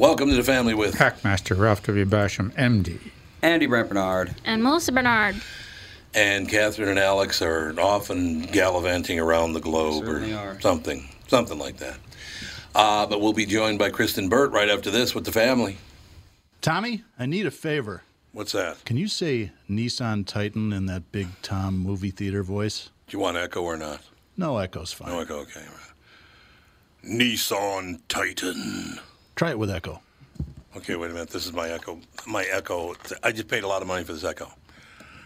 Welcome 0.00 0.30
to 0.30 0.34
the 0.34 0.42
family 0.42 0.72
with 0.72 0.94
Hackmaster 0.94 1.58
Ralph 1.58 1.82
W. 1.82 2.06
Basham, 2.06 2.54
MD. 2.54 2.98
Andy 3.42 3.66
Brent 3.66 3.90
Barnard. 3.92 4.34
And 4.46 4.62
Melissa 4.62 4.92
Barnard. 4.92 5.36
and 6.14 6.48
Catherine 6.48 6.88
and 6.88 6.98
Alex 6.98 7.42
are 7.42 7.78
often 7.78 8.40
gallivanting 8.44 9.20
around 9.20 9.52
the 9.52 9.60
globe 9.60 10.08
or 10.08 10.24
are. 10.34 10.58
something, 10.62 11.06
something 11.28 11.58
like 11.58 11.76
that. 11.76 11.98
Uh, 12.74 13.04
but 13.04 13.20
we'll 13.20 13.34
be 13.34 13.44
joined 13.44 13.78
by 13.78 13.90
Kristen 13.90 14.30
Burt 14.30 14.52
right 14.52 14.70
after 14.70 14.90
this 14.90 15.14
with 15.14 15.26
the 15.26 15.32
family. 15.32 15.76
Tommy, 16.62 17.04
I 17.18 17.26
need 17.26 17.44
a 17.44 17.50
favor. 17.50 18.02
What's 18.32 18.52
that? 18.52 18.82
Can 18.86 18.96
you 18.96 19.06
say 19.06 19.52
Nissan 19.68 20.26
Titan 20.26 20.72
in 20.72 20.86
that 20.86 21.12
big 21.12 21.28
Tom 21.42 21.76
movie 21.76 22.10
theater 22.10 22.42
voice? 22.42 22.88
Do 23.06 23.18
you 23.18 23.22
want 23.22 23.36
echo 23.36 23.60
or 23.60 23.76
not? 23.76 24.00
No 24.38 24.56
echo's 24.56 24.94
fine. 24.94 25.10
No 25.10 25.20
echo, 25.20 25.40
okay. 25.40 25.60
Nissan 27.04 28.00
Titan. 28.08 28.98
Try 29.36 29.50
it 29.50 29.58
with 29.58 29.70
echo. 29.70 30.00
Okay, 30.76 30.96
wait 30.96 31.10
a 31.10 31.14
minute. 31.14 31.30
This 31.30 31.46
is 31.46 31.52
my 31.52 31.68
echo. 31.70 31.98
My 32.26 32.44
echo. 32.44 32.94
I 33.22 33.32
just 33.32 33.48
paid 33.48 33.64
a 33.64 33.68
lot 33.68 33.82
of 33.82 33.88
money 33.88 34.04
for 34.04 34.12
this 34.12 34.24
echo. 34.24 34.50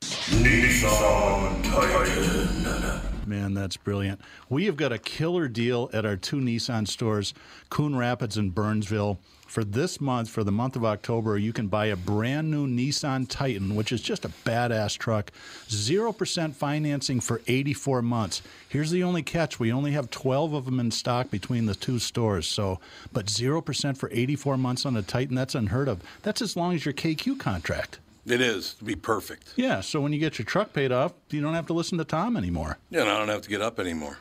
Nissan 0.00 1.64
Titan. 1.64 3.00
Man, 3.26 3.54
that's 3.54 3.76
brilliant. 3.76 4.20
We 4.48 4.66
have 4.66 4.76
got 4.76 4.92
a 4.92 4.98
killer 4.98 5.48
deal 5.48 5.90
at 5.92 6.04
our 6.04 6.16
two 6.16 6.36
Nissan 6.36 6.86
stores, 6.86 7.32
Coon 7.70 7.96
Rapids 7.96 8.36
and 8.36 8.54
Burnsville. 8.54 9.18
For 9.54 9.62
this 9.62 10.00
month, 10.00 10.30
for 10.30 10.42
the 10.42 10.50
month 10.50 10.74
of 10.74 10.84
October, 10.84 11.38
you 11.38 11.52
can 11.52 11.68
buy 11.68 11.86
a 11.86 11.94
brand 11.94 12.50
new 12.50 12.66
Nissan 12.66 13.28
Titan, 13.28 13.76
which 13.76 13.92
is 13.92 14.00
just 14.00 14.24
a 14.24 14.28
badass 14.28 14.98
truck. 14.98 15.30
0% 15.68 16.54
financing 16.54 17.20
for 17.20 17.40
84 17.46 18.02
months. 18.02 18.42
Here's 18.68 18.90
the 18.90 19.04
only 19.04 19.22
catch 19.22 19.60
we 19.60 19.70
only 19.70 19.92
have 19.92 20.10
12 20.10 20.54
of 20.54 20.64
them 20.64 20.80
in 20.80 20.90
stock 20.90 21.30
between 21.30 21.66
the 21.66 21.76
two 21.76 22.00
stores. 22.00 22.48
So, 22.48 22.80
but 23.12 23.26
0% 23.26 23.96
for 23.96 24.10
84 24.12 24.56
months 24.56 24.84
on 24.84 24.96
a 24.96 25.02
Titan, 25.02 25.36
that's 25.36 25.54
unheard 25.54 25.86
of. 25.86 26.02
That's 26.24 26.42
as 26.42 26.56
long 26.56 26.74
as 26.74 26.84
your 26.84 26.92
KQ 26.92 27.38
contract. 27.38 28.00
It 28.26 28.40
is 28.40 28.74
to 28.74 28.84
be 28.84 28.96
perfect. 28.96 29.52
Yeah, 29.54 29.82
so 29.82 30.00
when 30.00 30.12
you 30.12 30.18
get 30.18 30.36
your 30.36 30.46
truck 30.46 30.72
paid 30.72 30.90
off, 30.90 31.12
you 31.30 31.40
don't 31.40 31.54
have 31.54 31.68
to 31.68 31.74
listen 31.74 31.96
to 31.98 32.04
Tom 32.04 32.36
anymore. 32.36 32.78
Yeah, 32.90 33.02
and 33.02 33.10
I 33.10 33.18
don't 33.20 33.28
have 33.28 33.42
to 33.42 33.48
get 33.48 33.62
up 33.62 33.78
anymore. 33.78 34.18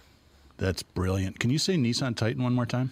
That's 0.58 0.83
brilliant. 0.83 1.39
Can 1.39 1.49
you 1.49 1.58
say 1.58 1.73
Nissan 1.73 2.15
Titan 2.15 2.43
one 2.43 2.53
more 2.53 2.67
time? 2.67 2.91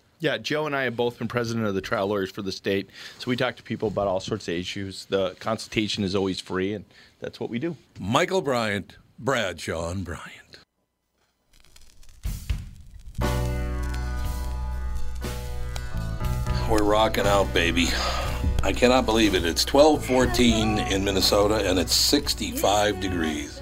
Yeah, 0.21 0.37
Joe 0.37 0.67
and 0.67 0.75
I 0.75 0.83
have 0.83 0.95
both 0.95 1.17
been 1.17 1.27
president 1.27 1.65
of 1.65 1.73
the 1.73 1.81
trial 1.81 2.05
lawyers 2.05 2.29
for 2.29 2.43
the 2.43 2.51
state, 2.51 2.87
so 3.17 3.27
we 3.27 3.35
talk 3.35 3.55
to 3.55 3.63
people 3.63 3.87
about 3.87 4.07
all 4.07 4.19
sorts 4.19 4.47
of 4.47 4.53
issues. 4.53 5.05
The 5.05 5.35
consultation 5.39 6.03
is 6.03 6.13
always 6.13 6.39
free, 6.39 6.73
and 6.73 6.85
that's 7.19 7.39
what 7.39 7.49
we 7.49 7.57
do. 7.57 7.75
Michael 7.99 8.43
Bryant, 8.43 8.97
Bradshaw 9.17 9.89
and 9.89 10.05
Bryant. 10.05 10.59
We're 16.69 16.83
rocking 16.83 17.25
out, 17.25 17.51
baby. 17.51 17.87
I 18.61 18.73
cannot 18.73 19.07
believe 19.07 19.33
it. 19.33 19.43
It's 19.43 19.65
1214 19.65 20.77
in 20.93 21.03
Minnesota 21.03 21.67
and 21.67 21.79
it's 21.79 21.93
65 21.93 22.99
degrees. 22.99 23.60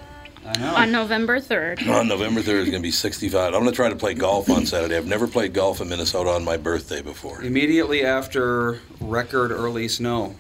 I 0.49 0.57
know. 0.59 0.75
On 0.75 0.91
November 0.91 1.39
3rd. 1.39 1.87
On 1.99 2.07
November 2.07 2.41
3rd, 2.41 2.61
it's 2.61 2.69
going 2.71 2.71
to 2.71 2.79
be 2.79 2.89
65. 2.91 3.53
I'm 3.53 3.61
going 3.61 3.65
to 3.65 3.71
try 3.71 3.89
to 3.89 3.95
play 3.95 4.15
golf 4.15 4.49
on 4.49 4.65
Saturday. 4.65 4.97
I've 4.97 5.05
never 5.05 5.27
played 5.27 5.53
golf 5.53 5.79
in 5.79 5.89
Minnesota 5.89 6.31
on 6.31 6.43
my 6.43 6.57
birthday 6.57 7.03
before. 7.03 7.43
Immediately 7.43 8.03
after 8.03 8.79
record 8.99 9.51
early 9.51 9.88
snow. 9.88 10.35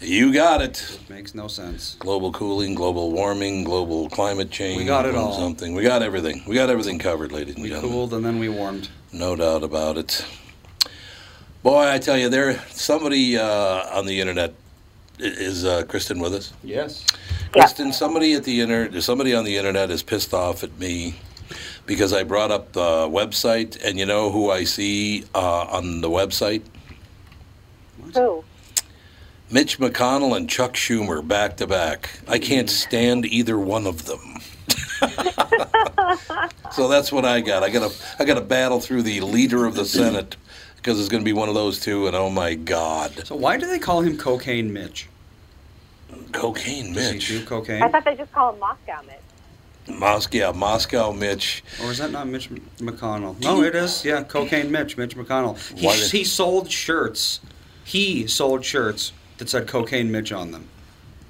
You 0.00 0.32
got 0.32 0.60
it. 0.62 1.00
Makes 1.08 1.34
no 1.34 1.48
sense. 1.48 1.96
Global 1.98 2.30
cooling, 2.30 2.74
global 2.76 3.10
warming, 3.10 3.64
global 3.64 4.08
climate 4.08 4.50
change. 4.50 4.78
We 4.78 4.84
got 4.84 5.04
it 5.06 5.14
boom, 5.14 5.22
all. 5.24 5.32
Something. 5.32 5.74
We 5.74 5.82
got 5.82 6.02
everything. 6.02 6.42
We 6.46 6.54
got 6.54 6.70
everything 6.70 6.98
covered, 7.00 7.32
ladies 7.32 7.54
and 7.54 7.62
We 7.64 7.70
gentlemen. 7.70 7.90
cooled 7.92 8.14
and 8.14 8.24
then 8.24 8.38
we 8.38 8.48
warmed. 8.48 8.88
No 9.12 9.34
doubt 9.34 9.64
about 9.64 9.96
it. 9.98 10.24
Boy, 11.64 11.88
I 11.90 11.98
tell 11.98 12.18
you, 12.18 12.28
there 12.28 12.58
somebody 12.68 13.36
uh, 13.38 13.98
on 13.98 14.04
the 14.06 14.20
internet 14.20 14.52
is 15.18 15.64
uh, 15.64 15.84
Kristen 15.88 16.18
with 16.20 16.34
us. 16.34 16.52
Yes. 16.62 17.04
Kristen, 17.54 17.92
somebody 17.92 18.34
at 18.34 18.42
the 18.42 18.60
internet, 18.60 19.00
somebody 19.00 19.32
on 19.32 19.44
the 19.44 19.56
internet 19.56 19.88
is 19.88 20.02
pissed 20.02 20.34
off 20.34 20.64
at 20.64 20.76
me 20.80 21.14
because 21.86 22.12
I 22.12 22.24
brought 22.24 22.50
up 22.50 22.72
the 22.72 23.08
website, 23.08 23.80
and 23.84 23.96
you 23.96 24.06
know 24.06 24.32
who 24.32 24.50
I 24.50 24.64
see 24.64 25.24
uh, 25.36 25.66
on 25.66 26.00
the 26.00 26.10
website? 26.10 26.62
Who? 28.14 28.42
Mitch 29.52 29.78
McConnell 29.78 30.36
and 30.36 30.50
Chuck 30.50 30.72
Schumer 30.72 31.26
back 31.26 31.56
to 31.58 31.68
back. 31.68 32.10
I 32.26 32.40
can't 32.40 32.68
stand 32.68 33.24
either 33.24 33.56
one 33.56 33.86
of 33.86 34.06
them. 34.06 34.40
so 36.72 36.88
that's 36.88 37.12
what 37.12 37.24
I 37.24 37.40
got. 37.40 37.62
I 37.62 37.70
got 37.70 37.88
to 37.88 37.96
I 38.18 38.24
got 38.24 38.34
to 38.34 38.40
battle 38.40 38.80
through 38.80 39.02
the 39.02 39.20
leader 39.20 39.64
of 39.64 39.76
the 39.76 39.84
Senate 39.84 40.36
because 40.74 40.98
it's 40.98 41.08
going 41.08 41.22
to 41.22 41.24
be 41.24 41.32
one 41.32 41.48
of 41.48 41.54
those 41.54 41.78
two. 41.78 42.08
And 42.08 42.16
oh 42.16 42.30
my 42.30 42.54
God, 42.54 43.24
So 43.28 43.36
why 43.36 43.58
do 43.58 43.68
they 43.68 43.78
call 43.78 44.00
him 44.00 44.18
Cocaine 44.18 44.72
Mitch? 44.72 45.08
Cocaine 46.34 46.92
Does 46.92 47.12
Mitch, 47.12 47.30
I 47.30 47.34
he 47.34 47.38
do 47.40 47.44
cocaine? 47.46 47.90
thought 47.90 48.04
they 48.04 48.16
just 48.16 48.32
call 48.32 48.52
him 48.52 48.60
Moscow 48.60 49.00
Mitch. 49.06 49.18
Moscow, 49.98 50.52
Moscow 50.52 51.12
Mitch. 51.12 51.62
Or 51.82 51.90
is 51.90 51.98
that 51.98 52.10
not 52.10 52.26
Mitch 52.28 52.48
McConnell? 52.78 53.38
No, 53.40 53.62
it 53.62 53.74
is. 53.74 54.04
Yeah, 54.04 54.22
Cocaine 54.22 54.70
Mitch, 54.70 54.96
Mitch 54.96 55.14
McConnell. 55.16 55.58
He, 55.78 55.86
Why 55.86 55.96
did- 55.96 56.10
he 56.10 56.24
sold 56.24 56.70
shirts. 56.70 57.40
He 57.84 58.26
sold 58.26 58.64
shirts 58.64 59.12
that 59.38 59.50
said 59.50 59.66
Cocaine 59.68 60.10
Mitch 60.10 60.32
on 60.32 60.52
them. 60.52 60.68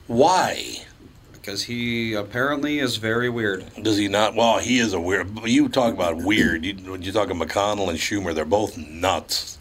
Why 0.06 0.84
Because 1.32 1.64
he 1.64 2.12
apparently 2.14 2.78
is 2.78 2.96
very 2.96 3.28
weird. 3.28 3.64
does 3.82 3.96
he 3.96 4.06
not? 4.08 4.34
Well, 4.36 4.58
he 4.58 4.78
is 4.78 4.92
a 4.92 5.00
weird. 5.00 5.28
You 5.44 5.68
talk 5.68 5.92
about 5.92 6.16
weird. 6.18 6.64
You, 6.64 6.74
when 6.92 7.02
you 7.02 7.10
talk 7.10 7.30
about 7.30 7.48
McConnell 7.48 7.88
and 7.88 7.98
Schumer, 7.98 8.34
they're 8.34 8.44
both 8.44 8.76
nuts. 8.78 9.58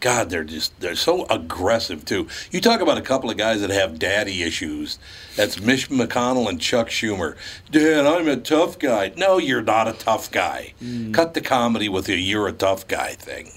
God, 0.00 0.28
they're 0.30 0.44
just 0.44 0.78
they're 0.80 0.94
so 0.94 1.24
aggressive 1.26 2.04
too. 2.04 2.28
You 2.50 2.60
talk 2.60 2.80
about 2.80 2.98
a 2.98 3.02
couple 3.02 3.30
of 3.30 3.36
guys 3.36 3.60
that 3.62 3.70
have 3.70 3.98
daddy 3.98 4.42
issues. 4.42 4.98
That's 5.36 5.60
Mitch 5.60 5.88
McConnell 5.88 6.48
and 6.48 6.60
Chuck 6.60 6.88
Schumer. 6.88 7.36
Dad, 7.70 8.06
I'm 8.06 8.28
a 8.28 8.36
tough 8.36 8.78
guy. 8.78 9.12
No, 9.16 9.38
you're 9.38 9.62
not 9.62 9.88
a 9.88 9.92
tough 9.94 10.30
guy. 10.30 10.74
Hmm. 10.80 11.12
Cut 11.12 11.34
the 11.34 11.40
comedy 11.40 11.88
with 11.88 12.06
the 12.06 12.16
"you're 12.16 12.46
a 12.46 12.52
tough 12.52 12.86
guy" 12.86 13.14
thing. 13.14 13.50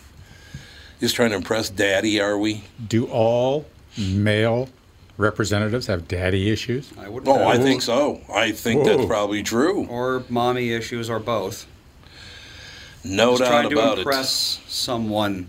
Just 1.02 1.16
trying 1.16 1.30
to 1.32 1.36
impress 1.36 1.70
daddy, 1.70 2.20
are 2.22 2.38
we? 2.38 2.64
Do 2.88 3.06
all 3.08 3.66
male 3.98 4.70
representatives 5.18 5.88
have 5.88 6.08
daddy 6.08 6.50
issues? 6.50 6.92
I 6.98 7.10
would. 7.10 7.28
Oh, 7.28 7.48
I 7.48 7.58
think 7.58 7.82
so. 7.82 8.22
I 8.34 8.52
think 8.54 8.86
that's 8.86 9.06
probably 9.06 9.44
true. 9.44 9.86
Or 9.88 10.24
mommy 10.30 10.72
issues, 10.72 11.10
or 11.10 11.20
both. 11.20 11.68
No 13.04 13.32
Just 13.38 13.44
doubt 13.44 13.50
trying 13.50 13.70
to 13.70 13.76
about 13.78 13.98
it. 13.98 14.02
impress 14.02 14.62
someone. 14.68 15.48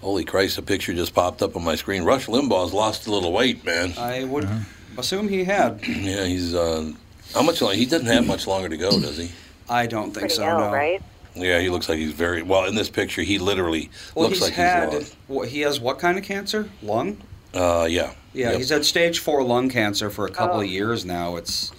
Holy 0.00 0.24
Christ, 0.24 0.58
a 0.58 0.62
picture 0.62 0.94
just 0.94 1.14
popped 1.14 1.42
up 1.42 1.56
on 1.56 1.64
my 1.64 1.74
screen. 1.74 2.04
Rush 2.04 2.26
Limbaugh's 2.26 2.72
lost 2.72 3.06
a 3.06 3.12
little 3.12 3.32
weight, 3.32 3.64
man. 3.64 3.94
I 3.98 4.24
would 4.24 4.44
Uh-huh. 4.44 4.60
assume 4.96 5.28
he 5.28 5.44
had. 5.44 5.80
Yeah, 5.86 6.24
he's 6.24 6.54
uh, 6.54 6.92
how 7.34 7.42
much 7.42 7.60
longer? 7.60 7.76
He 7.76 7.86
doesn't 7.86 8.06
have 8.06 8.26
much 8.26 8.46
longer 8.46 8.68
to 8.68 8.76
go, 8.76 8.90
does 9.00 9.16
he? 9.18 9.30
I 9.68 9.86
don't 9.86 10.06
think 10.12 10.20
Pretty 10.20 10.34
so. 10.36 10.48
ill, 10.48 10.58
no. 10.60 10.72
right? 10.72 11.02
Yeah, 11.34 11.60
he 11.60 11.68
looks 11.68 11.88
like 11.88 11.98
he's 11.98 12.12
very 12.12 12.42
well 12.42 12.64
in 12.64 12.74
this 12.74 12.88
picture. 12.90 13.22
He 13.22 13.38
literally 13.38 13.90
Well, 14.14 14.24
looks 14.28 14.38
he's 14.38 14.44
like 14.48 14.54
had. 14.54 14.92
he's 14.92 15.14
What, 15.26 15.48
he 15.48 15.60
has 15.60 15.78
what 15.80 15.98
kind 15.98 16.16
of 16.18 16.24
cancer? 16.24 16.68
Lung. 16.82 17.18
Uh, 17.54 17.86
yeah. 17.90 18.12
Yeah, 18.34 18.50
Yep. 18.50 18.56
he's 18.58 18.68
had 18.70 18.84
stage 18.84 19.18
four 19.20 19.42
lung 19.42 19.68
cancer 19.68 20.10
for 20.10 20.26
a 20.26 20.30
couple 20.30 20.58
Oh. 20.58 20.60
of 20.60 20.66
years 20.66 21.04
now. 21.04 21.36
It's 21.36 21.70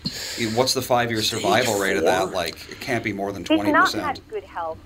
what's 0.56 0.74
the 0.74 0.82
five 0.82 1.10
year 1.12 1.22
survival 1.22 1.80
rate 1.80 1.96
of 1.98 2.04
that? 2.04 2.32
Like 2.32 2.56
it 2.70 2.80
can't 2.80 3.04
be 3.04 3.14
more 3.14 3.32
than 3.32 3.44
He's 3.44 3.48
twenty 3.48 3.72
not 3.72 3.86
percent. 3.86 4.04
had 4.04 4.20
good 4.30 4.44
health. 4.44 4.78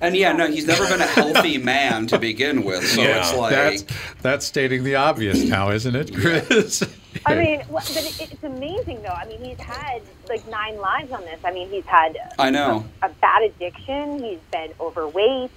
And 0.00 0.14
yeah, 0.16 0.32
no, 0.32 0.46
he's 0.46 0.66
never 0.66 0.86
been 0.88 1.00
a 1.00 1.06
healthy 1.06 1.58
man 1.58 2.06
to 2.08 2.18
begin 2.18 2.64
with. 2.64 2.86
So 2.86 3.02
Yeah. 3.02 3.18
it's 3.20 3.34
like 3.34 3.50
That's 3.52 3.84
that's 4.22 4.46
stating 4.46 4.84
the 4.84 4.96
obvious 4.96 5.42
now, 5.44 5.70
isn't 5.70 5.94
it, 5.96 6.14
Chris? 6.14 6.82
I 7.26 7.34
mean, 7.34 7.58
wha- 7.70 7.80
but 7.80 7.96
it, 7.96 8.30
it's 8.32 8.44
amazing 8.44 9.02
though. 9.02 9.08
I 9.08 9.24
mean, 9.26 9.42
he's 9.42 9.58
had 9.58 10.02
like 10.28 10.46
nine 10.48 10.76
lives 10.78 11.10
on 11.12 11.22
this. 11.22 11.40
I 11.44 11.50
mean, 11.52 11.68
he's 11.70 11.86
had 11.86 12.16
I 12.38 12.50
know. 12.50 12.84
a 13.02 13.08
bad 13.08 13.42
addiction. 13.42 14.22
He's 14.22 14.38
been 14.52 14.72
overweight. 14.78 15.50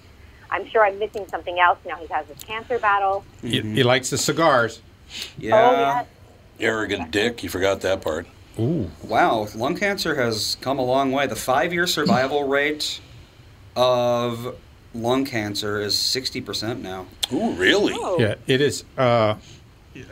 I'm 0.51 0.67
sure 0.69 0.85
I'm 0.85 0.97
missing 0.99 1.27
something 1.29 1.59
else. 1.59 1.77
Now 1.85 1.97
he 1.97 2.07
has 2.07 2.25
this 2.27 2.41
cancer 2.43 2.79
battle. 2.79 3.23
He, 3.41 3.61
he 3.61 3.83
likes 3.83 4.09
the 4.09 4.17
cigars. 4.17 4.81
Yeah. 5.37 5.55
Oh, 5.55 5.71
yeah. 5.73 6.05
Arrogant 6.59 7.11
dick. 7.11 7.43
You 7.43 7.49
forgot 7.49 7.81
that 7.81 8.01
part. 8.01 8.25
Ooh. 8.59 8.89
Wow, 9.03 9.47
lung 9.55 9.75
cancer 9.77 10.15
has 10.15 10.57
come 10.61 10.79
a 10.79 10.83
long 10.83 11.11
way. 11.11 11.27
The 11.27 11.35
five-year 11.35 11.87
survival 11.87 12.47
rate 12.47 12.99
of 13.75 14.55
lung 14.93 15.25
cancer 15.25 15.79
is 15.79 15.95
60% 15.95 16.81
now. 16.81 17.05
Ooh, 17.31 17.51
really? 17.53 17.93
Oh. 17.95 18.17
Yeah, 18.19 18.35
it 18.47 18.61
is. 18.61 18.83
Uh, 18.97 19.35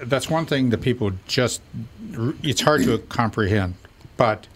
that's 0.04 0.30
one 0.30 0.46
thing 0.46 0.70
that 0.72 0.80
people 0.82 1.12
just. 1.28 1.62
It's 2.44 2.62
hard 2.62 2.84
to 2.84 2.98
comprehend, 2.98 3.76
but 4.18 4.48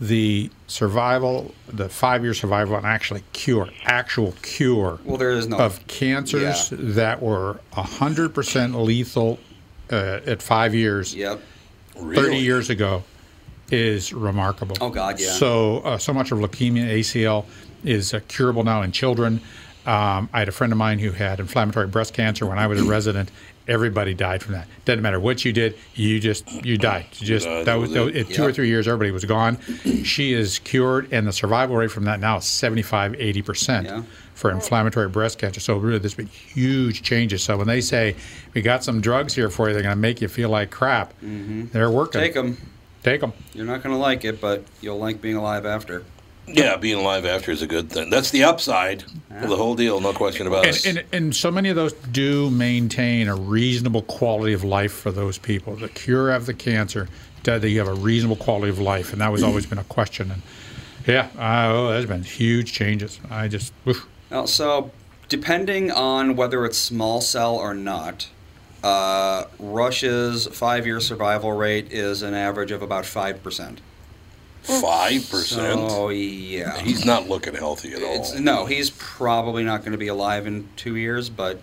the 0.00 0.50
survival, 0.68 1.52
the 1.66 1.88
five-year 1.88 2.34
survival, 2.34 2.76
and 2.76 2.86
actually 2.86 3.24
cure, 3.32 3.68
actual 3.84 4.32
cure 4.42 5.00
Well, 5.04 5.16
there 5.16 5.32
is 5.32 5.48
no. 5.48 5.58
of 5.58 5.84
cancers 5.88 6.70
Yeah. 6.70 6.78
that 6.80 7.22
were 7.22 7.58
hundred 7.72 8.32
percent 8.34 8.76
lethal 8.76 9.40
uh, 9.90 10.20
at 10.26 10.40
five 10.42 10.74
years, 10.74 11.14
Yep. 11.14 11.40
Really? 11.98 12.14
thirty 12.22 12.36
years 12.38 12.70
ago, 12.70 13.02
is 13.72 14.12
remarkable. 14.12 14.76
Oh, 14.80 14.90
God, 14.90 15.18
yeah. 15.18 15.32
So 15.32 15.78
uh, 15.78 15.98
so 15.98 16.12
much 16.12 16.30
of 16.30 16.38
leukemia, 16.38 16.86
ACL, 17.00 17.44
is 17.84 18.14
uh, 18.14 18.20
curable 18.28 18.64
now 18.64 18.82
in 18.82 18.92
children. 18.92 19.40
Um, 19.86 20.28
I 20.32 20.40
had 20.40 20.48
a 20.48 20.52
friend 20.52 20.72
of 20.72 20.76
mine 20.78 20.98
who 20.98 21.12
had 21.12 21.40
inflammatory 21.40 21.86
breast 21.86 22.12
cancer 22.12 22.44
when 22.46 22.58
I 22.58 22.66
was 22.66 22.80
a 22.80 22.84
resident. 22.88 23.30
Everybody 23.66 24.14
died 24.14 24.42
from 24.42 24.54
that. 24.54 24.66
Doesn't 24.86 25.02
matter 25.02 25.20
what 25.20 25.44
you 25.44 25.52
did, 25.52 25.76
you 25.94 26.20
just 26.20 26.50
you 26.64 26.78
died. 26.78 27.04
You 27.18 27.26
just 27.26 27.44
died, 27.46 27.66
that 27.66 27.74
was, 27.74 27.90
that 27.92 28.04
was- 28.06 28.14
in 28.14 28.26
two 28.26 28.42
or 28.44 28.52
three 28.52 28.68
years, 28.68 28.88
everybody 28.88 29.10
was 29.10 29.24
gone. 29.24 29.58
She 30.04 30.32
is 30.32 30.58
cured, 30.60 31.12
and 31.12 31.26
the 31.26 31.32
survival 31.32 31.76
rate 31.76 31.90
from 31.90 32.04
that 32.04 32.18
now 32.20 32.38
is 32.38 32.44
75, 32.46 33.14
80 33.18 33.42
percent 33.42 34.06
for 34.34 34.50
inflammatory 34.50 35.08
breast 35.08 35.38
cancer. 35.38 35.60
So 35.60 35.76
really, 35.76 35.98
there's 35.98 36.14
been 36.14 36.26
huge 36.28 37.02
changes. 37.02 37.42
So 37.42 37.56
when 37.58 37.66
they 37.66 37.80
say 37.82 38.14
we 38.54 38.62
got 38.62 38.84
some 38.84 39.00
drugs 39.00 39.34
here 39.34 39.50
for 39.50 39.68
you, 39.68 39.74
they're 39.74 39.82
going 39.82 39.94
to 39.94 40.00
make 40.00 40.20
you 40.22 40.28
feel 40.28 40.48
like 40.48 40.70
crap. 40.70 41.12
They're 41.20 41.90
working. 41.90 42.20
Take 42.20 42.34
them. 42.34 42.56
Take 43.02 43.20
them. 43.20 43.32
You're 43.52 43.66
not 43.66 43.82
going 43.82 43.94
to 43.94 44.00
like 44.00 44.24
it, 44.24 44.40
but 44.40 44.64
you'll 44.80 44.98
like 44.98 45.20
being 45.20 45.36
alive 45.36 45.66
after. 45.66 46.04
Yeah, 46.50 46.76
being 46.76 46.98
alive 46.98 47.24
after 47.24 47.50
is 47.50 47.62
a 47.62 47.66
good 47.66 47.90
thing. 47.90 48.10
That's 48.10 48.30
the 48.30 48.44
upside 48.44 49.04
of 49.30 49.48
the 49.48 49.56
whole 49.56 49.74
deal, 49.74 50.00
no 50.00 50.12
question 50.12 50.46
about 50.46 50.66
And, 50.66 50.76
it. 50.76 50.86
and, 50.86 51.04
and 51.12 51.36
so 51.36 51.50
many 51.50 51.68
of 51.68 51.76
those 51.76 51.92
do 51.92 52.50
maintain 52.50 53.28
a 53.28 53.36
reasonable 53.36 54.02
quality 54.02 54.52
of 54.52 54.64
life 54.64 54.92
for 54.92 55.12
those 55.12 55.38
people. 55.38 55.76
The 55.76 55.88
cure 55.88 56.30
of 56.30 56.46
the 56.46 56.54
cancer, 56.54 57.08
that 57.44 57.62
you 57.62 57.78
have 57.78 57.88
a 57.88 57.94
reasonable 57.94 58.36
quality 58.36 58.68
of 58.68 58.78
life, 58.78 59.12
and 59.12 59.22
that 59.22 59.32
was 59.32 59.42
always 59.42 59.64
been 59.64 59.78
a 59.78 59.84
question. 59.84 60.30
And 60.30 60.42
yeah, 61.06 61.28
uh, 61.38 61.72
oh, 61.72 61.88
there's 61.90 62.06
been 62.06 62.24
huge 62.24 62.72
changes. 62.72 63.20
I 63.30 63.48
just, 63.48 63.72
oof. 63.86 64.06
Now, 64.30 64.44
so 64.44 64.90
depending 65.28 65.90
on 65.90 66.36
whether 66.36 66.66
it's 66.66 66.76
small 66.76 67.20
cell 67.20 67.54
or 67.56 67.72
not, 67.74 68.28
uh, 68.82 69.44
Russia's 69.58 70.46
five-year 70.48 71.00
survival 71.00 71.52
rate 71.52 71.90
is 71.92 72.22
an 72.22 72.34
average 72.34 72.70
of 72.70 72.82
about 72.82 73.06
five 73.06 73.42
percent. 73.42 73.80
Five 74.68 75.28
percent. 75.30 75.80
Oh 75.80 76.10
yeah. 76.10 76.78
He's 76.80 77.04
not 77.04 77.28
looking 77.28 77.54
healthy 77.54 77.94
at 77.94 78.02
all. 78.02 78.16
It's, 78.16 78.34
no, 78.38 78.66
he's 78.66 78.90
probably 78.90 79.64
not 79.64 79.80
going 79.80 79.92
to 79.92 79.98
be 79.98 80.08
alive 80.08 80.46
in 80.46 80.68
two 80.76 80.96
years. 80.96 81.30
But 81.30 81.60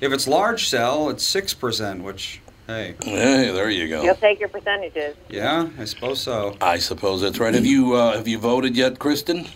if 0.00 0.12
it's 0.12 0.26
large 0.26 0.68
cell, 0.68 1.10
it's 1.10 1.24
six 1.24 1.54
percent. 1.54 2.02
Which, 2.02 2.40
hey, 2.66 2.96
Hey, 3.02 3.50
there 3.52 3.70
you 3.70 3.88
go. 3.88 4.02
You'll 4.02 4.16
take 4.16 4.40
your 4.40 4.48
percentages. 4.48 5.14
yeah, 5.28 5.68
I 5.78 5.84
suppose 5.84 6.20
so. 6.20 6.56
I 6.60 6.78
suppose 6.78 7.20
that's 7.20 7.38
right. 7.38 7.54
Have 7.54 7.66
you 7.66 7.94
uh, 7.94 8.16
have 8.16 8.26
you 8.26 8.38
voted 8.38 8.76
yet, 8.76 8.98
Kristen? 8.98 9.46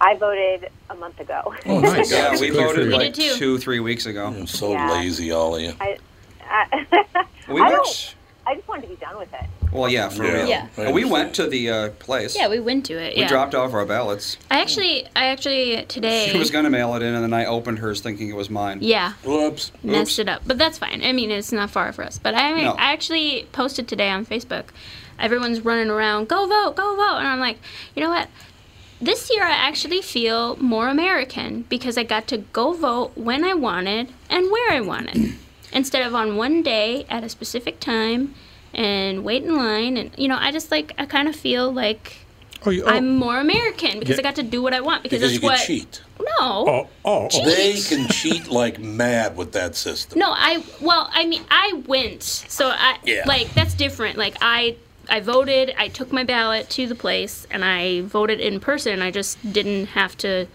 I 0.00 0.16
voted 0.16 0.68
a 0.90 0.96
month 0.96 1.20
ago. 1.20 1.54
oh, 1.66 1.78
nice. 1.78 2.10
Yeah, 2.12 2.30
That's 2.30 2.40
we 2.40 2.50
voted 2.50 2.86
you. 2.86 2.90
like 2.96 3.14
too. 3.14 3.34
two, 3.36 3.58
three 3.58 3.78
weeks 3.78 4.06
ago. 4.06 4.26
I'm 4.26 4.48
so 4.48 4.72
Yeah. 4.72 4.90
lazy, 4.90 5.30
all 5.30 5.54
of 5.54 5.62
you. 5.62 5.74
I, 5.80 5.96
I, 6.44 7.26
We 7.48 7.60
I, 7.60 7.70
don't- 7.70 8.14
I 8.44 8.56
just 8.56 8.66
wanted 8.66 8.82
to 8.82 8.88
be 8.88 8.96
done 8.96 9.16
with 9.16 9.32
it. 9.32 9.44
Well, 9.72 9.88
yeah, 9.88 10.10
for 10.10 10.24
Yeah. 10.24 10.32
real. 10.34 10.48
Yeah. 10.48 10.66
And 10.76 10.94
we 10.94 11.04
went 11.04 11.34
to 11.36 11.46
the 11.46 11.70
uh, 11.70 11.88
place. 11.98 12.36
Yeah, 12.36 12.48
we 12.48 12.60
went 12.60 12.84
to 12.86 12.94
it. 12.94 13.14
We 13.16 13.22
yeah. 13.22 13.28
dropped 13.28 13.54
off 13.54 13.72
our 13.72 13.86
ballots. 13.86 14.36
I 14.50 14.60
actually, 14.60 15.06
I 15.16 15.26
actually 15.26 15.84
today. 15.86 16.28
She 16.30 16.38
was 16.38 16.50
going 16.50 16.64
to 16.64 16.70
mail 16.70 16.94
it 16.94 17.02
in, 17.02 17.14
and 17.14 17.22
then 17.22 17.32
I 17.32 17.46
opened 17.46 17.78
hers 17.78 18.00
thinking 18.00 18.28
it 18.28 18.36
was 18.36 18.50
mine. 18.50 18.78
yeah, 18.82 19.14
Whoops. 19.24 19.72
messed 19.82 20.18
it 20.18 20.28
up, 20.28 20.42
but 20.46 20.58
that's 20.58 20.78
fine. 20.78 21.02
I 21.02 21.12
mean, 21.12 21.30
it's 21.30 21.52
not 21.52 21.70
far 21.70 21.92
for 21.92 22.04
us. 22.04 22.18
But 22.18 22.34
I, 22.34 22.62
No. 22.62 22.72
I 22.72 22.92
actually 22.92 23.48
posted 23.52 23.88
today 23.88 24.10
on 24.10 24.26
Facebook. 24.26 24.64
Everyone's 25.18 25.60
running 25.60 25.88
around, 25.90 26.28
go 26.28 26.46
vote, 26.46 26.76
go 26.76 26.94
vote, 26.96 27.18
and 27.18 27.28
I'm 27.28 27.40
like, 27.40 27.58
you 27.94 28.02
know 28.02 28.10
what? 28.10 28.28
This 29.00 29.30
year 29.32 29.42
I 29.44 29.50
actually 29.50 30.00
feel 30.02 30.56
more 30.56 30.88
American 30.88 31.62
because 31.68 31.96
I 31.98 32.02
got 32.04 32.26
to 32.28 32.38
go 32.38 32.72
vote 32.72 33.12
when 33.16 33.42
I 33.44 33.54
wanted 33.54 34.12
and 34.30 34.50
where 34.50 34.70
I 34.72 34.80
wanted, 34.80 35.34
instead 35.72 36.06
of 36.06 36.14
on 36.14 36.36
one 36.36 36.62
day 36.62 37.04
at 37.08 37.24
a 37.24 37.28
specific 37.28 37.80
time 37.80 38.34
and 38.74 39.24
wait 39.24 39.42
in 39.44 39.56
line. 39.56 39.96
And 39.96 40.10
you 40.16 40.28
know, 40.28 40.36
I 40.38 40.52
just 40.52 40.70
like 40.70 40.92
I 40.98 41.06
kind 41.06 41.28
of 41.28 41.36
feel 41.36 41.72
like 41.72 42.18
Oh, 42.64 42.70
you, 42.70 42.84
oh, 42.84 42.88
I'm 42.90 43.16
more 43.16 43.38
American 43.40 43.98
because 43.98 44.16
Yeah. 44.16 44.20
I 44.20 44.22
got 44.22 44.36
to 44.36 44.42
do 44.44 44.62
what 44.62 44.72
I 44.72 44.80
want 44.80 45.02
because, 45.02 45.18
Because 45.20 45.32
you 45.34 45.40
that's 45.40 45.66
can 45.66 45.74
what. 45.76 45.82
cheat. 45.82 46.02
No. 46.20 46.28
oh, 46.40 46.88
oh, 47.04 47.28
oh. 47.32 47.44
They 47.44 47.80
can 47.80 48.06
cheat 48.08 48.46
like 48.48 48.78
mad 48.78 49.36
with 49.36 49.52
that 49.52 49.74
system. 49.74 50.18
No, 50.20 50.30
I 50.30 50.62
well, 50.80 51.10
I 51.12 51.26
mean, 51.26 51.42
I 51.50 51.82
went, 51.86 52.22
so 52.22 52.68
I 52.68 52.98
Yeah. 53.04 53.24
like 53.26 53.52
that's 53.54 53.74
different. 53.74 54.16
Like 54.16 54.36
I, 54.40 54.76
I 55.10 55.18
voted. 55.18 55.74
I 55.76 55.88
took 55.88 56.12
my 56.12 56.22
ballot 56.22 56.70
to 56.70 56.86
the 56.86 56.94
place, 56.94 57.46
and 57.50 57.64
I 57.64 58.02
voted 58.02 58.38
in 58.38 58.60
person. 58.60 59.02
I 59.02 59.10
just 59.10 59.36
didn't 59.52 59.86
have 59.86 60.16
to 60.18 60.46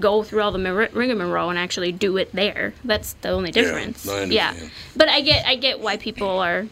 go 0.00 0.22
through 0.22 0.40
all 0.40 0.50
the 0.50 0.58
mir- 0.58 0.88
rigmarole 0.94 1.50
and 1.50 1.58
actually 1.58 1.92
do 1.92 2.16
it 2.16 2.32
there. 2.32 2.72
That's 2.84 3.12
the 3.20 3.28
only 3.28 3.50
difference. 3.52 4.06
Yeah, 4.06 4.12
difference. 4.24 4.32
I 4.32 4.34
yeah, 4.62 4.68
but 4.96 5.08
I 5.10 5.20
get, 5.20 5.46
I 5.46 5.54
get 5.56 5.78
why 5.80 5.98
people 5.98 6.38
are 6.40 6.66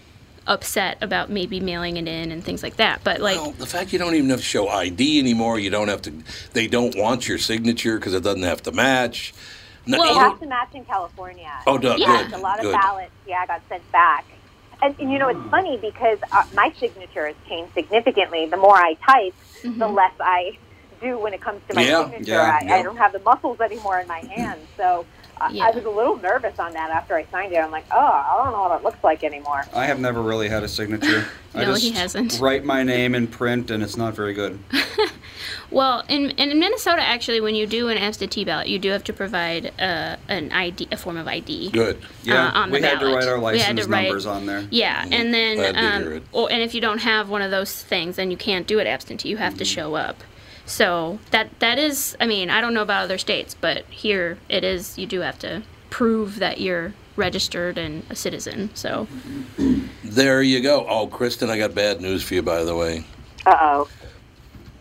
upset 0.47 0.99
about 1.01 1.31
maybe 1.31 1.61
mailing 1.61 1.97
it 1.97 2.09
in 2.09 2.33
and 2.33 2.43
things 2.43 2.63
like 2.63 2.77
that. 2.77 3.03
But 3.05 3.21
like, 3.21 3.37
Well, 3.37 3.53
the 3.53 3.67
fact 3.67 3.93
you 3.93 3.99
don't 3.99 4.15
even 4.15 4.31
have 4.31 4.41
to 4.41 4.45
show 4.45 4.69
ID 4.69 5.19
anymore, 5.19 5.59
you 5.59 5.71
don't 5.71 5.89
have 5.89 6.03
to. 6.03 6.13
They 6.53 6.67
don't 6.67 6.97
want 6.97 7.29
your 7.29 7.39
signature 7.39 7.97
because 7.99 8.15
it 8.15 8.23
doesn't 8.23 8.43
have 8.43 8.63
to 8.63 8.73
match. 8.73 9.33
No, 9.87 9.99
Well- 9.99 10.11
It 10.11 10.15
you 10.15 10.19
has 10.21 10.31
don't- 10.33 10.41
to 10.41 10.47
match 10.47 10.69
in 10.75 10.85
California. 10.85 11.51
Oh, 11.67 11.79
duh, 11.79 11.97
Yeah. 11.99 12.25
good. 12.25 12.35
A 12.35 12.39
lot 12.39 12.59
of 12.59 12.63
good. 12.65 12.73
ballots, 12.81 13.11
yeah, 13.27 13.47
got 13.47 13.61
sent 13.69 13.91
back. 13.93 14.25
And, 14.81 14.95
and 14.99 15.13
you 15.13 15.19
know, 15.19 15.29
it's 15.29 15.51
funny 15.51 15.77
because 15.77 16.19
uh, 16.33 16.43
my 16.55 16.73
signature 16.79 17.27
has 17.29 17.37
changed 17.49 17.73
significantly. 17.75 18.47
The 18.47 18.57
more 18.57 18.77
I 18.77 18.95
type, 18.95 19.35
the 19.63 19.87
less 19.87 20.13
I 20.21 20.59
do 21.01 21.19
when 21.21 21.35
it 21.35 21.41
comes 21.41 21.61
to 21.69 21.75
my 21.75 21.83
Yeah, 21.83 22.03
signature. 22.11 22.33
yeah, 22.33 22.59
I, 22.61 22.65
yeah. 22.65 22.75
I 22.77 22.83
don't 22.83 22.97
have 22.97 23.13
the 23.13 23.21
muscles 23.21 23.61
anymore 23.61 24.01
in 24.01 24.09
my 24.09 24.19
hands. 24.21 24.61
So 24.77 25.05
Yeah. 25.51 25.65
I 25.67 25.71
was 25.71 25.85
a 25.85 25.91
little 25.91 26.17
nervous 26.19 26.59
on 26.61 26.73
that 26.75 26.91
after 26.91 27.17
I 27.17 27.25
signed 27.33 27.53
it. 27.53 27.57
I'm 27.57 27.71
like, 27.73 27.87
oh, 27.91 27.99
I 27.99 28.41
don't 28.45 28.53
know 28.53 28.63
what 28.69 28.81
it 28.81 28.85
looks 28.85 29.03
like 29.03 29.25
anymore. 29.25 29.65
I 29.75 29.87
have 29.87 29.99
never 29.99 30.23
really 30.23 30.49
had 30.49 30.63
a 30.63 30.69
signature. 30.69 31.27
I 31.55 31.61
No, 31.65 31.73
just 31.73 31.83
he 31.83 31.91
hasn't. 31.91 32.39
write 32.41 32.65
my 32.65 32.83
name 32.85 33.15
in 33.15 33.27
print, 33.27 33.71
and 33.71 33.83
it's 33.83 33.97
not 33.97 34.15
very 34.15 34.35
good. 34.35 34.61
well, 35.71 36.05
in 36.09 36.31
in 36.33 36.59
Minnesota, 36.59 37.03
actually, 37.03 37.41
when 37.41 37.55
you 37.55 37.67
do 37.67 37.89
an 37.89 37.99
absentee 37.99 38.45
ballot, 38.45 38.69
you 38.69 38.79
do 38.79 38.91
have 38.91 39.05
to 39.05 39.13
provide 39.13 39.73
uh, 39.81 40.17
an 40.29 40.53
ID, 40.53 40.89
a 40.93 40.97
form 40.97 41.17
of 41.17 41.27
ID. 41.27 41.71
Good. 41.71 41.99
Yeah, 42.23 42.49
Uh, 42.49 42.59
on 42.61 42.71
the 42.71 42.79
we 42.79 42.83
had 42.83 43.01
to 43.01 43.07
write 43.07 43.27
our 43.29 43.39
We 43.39 43.59
had 43.59 43.77
license 43.77 43.81
to 43.87 43.89
write- 43.91 44.03
numbers 44.05 44.27
on 44.27 44.47
there. 44.47 44.65
Yeah, 44.71 45.05
and 45.11 45.35
then 45.35 45.57
Glad 45.57 45.73
to 45.75 45.81
hear 46.05 46.17
um, 46.19 46.23
or, 46.33 46.53
and 46.53 46.63
if 46.63 46.75
you 46.75 46.81
don't 46.81 46.99
have 47.01 47.29
one 47.29 47.43
of 47.43 47.51
those 47.51 47.83
things, 47.83 48.17
then 48.17 48.31
you 48.31 48.37
can't 48.37 48.67
do 48.67 48.79
it 48.79 48.87
absentee. 48.87 49.29
You 49.29 49.39
have 49.39 49.57
to 49.59 49.65
show 49.65 49.95
up. 49.97 50.23
So 50.67 51.19
that 51.31 51.59
that 51.61 51.79
is, 51.79 52.17
I 52.21 52.27
mean, 52.27 52.51
I 52.51 52.61
don't 52.61 52.75
know 52.75 52.83
about 52.83 53.05
other 53.05 53.19
states, 53.19 53.55
but 53.59 53.85
here 53.87 54.39
it 54.49 54.65
is. 54.65 54.97
You 54.99 55.07
do 55.07 55.21
have 55.21 55.39
to 55.41 55.63
prove 55.91 56.39
that 56.39 56.61
you're 56.61 56.95
registered 57.17 57.77
and 57.77 58.05
a 58.09 58.15
citizen. 58.15 58.71
So 58.75 59.07
There 60.03 60.43
you 60.43 60.61
go. 60.61 60.87
Oh, 60.89 61.07
Kristen, 61.07 61.51
I 61.51 61.59
got 61.59 61.75
bad 61.75 62.01
news 62.01 62.23
for 62.23 62.35
you, 62.35 62.43
by 62.43 62.65
the 62.65 62.77
way. 62.77 63.05
Uh 63.45 63.57
oh. 63.61 63.89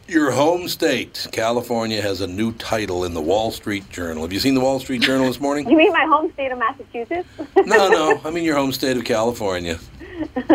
Your 0.08 0.32
home 0.32 0.68
state, 0.68 1.28
California, 1.32 2.02
has 2.02 2.20
a 2.20 2.28
new 2.28 2.52
title 2.54 3.06
in 3.06 3.14
the 3.14 3.22
Wall 3.22 3.50
Street 3.50 3.90
Journal. 3.90 4.24
Have 4.24 4.34
you 4.34 4.40
seen 4.40 4.56
the 4.56 4.60
Wall 4.60 4.78
Street 4.80 5.02
Journal 5.02 5.28
this 5.28 5.40
morning? 5.40 5.70
You 5.70 5.78
mean 5.78 5.94
my 5.94 6.04
home 6.06 6.32
state 6.34 6.52
of 6.52 6.58
Massachusetts? 6.60 7.30
No, 7.66 7.88
no. 7.90 8.22
I 8.26 8.30
mean 8.30 8.44
your 8.44 8.58
home 8.58 8.72
state 8.74 8.98
of 8.98 9.06
California. 9.06 9.76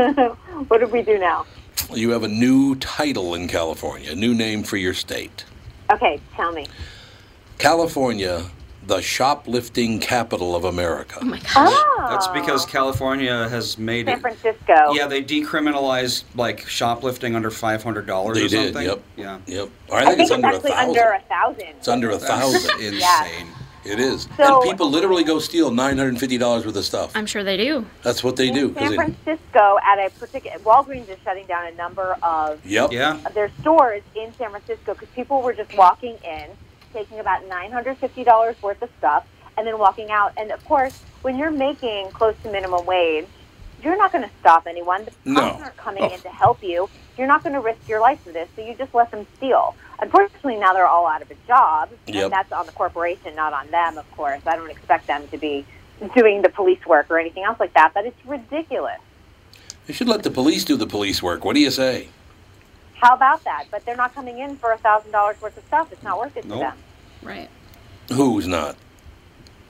what 0.69 0.79
did 0.79 0.93
we 0.93 1.03
do 1.03 1.19
now? 1.19 1.47
You 1.95 2.11
have 2.11 2.23
a 2.25 2.29
new 2.29 2.75
title 2.77 3.35
in 3.35 3.49
California, 3.49 4.11
a 4.13 4.15
new 4.15 4.35
name 4.35 4.63
for 4.63 4.77
your 4.77 4.95
state. 4.95 5.45
Okay, 5.93 6.21
tell 6.35 6.53
me. 6.53 6.67
California, 7.59 8.45
the 8.87 9.01
shoplifting 9.01 9.99
capital 10.01 10.55
of 10.55 10.65
America. 10.65 11.19
oh 11.21 11.25
my 11.25 11.39
gosh, 11.39 11.55
Oh, 11.57 12.07
That's 12.11 12.29
because 12.29 12.67
California 12.67 13.49
has 13.49 13.79
made 13.79 14.09
it 14.09 14.13
San 14.13 14.19
it. 14.19 14.21
Francisco. 14.21 14.93
Yeah, 14.93 15.07
they 15.07 15.23
decriminalized 15.23 16.25
like 16.35 16.67
shoplifting 16.69 17.35
under 17.35 17.51
five 17.51 17.83
hundred 17.83 18.07
dollars 18.07 18.37
They 18.39 18.45
or 18.45 18.49
did, 18.49 18.75
something. 18.75 18.87
yep. 18.89 19.03
Yeah, 19.17 19.39
Yep. 19.47 19.69
Or 19.89 19.99
I 19.99 20.03
I 20.03 20.05
think 20.15 20.17
think 20.17 20.21
it's 20.21 20.31
it's 20.31 20.33
under 20.33 20.49
a 20.49 20.55
actually 20.57 20.71
thousand. 20.71 20.89
under 20.89 21.11
a 21.13 21.21
thousand. 21.21 21.69
It's 21.79 21.89
under 21.89 22.11
a 22.11 22.17
that's 22.19 22.25
thousand. 22.27 22.71
insane. 22.81 22.99
Yeah. 23.01 23.45
It 23.87 24.01
is. 24.01 24.29
So- 24.37 24.61
and 24.63 24.71
people 24.71 24.91
literally 24.91 25.25
go 25.25 25.39
steal 25.39 25.71
$950 25.71 26.65
worth 26.67 26.77
of 26.77 26.85
stuff. 26.85 27.13
I'm 27.15 27.27
sure 27.27 27.45
they 27.45 27.57
do. 27.57 27.87
That's 28.03 28.23
what 28.25 28.37
they 28.37 28.51
do. 28.51 28.69
in 28.69 28.75
'cause 28.75 28.83
San 28.83 28.91
they- 28.91 28.97
Francisco, 28.97 29.79
at 29.85 29.99
a 30.05 30.11
particular 30.19 30.59
Walgreens 30.59 31.09
is 31.09 31.19
shutting 31.25 31.47
down 31.47 31.67
a 31.67 31.73
number 31.73 32.17
of 32.23 32.65
yep. 32.65 32.93
Yeah. 32.93 33.19
their 33.35 33.51
stores 33.61 34.03
in 34.15 34.33
San 34.35 34.51
Francisco 34.51 34.95
because 34.95 35.09
people 35.15 35.43
were 35.43 35.53
just 35.53 35.77
walking 35.77 36.17
in, 36.25 36.47
taking 36.93 37.19
about 37.19 37.47
nine 37.49 37.71
hundred 37.73 37.99
fifty 37.99 38.25
dollars 38.25 38.57
worth 38.63 38.83
of 38.83 38.91
stuff, 38.99 39.25
and 39.57 39.67
then 39.67 39.79
walking 39.79 40.11
out. 40.11 40.33
And 40.37 40.51
of 40.51 40.65
course, 40.67 41.01
when 41.23 41.39
you're 41.39 41.51
making 41.51 42.11
close 42.11 42.35
to 42.43 42.51
minimum 42.51 42.85
wage, 42.87 43.27
you're 43.83 43.97
not 43.97 44.11
going 44.13 44.25
to 44.25 44.31
stop 44.41 44.67
anyone. 44.67 45.05
The 45.05 45.13
No. 45.31 45.41
cops 45.41 45.63
aren't 45.63 45.77
coming 45.77 46.03
Oh. 46.05 46.09
in 46.15 46.21
to 46.21 46.29
help 46.29 46.63
you. 46.63 46.89
You're 47.17 47.27
not 47.27 47.43
going 47.43 47.55
to 47.55 47.61
risk 47.61 47.79
your 47.89 48.01
life 48.01 48.23
for 48.25 48.31
this, 48.31 48.49
so 48.57 48.63
you 48.63 48.75
just 48.75 48.95
let 48.95 49.11
them 49.11 49.27
steal. 49.37 49.75
Unfortunately, 50.01 50.57
now 50.57 50.73
they're 50.73 50.87
all 50.87 51.07
out 51.07 51.23
of 51.23 51.31
a 51.31 51.35
job, 51.47 51.91
Yep. 52.07 52.25
and 52.25 52.33
that's 52.33 52.53
on 52.53 52.67
the 52.67 52.73
corporation, 52.73 53.35
not 53.35 53.53
on 53.53 53.69
them. 53.71 53.97
Of 53.99 54.11
course, 54.17 54.41
I 54.47 54.57
don't 54.57 54.71
expect 54.71 55.07
them 55.07 55.27
to 55.29 55.39
be 55.39 55.65
doing 56.15 56.43
the 56.43 56.49
police 56.51 56.85
work 56.87 57.11
or 57.11 57.19
anything 57.19 57.45
else 57.45 57.59
like 57.59 57.73
that, 57.75 57.93
but 57.95 58.05
it's 58.05 58.27
ridiculous. 58.27 58.99
They 59.87 59.95
should 59.95 60.09
let 60.09 60.23
the 60.23 60.31
police 60.31 60.65
do 60.65 60.77
the 60.77 60.87
police 60.87 61.23
work. 61.23 61.45
What 61.45 61.55
do 61.55 61.61
you 61.61 61.71
say? 61.71 62.09
How 62.95 63.15
about 63.15 63.45
that? 63.45 63.65
But 63.71 63.85
they're 63.87 63.97
not 63.97 64.15
coming 64.15 64.39
in 64.39 64.57
for 64.57 64.73
a 64.73 64.79
thousand 64.79 65.13
dollars 65.13 65.41
worth 65.41 65.57
of 65.57 65.65
stuff. 65.65 65.93
It's 65.93 66.03
not 66.03 66.19
worth 66.19 66.37
it 66.37 66.45
Nope. 66.45 66.59
to 66.59 66.65
them. 66.65 66.79
Right. 67.23 67.49
Who's 68.13 68.47
not? 68.47 68.77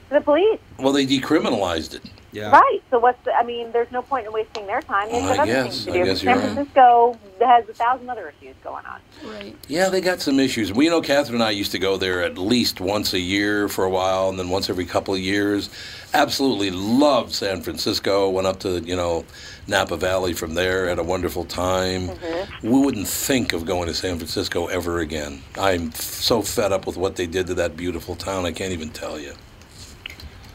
The 0.09 0.21
police, 0.21 0.59
Well, 0.79 0.93
they 0.93 1.05
decriminalized 1.05 1.93
it. 1.95 2.01
Yeah. 2.37 2.51
right? 2.51 2.79
So 2.91 2.99
what's 2.99 3.23
the? 3.25 3.33
I 3.33 3.43
mean, 3.43 3.71
there's 3.71 3.91
no 3.91 4.01
point 4.03 4.27
in 4.27 4.31
wasting 4.33 4.67
their 4.67 4.81
time. 4.81 5.11
They've 5.11 5.23
I 5.23 5.27
got 5.35 5.39
other 5.39 5.45
guess. 5.51 5.83
things 5.83 5.85
to 5.85 5.91
I 5.91 5.93
do. 5.93 6.05
guess 6.05 6.19
San 6.21 6.25
you're 6.29 6.35
right. 6.37 6.53
Francisco 6.53 7.17
has 7.41 7.69
a 7.69 7.73
thousand 7.73 8.09
other 8.09 8.33
issues 8.39 8.55
going 8.63 8.85
on. 8.85 8.99
Right. 9.25 9.55
Yeah, 9.67 9.89
they 9.89 10.01
got 10.01 10.21
some 10.21 10.39
issues. 10.39 10.71
We 10.71 10.87
know 10.89 11.01
Catherine 11.01 11.35
and 11.35 11.43
I 11.43 11.49
used 11.51 11.71
to 11.71 11.79
go 11.79 11.97
there 11.97 12.21
at 12.23 12.37
least 12.37 12.79
once 12.79 13.13
a 13.13 13.19
year 13.19 13.67
for 13.67 13.85
a 13.85 13.89
while, 13.89 14.29
and 14.29 14.37
then 14.37 14.49
once 14.49 14.69
every 14.69 14.85
couple 14.85 15.13
of 15.13 15.19
years. 15.19 15.69
Absolutely 16.13 16.71
loved 16.71 17.33
San 17.33 17.61
Francisco. 17.61 18.29
Went 18.29 18.47
up 18.47 18.59
to 18.61 18.79
you 18.81 18.95
know 18.95 19.25
Napa 19.67 19.97
Valley 19.97 20.33
from 20.33 20.53
there. 20.53 20.87
Had 20.87 20.99
a 20.99 21.03
wonderful 21.03 21.43
time. 21.43 22.07
Mm-hmm. 22.09 22.67
We 22.71 22.79
wouldn't 22.79 23.07
think 23.07 23.51
of 23.53 23.65
going 23.65 23.87
to 23.87 23.93
San 23.93 24.17
Francisco 24.17 24.67
ever 24.67 24.99
again. 24.99 25.41
I'm 25.57 25.87
f- 25.89 25.95
so 26.01 26.41
fed 26.41 26.71
up 26.71 26.85
with 26.87 26.97
what 26.97 27.15
they 27.17 27.27
did 27.27 27.47
to 27.47 27.55
that 27.55 27.75
beautiful 27.75 28.15
town. 28.15 28.45
I 28.45 28.51
can't 28.51 28.71
even 28.73 28.89
tell 28.89 29.19
you. 29.19 29.33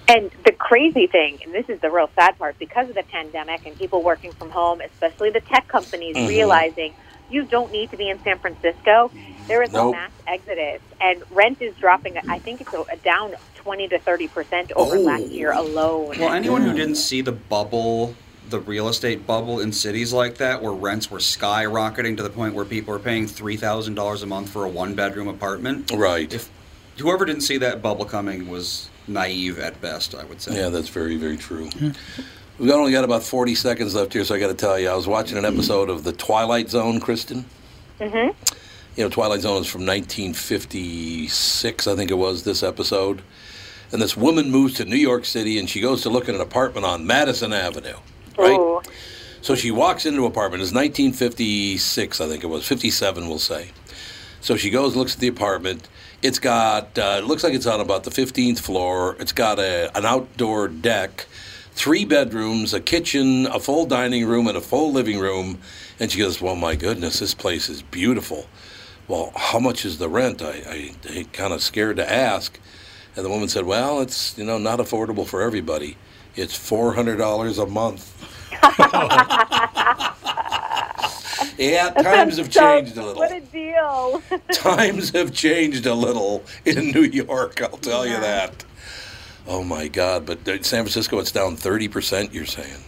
And 0.09 0.31
the 0.45 0.53
crazy 0.53 1.07
thing, 1.07 1.39
and 1.45 1.55
this 1.55 1.69
is 1.69 1.81
the 1.81 1.91
real 1.91 2.11
sad 2.15 2.39
part, 2.39 2.59
because 2.59 2.89
of 2.89 2.95
the 2.95 3.03
pandemic 3.05 3.67
and 3.67 3.79
people 3.79 4.03
working 4.03 4.33
from 4.33 4.51
home, 4.51 4.81
especially 4.81 5.31
the 5.31 5.41
tech 5.41 5.69
companies 5.69 6.17
Mhm. 6.17 6.29
realizing 6.29 6.95
you 7.31 7.45
don't 7.45 7.73
need 7.73 7.91
to 7.91 7.97
be 7.97 8.11
in 8.11 8.23
San 8.23 8.39
Francisco, 8.39 9.11
there 9.49 9.63
is 9.63 9.73
Nope. 9.73 9.95
a 9.95 9.97
mass 9.99 10.11
exodus, 10.27 10.81
and 11.01 11.23
rent 11.31 11.63
is 11.63 11.75
dropping. 11.77 12.19
I 12.29 12.39
think 12.39 12.61
it's 12.61 12.73
a, 12.75 12.81
a 12.93 12.97
down 12.97 13.35
twenty 13.55 13.87
to 13.89 13.99
thirty 13.99 14.29
percent 14.29 14.73
over 14.77 14.97
Oh. 14.97 15.01
last 15.01 15.27
year 15.29 15.53
alone. 15.53 16.17
Well, 16.19 16.33
anyone 16.33 16.63
who 16.63 16.75
didn't 16.75 16.97
see 16.97 17.21
the 17.23 17.33
bubble, 17.33 18.15
the 18.51 18.59
real 18.59 18.89
estate 18.89 19.27
bubble 19.27 19.61
in 19.61 19.73
cities 19.73 20.13
like 20.13 20.37
that, 20.39 20.61
where 20.63 20.73
rents 20.73 21.11
were 21.11 21.21
skyrocketing 21.21 22.17
to 22.17 22.23
the 22.23 22.29
point 22.31 22.55
where 22.55 22.65
people 22.65 22.93
were 22.93 22.99
paying 23.01 23.27
three 23.27 23.57
thousand 23.57 23.95
dollars 23.95 24.23
a 24.23 24.27
month 24.27 24.51
for 24.51 24.65
a 24.65 24.69
one-bedroom 24.69 25.29
apartment. 25.29 25.91
Right. 25.95 26.31
If 26.35 26.51
whoever 26.99 27.25
didn't 27.25 27.43
see 27.43 27.57
that 27.59 27.81
bubble 27.81 28.05
coming 28.05 28.51
was 28.51 28.89
naive 29.07 29.59
at 29.59 29.81
best, 29.81 30.15
I 30.15 30.25
would 30.25 30.41
say. 30.41 30.57
Yeah, 30.57 30.69
that's 30.69 30.89
very, 30.89 31.17
very 31.17 31.37
true. 31.37 31.71
We've 32.59 32.71
only 32.71 32.93
got 32.93 33.05
about 33.05 33.23
40 33.23 33.55
seconds 33.55 33.95
left 33.95 34.13
here, 34.13 34.25
so 34.25 34.35
I 34.35 34.39
got 34.39 34.49
to 34.49 34.55
tell 34.55 34.79
you, 34.79 34.89
I 34.89 34.95
was 34.95 35.07
watching 35.07 35.39
an 35.39 35.45
episode 35.45 35.91
of 35.91 36.05
The 36.05 36.13
Twilight 36.13 36.71
Zone, 36.71 37.01
Kristen. 37.01 37.45
Mm-hmm. 37.99 38.55
You 38.97 39.05
know, 39.05 39.09
Twilight 39.09 39.41
Zone 39.41 39.63
is 39.63 39.69
from 39.69 39.87
1956, 39.87 41.87
I 41.87 41.97
think 41.97 42.11
it 42.11 42.15
was, 42.15 42.45
this 42.45 42.63
episode. 42.63 43.23
And 43.91 44.01
this 44.01 44.17
woman 44.17 44.51
moves 44.51 44.75
to 44.75 44.85
New 44.85 44.97
York 44.97 45.25
City 45.25 45.59
and 45.59 45.69
she 45.69 45.81
goes 45.81 46.03
to 46.03 46.11
look 46.11 46.29
at 46.29 46.35
an 46.35 46.41
apartment 46.41 46.87
on 46.87 47.07
Madison 47.07 47.53
Avenue, 47.53 47.97
right? 48.39 48.59
Ooh. 48.59 48.81
So 49.41 49.55
she 49.55 49.71
walks 49.71 50.07
into 50.07 50.21
an 50.21 50.31
apartment. 50.31 50.63
It's 50.63 50.73
1956, 50.73 52.21
I 52.21 52.29
think 52.29 52.45
it 52.45 52.47
was, 52.47 52.67
57, 52.67 53.29
we'll 53.29 53.39
say. 53.39 53.71
So 54.41 54.57
she 54.57 54.71
goes 54.71 54.93
and 54.93 55.01
looks 55.01 55.15
at 55.15 55.21
the 55.21 55.29
apartment. 55.29 55.89
It's 56.23 56.38
got, 56.38 56.97
uh, 56.97 57.17
it 57.19 57.25
looks 57.25 57.43
like 57.43 57.52
it's 57.52 57.67
on 57.67 57.81
about 57.81 58.05
the 58.05 58.11
15th 58.11 58.61
floor. 58.61 59.17
It's 59.19 59.33
got 59.33 59.59
a, 59.59 59.91
an 59.99 60.07
outdoor 60.07 60.69
deck, 60.69 61.26
three 61.73 62.05
bedrooms, 62.05 62.73
a 62.73 62.81
kitchen, 62.81 63.47
a 63.47 63.59
full 63.59 63.87
dining 63.87 64.25
room, 64.26 64.47
and 64.47 64.57
a 64.57 64.61
full 64.61 64.93
living 64.93 65.19
room. 65.19 65.59
And 65.99 66.12
she 66.12 66.21
goes, 66.21 66.41
Well, 66.41 66.55
my 66.55 66.76
goodness, 66.76 67.19
this 67.19 67.35
place 67.35 67.69
is 67.69 67.83
beautiful. 67.83 68.47
Well, 69.09 69.33
how 69.35 69.59
much 69.59 69.85
is 69.85 69.99
the 69.99 70.09
rent? 70.09 70.43
I, 70.43 70.62
I, 70.69 70.95
I 71.11 71.26
kind 71.33 71.52
of 71.52 71.61
scared 71.61 71.97
to 71.97 72.09
ask. 72.09 72.57
And 73.17 73.25
the 73.25 73.29
woman 73.29 73.49
said, 73.49 73.64
Well, 73.64 74.00
it's, 74.00 74.38
you 74.38 74.45
know, 74.45 74.59
not 74.59 74.79
affordable 74.79 75.26
for 75.26 75.43
everybody. 75.43 75.97
It's 76.37 76.57
$400 76.57 77.61
a 77.61 77.67
month. 77.67 78.11
yeah, 81.59 81.91
times 81.91 82.37
have 82.39 82.53
So, 82.53 82.61
changed 82.61 82.97
a 82.97 83.05
little 83.05 83.21
What 83.23 83.33
a 83.33 83.41
deal! 83.41 84.23
times 84.53 85.11
have 85.11 85.33
changed 85.33 85.87
a 85.87 85.95
little 85.95 86.43
in 86.65 86.91
New 86.91 87.03
York, 87.05 87.61
I'll 87.63 87.79
tell 87.79 88.07
you 88.07 88.19
that. 88.21 88.65
Oh 89.47 89.63
my 89.65 89.89
God! 89.89 90.25
But 90.27 90.45
San 90.47 90.63
Francisco, 90.85 91.19
it's 91.19 91.33
down 91.33 91.57
thirty 91.57 91.89
percent. 91.89 92.33
You're 92.33 92.47
saying 92.47 92.83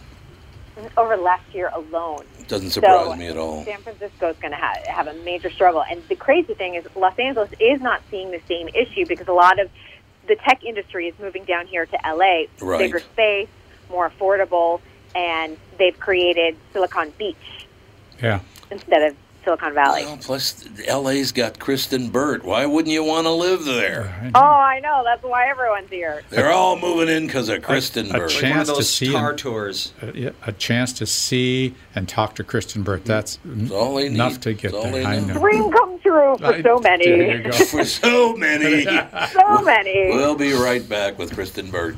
Over 0.97 1.17
last 1.17 1.43
year 1.53 1.69
alone. 1.73 2.23
doesn't 2.47 2.69
surprise 2.71 3.05
So, 3.07 3.15
me 3.15 3.27
at 3.27 3.37
all. 3.37 3.65
San 3.65 3.81
Francisco 3.81 4.29
is 4.29 4.37
going 4.37 4.51
to 4.51 4.57
ha- 4.57 4.79
have 4.87 5.07
a 5.07 5.13
major 5.25 5.49
struggle. 5.49 5.83
And 5.89 6.01
the 6.07 6.15
crazy 6.15 6.53
thing 6.53 6.75
is, 6.75 6.85
Los 6.95 7.17
Angeles 7.19 7.49
is 7.59 7.81
not 7.81 8.01
seeing 8.09 8.31
the 8.31 8.41
same 8.47 8.69
issue 8.69 9.05
because 9.05 9.27
a 9.27 9.33
lot 9.33 9.59
of 9.59 9.69
the 10.27 10.35
tech 10.37 10.63
industry 10.63 11.07
is 11.07 11.13
moving 11.19 11.43
down 11.43 11.67
here 11.67 11.85
to 11.85 11.97
LA. 12.05 12.43
Right. 12.61 12.79
Bigger 12.79 12.99
space, 12.99 13.49
more 13.89 14.09
affordable, 14.09 14.79
and 15.13 15.57
they've 15.77 15.99
created 15.99 16.55
Silicon 16.73 17.11
Beach 17.17 17.67
Yeah. 18.23 18.39
Instead 18.71 19.01
of 19.11 19.15
Silicon 19.43 19.75
Valley. 19.75 20.03
Well, 20.05 20.17
plus, 20.17 20.65
LA's 20.91 21.31
got 21.31 21.59
Kristen 21.59 22.09
Burt. 22.09 22.43
Why 22.43 22.65
wouldn't 22.65 22.91
you 22.91 23.03
want 23.03 23.27
to 23.27 23.31
live 23.31 23.63
there? 23.63 24.31
Oh, 24.33 24.39
I 24.39 24.79
know. 24.79 25.03
That's 25.05 25.21
why 25.21 25.47
everyone's 25.47 25.91
here. 25.91 26.23
They're 26.31 26.49
all 26.51 26.79
moving 26.79 27.15
in 27.15 27.27
because 27.27 27.47
of 27.49 27.61
Kristen 27.61 28.07
a 28.09 28.13
Burt. 28.13 28.33
Like 28.33 28.41
one 28.41 28.51
of 28.51 28.55
chance 28.55 28.67
to 28.69 28.73
those 28.73 28.89
see 28.89 29.11
tar 29.11 29.31
him. 29.31 29.37
tours. 29.37 29.93
Yeah, 30.15 30.31
a 30.47 30.51
chance 30.51 30.93
to 30.93 31.05
see 31.05 31.75
and 31.93 32.09
talk 32.09 32.33
to 32.35 32.43
Kristen 32.43 32.81
Burt. 32.81 33.05
That's 33.05 33.37
all 33.71 33.99
enough 33.99 34.31
need. 34.33 34.41
to 34.41 34.53
get 34.55 34.71
That's 34.71 34.83
all 34.83 34.91
there. 34.91 35.05
I 35.05 35.19
know. 35.19 35.39
Dream 35.39 35.71
come 35.71 35.99
true 35.99 36.37
for 36.39 36.45
I- 36.47 36.61
so 36.63 36.79
There 36.79 36.97
many. 36.97 37.31
you 37.31 37.43
go. 37.43 37.51
For 37.65 37.85
so 37.85 38.35
many. 38.35 38.85
So 39.31 39.61
many. 39.61 40.07
We'll 40.15 40.35
be 40.35 40.53
right 40.53 40.87
back 40.89 41.19
with 41.19 41.35
Kristen 41.35 41.69
Burt. 41.69 41.97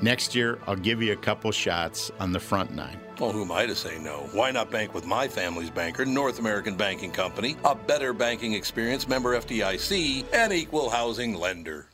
Next 0.00 0.34
year, 0.34 0.60
I'll 0.66 0.76
give 0.76 1.02
you 1.02 1.12
a 1.12 1.16
couple 1.16 1.50
shots 1.50 2.12
on 2.20 2.30
the 2.32 2.38
front 2.38 2.72
nine. 2.72 3.00
Well, 3.18 3.32
who 3.32 3.42
am 3.42 3.50
I 3.50 3.66
to 3.66 3.74
say 3.74 3.98
no? 3.98 4.28
Why 4.32 4.52
not 4.52 4.70
bank 4.70 4.94
with 4.94 5.04
my 5.04 5.26
family's 5.26 5.70
banker, 5.70 6.04
North 6.04 6.38
American 6.38 6.76
Banking 6.76 7.10
Company, 7.10 7.56
a 7.64 7.74
better 7.74 8.12
banking 8.12 8.52
experience, 8.52 9.08
member 9.08 9.36
FDIC, 9.36 10.26
and 10.32 10.52
equal 10.52 10.88
housing 10.88 11.34
lender? 11.34 11.88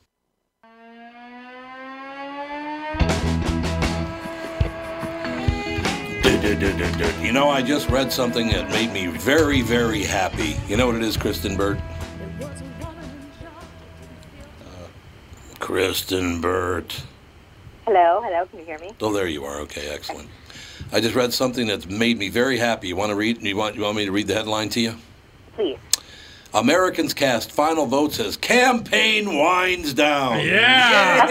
You 7.23 7.33
know, 7.33 7.49
I 7.49 7.63
just 7.63 7.89
read 7.89 8.13
something 8.13 8.49
that 8.49 8.69
made 8.69 8.93
me 8.93 9.07
very, 9.07 9.63
very 9.63 10.03
happy. 10.03 10.57
You 10.69 10.77
know 10.77 10.89
what 10.89 10.97
it 10.97 11.03
is, 11.03 11.17
Kristen 11.17 11.57
Burt? 11.57 11.79
Uh, 12.43 12.51
Kristen 15.59 16.43
Burt. 16.43 17.03
Hello, 17.87 18.23
hello. 18.25 18.47
Can 18.47 18.61
you 18.61 18.65
hear 18.65 18.79
me? 18.79 18.93
Oh, 19.03 19.13
there 19.13 19.27
you 19.27 19.45
are. 19.45 19.61
Okay, 19.61 19.91
excellent. 19.91 20.31
I 20.91 21.01
just 21.01 21.15
read 21.15 21.35
something 21.35 21.67
that's 21.67 21.85
made 21.85 22.17
me 22.17 22.31
very 22.31 22.57
happy. 22.57 22.89
You 22.89 22.97
want 22.97 23.11
to 23.11 23.15
read? 23.15 23.43
You 23.43 23.57
want 23.57 23.77
you 23.77 23.83
want 23.83 23.97
me 23.97 24.07
to 24.07 24.13
read 24.13 24.27
the 24.27 24.33
headline 24.33 24.71
to 24.71 24.81
you? 24.81 24.95
Please. 25.55 25.79
Americans 26.55 27.13
cast 27.15 27.51
final 27.51 27.85
votes 27.85 28.21
as 28.21 28.37
campaign 28.37 29.37
winds 29.37 29.93
down. 29.93 30.39
Yeah. 30.39 31.27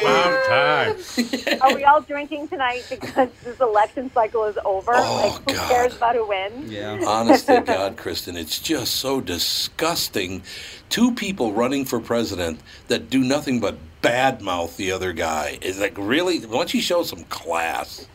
About 0.00 0.46
time. 0.46 1.60
Are 1.60 1.74
we 1.74 1.84
all 1.84 2.00
drinking 2.00 2.48
tonight 2.48 2.86
because 2.88 3.28
this 3.44 3.60
election 3.60 4.10
cycle 4.14 4.44
is 4.44 4.56
over? 4.64 4.92
Oh, 4.94 5.40
like, 5.44 5.50
who 5.50 5.56
God. 5.56 5.70
cares 5.70 5.96
about 5.96 6.16
who 6.16 6.26
wins? 6.26 6.72
Yeah. 6.72 7.04
Honest 7.06 7.46
to 7.46 7.60
God, 7.60 7.98
Kristen, 7.98 8.34
it's 8.34 8.58
just 8.58 8.96
so 8.96 9.20
disgusting. 9.20 10.42
Two 10.88 11.14
people 11.14 11.52
running 11.52 11.84
for 11.84 12.00
president 12.00 12.58
that 12.88 13.10
do 13.10 13.20
nothing 13.20 13.60
but 13.60 13.76
badmouth 14.02 14.76
the 14.76 14.90
other 14.90 15.12
guy. 15.12 15.58
It's 15.60 15.78
like, 15.78 15.96
really? 15.98 16.40
Why 16.40 16.58
don't 16.58 16.72
you 16.72 16.80
show 16.80 17.02
some 17.02 17.24
class? 17.24 18.06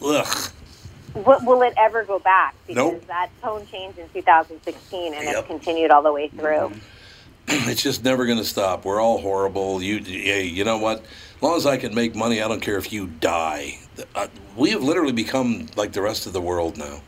Ugh. 0.00 0.50
Will, 1.24 1.38
will 1.44 1.62
it 1.62 1.74
ever 1.78 2.04
go 2.04 2.18
back? 2.18 2.54
Because 2.66 2.92
Nope. 2.92 3.06
that 3.06 3.30
tone 3.42 3.66
changed 3.66 3.98
in 3.98 4.08
2016 4.10 5.14
and 5.14 5.24
Yep. 5.24 5.36
it's 5.36 5.46
continued 5.48 5.90
all 5.90 6.02
the 6.02 6.12
way 6.12 6.28
through. 6.28 6.72
It's 7.48 7.80
just 7.80 8.02
never 8.04 8.26
going 8.26 8.38
to 8.38 8.44
stop. 8.44 8.84
We're 8.84 9.00
all 9.00 9.18
horrible. 9.18 9.80
You, 9.80 9.98
hey, 10.02 10.42
you 10.44 10.64
know 10.64 10.78
what? 10.78 10.98
As 11.36 11.42
long 11.42 11.56
as 11.56 11.64
I 11.64 11.76
can 11.76 11.94
make 11.94 12.16
money, 12.16 12.42
I 12.42 12.48
don't 12.48 12.60
care 12.60 12.76
if 12.76 12.92
you 12.92 13.06
die. 13.06 13.78
Uh, 14.16 14.26
we 14.56 14.70
have 14.70 14.82
literally 14.82 15.12
become 15.12 15.68
like 15.76 15.92
the 15.92 16.02
rest 16.02 16.26
of 16.26 16.32
the 16.32 16.40
world 16.40 16.76
now. 16.76 17.00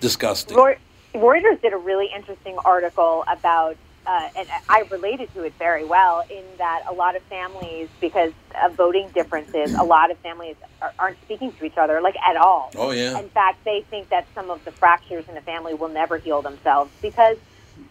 Disgusting. 0.00 0.56
Reu- 0.56 0.78
Reuters 1.14 1.60
did 1.62 1.72
a 1.72 1.76
really 1.76 2.10
interesting 2.14 2.56
article 2.64 3.22
about, 3.28 3.76
uh, 4.06 4.28
and 4.36 4.48
I 4.68 4.84
related 4.90 5.32
to 5.34 5.44
it 5.44 5.54
very 5.58 5.84
well, 5.84 6.24
in 6.28 6.44
that 6.58 6.84
a 6.88 6.92
lot 6.92 7.16
of 7.16 7.22
families, 7.22 7.88
because 8.00 8.32
of 8.62 8.74
voting 8.74 9.08
differences, 9.14 9.74
a 9.74 9.82
lot 9.82 10.10
of 10.10 10.18
families 10.18 10.56
are, 10.80 10.92
aren't 10.98 11.20
speaking 11.22 11.52
to 11.52 11.64
each 11.64 11.76
other, 11.76 12.00
like 12.00 12.16
at 12.16 12.36
all. 12.36 12.70
Oh, 12.76 12.90
yeah. 12.90 13.18
In 13.18 13.28
fact, 13.28 13.64
they 13.64 13.84
think 13.90 14.08
that 14.08 14.26
some 14.34 14.50
of 14.50 14.64
the 14.64 14.72
fractures 14.72 15.28
in 15.28 15.34
the 15.34 15.40
family 15.40 15.74
will 15.74 15.88
never 15.88 16.18
heal 16.18 16.42
themselves 16.42 16.90
because 17.00 17.36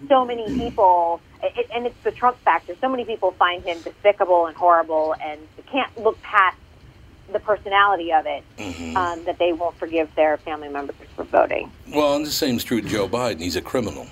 so 0.09 0.25
many 0.25 0.45
people, 0.57 1.21
it, 1.41 1.67
and 1.73 1.85
it's 1.85 2.03
the 2.03 2.11
Trump 2.11 2.37
factor, 2.39 2.75
so 2.81 2.89
many 2.89 3.05
people 3.05 3.31
find 3.31 3.63
him 3.63 3.79
despicable 3.81 4.47
and 4.47 4.55
horrible 4.55 5.15
and 5.21 5.39
can't 5.67 5.97
look 5.97 6.21
past 6.21 6.57
the 7.31 7.39
personality 7.39 8.11
of 8.11 8.25
it 8.25 8.43
Mm-hmm. 8.57 8.97
um, 8.97 9.23
that 9.23 9.39
they 9.39 9.53
won't 9.53 9.75
forgive 9.77 10.13
their 10.15 10.37
family 10.37 10.67
members 10.67 10.95
for 11.15 11.23
voting. 11.23 11.71
Well, 11.93 12.15
and 12.15 12.25
the 12.25 12.31
same's 12.31 12.63
true 12.63 12.81
to 12.81 12.87
Joe 12.87 13.07
Biden. 13.07 13.39
He's 13.39 13.55
a 13.55 13.61
criminal. 13.61 14.07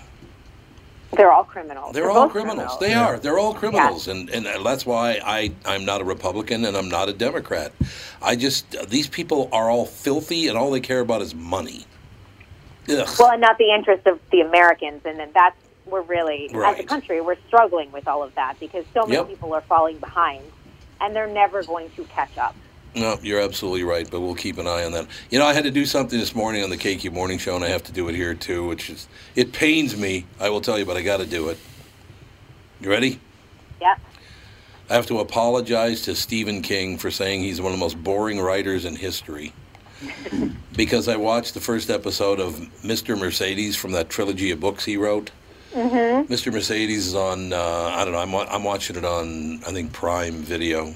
They're 1.12 1.32
all 1.32 1.44
criminals. 1.44 1.94
They're, 1.94 2.10
all 2.10 2.26
both 2.26 2.32
criminals. 2.34 2.78
They 2.80 2.94
are. 2.94 3.18
They're 3.18 3.40
all 3.40 3.54
criminals, 3.54 4.08
Yeah. 4.08 4.14
and 4.14 4.30
and 4.30 4.48
uh, 4.48 4.62
that's 4.64 4.86
why 4.86 5.20
I 5.26 5.52
I'm 5.66 5.84
not 5.84 6.02
a 6.02 6.04
Republican 6.04 6.66
and 6.66 6.78
I'm 6.78 6.90
not 6.90 7.10
a 7.10 7.14
Democrat. 7.14 7.72
I 8.22 8.36
just 8.36 8.90
these 8.90 9.08
people 9.08 9.50
are 9.52 9.70
all 9.70 9.86
filthy, 9.86 10.48
and 10.48 10.58
all 10.58 10.70
they 10.72 10.80
care 10.82 11.00
about 11.00 11.22
is 11.22 11.34
money. 11.34 11.86
Ugh. 12.90 13.08
Well, 13.20 13.32
and 13.32 13.42
not 13.42 13.58
the 13.58 13.74
interest 13.74 14.06
of 14.08 14.20
the 14.32 14.42
Americans, 14.42 15.02
and 15.06 15.18
then 15.20 15.32
that's 15.34 15.56
we're 15.86 16.02
really 16.02 16.52
as 16.54 16.80
a 16.80 16.84
country 16.84 17.20
we're 17.22 17.38
struggling 17.48 17.92
with 17.92 18.08
all 18.08 18.22
of 18.22 18.36
that 18.36 18.60
because 18.60 18.86
so 18.94 19.02
many 19.02 19.14
Yep. 19.16 19.28
people 19.30 19.54
are 19.54 19.62
falling 19.62 19.98
behind, 19.98 20.44
and 21.02 21.16
they're 21.16 21.26
never 21.28 21.64
going 21.64 21.90
to 21.96 22.04
catch 22.06 22.38
up. 22.38 22.56
No, 22.96 23.20
you're 23.22 23.40
absolutely 23.40 23.84
right, 23.84 24.10
but 24.10 24.20
we'll 24.20 24.36
keep 24.36 24.58
an 24.58 24.68
eye 24.68 24.84
on 24.84 24.92
that. 24.94 25.08
You 25.30 25.38
know, 25.40 25.46
I 25.46 25.54
had 25.54 25.64
to 25.66 25.72
do 25.72 25.86
something 25.86 26.18
this 26.18 26.34
morning 26.34 26.64
on 26.64 26.70
the 26.70 26.78
KQ 26.78 27.12
Morning 27.12 27.38
Show, 27.38 27.56
and 27.56 27.64
I 27.64 27.70
have 27.70 27.84
to 27.84 27.92
do 27.92 28.10
it 28.10 28.16
here 28.16 28.34
too, 28.34 28.68
which 28.68 28.90
is 28.90 29.08
it 29.36 29.54
pains 29.54 29.96
me. 29.96 30.26
I 30.40 30.50
will 30.50 30.62
tell 30.62 30.80
you, 30.80 30.86
but 30.86 30.98
I 30.98 31.02
got 31.02 31.18
to 31.18 31.26
do 31.26 31.50
it. 31.50 31.60
You 32.82 32.90
ready? 32.90 33.20
Yeah. 33.80 33.96
I 34.90 34.94
have 34.96 35.06
to 35.08 35.20
apologize 35.20 36.02
to 36.04 36.16
Stephen 36.16 36.62
King 36.62 36.98
for 36.98 37.12
saying 37.12 37.42
he's 37.42 37.62
one 37.62 37.72
of 37.72 37.78
the 37.78 37.84
most 37.84 38.04
boring 38.04 38.40
writers 38.40 38.86
in 38.86 38.96
history. 38.96 39.54
because 40.76 41.08
I 41.08 41.18
watched 41.18 41.54
the 41.54 41.60
first 41.60 41.90
episode 41.90 42.40
of 42.40 42.56
Mr. 42.84 43.20
Mercedes 43.20 43.76
from 43.76 43.92
that 43.92 44.10
trilogy 44.10 44.52
of 44.52 44.60
books 44.60 44.86
he 44.86 44.98
wrote. 44.98 45.32
Mm-hmm. 45.74 46.32
Mr. 46.32 46.52
Mercedes 46.52 47.08
is 47.08 47.16
on, 47.16 47.54
uh, 47.54 47.92
I 47.94 48.04
don't 48.04 48.14
know, 48.14 48.20
I'm, 48.20 48.34
I'm 48.50 48.64
watching 48.64 48.96
it 48.96 49.06
on, 49.06 49.62
I 49.66 49.72
think, 49.72 49.94
Prime 49.94 50.36
Video. 50.36 50.96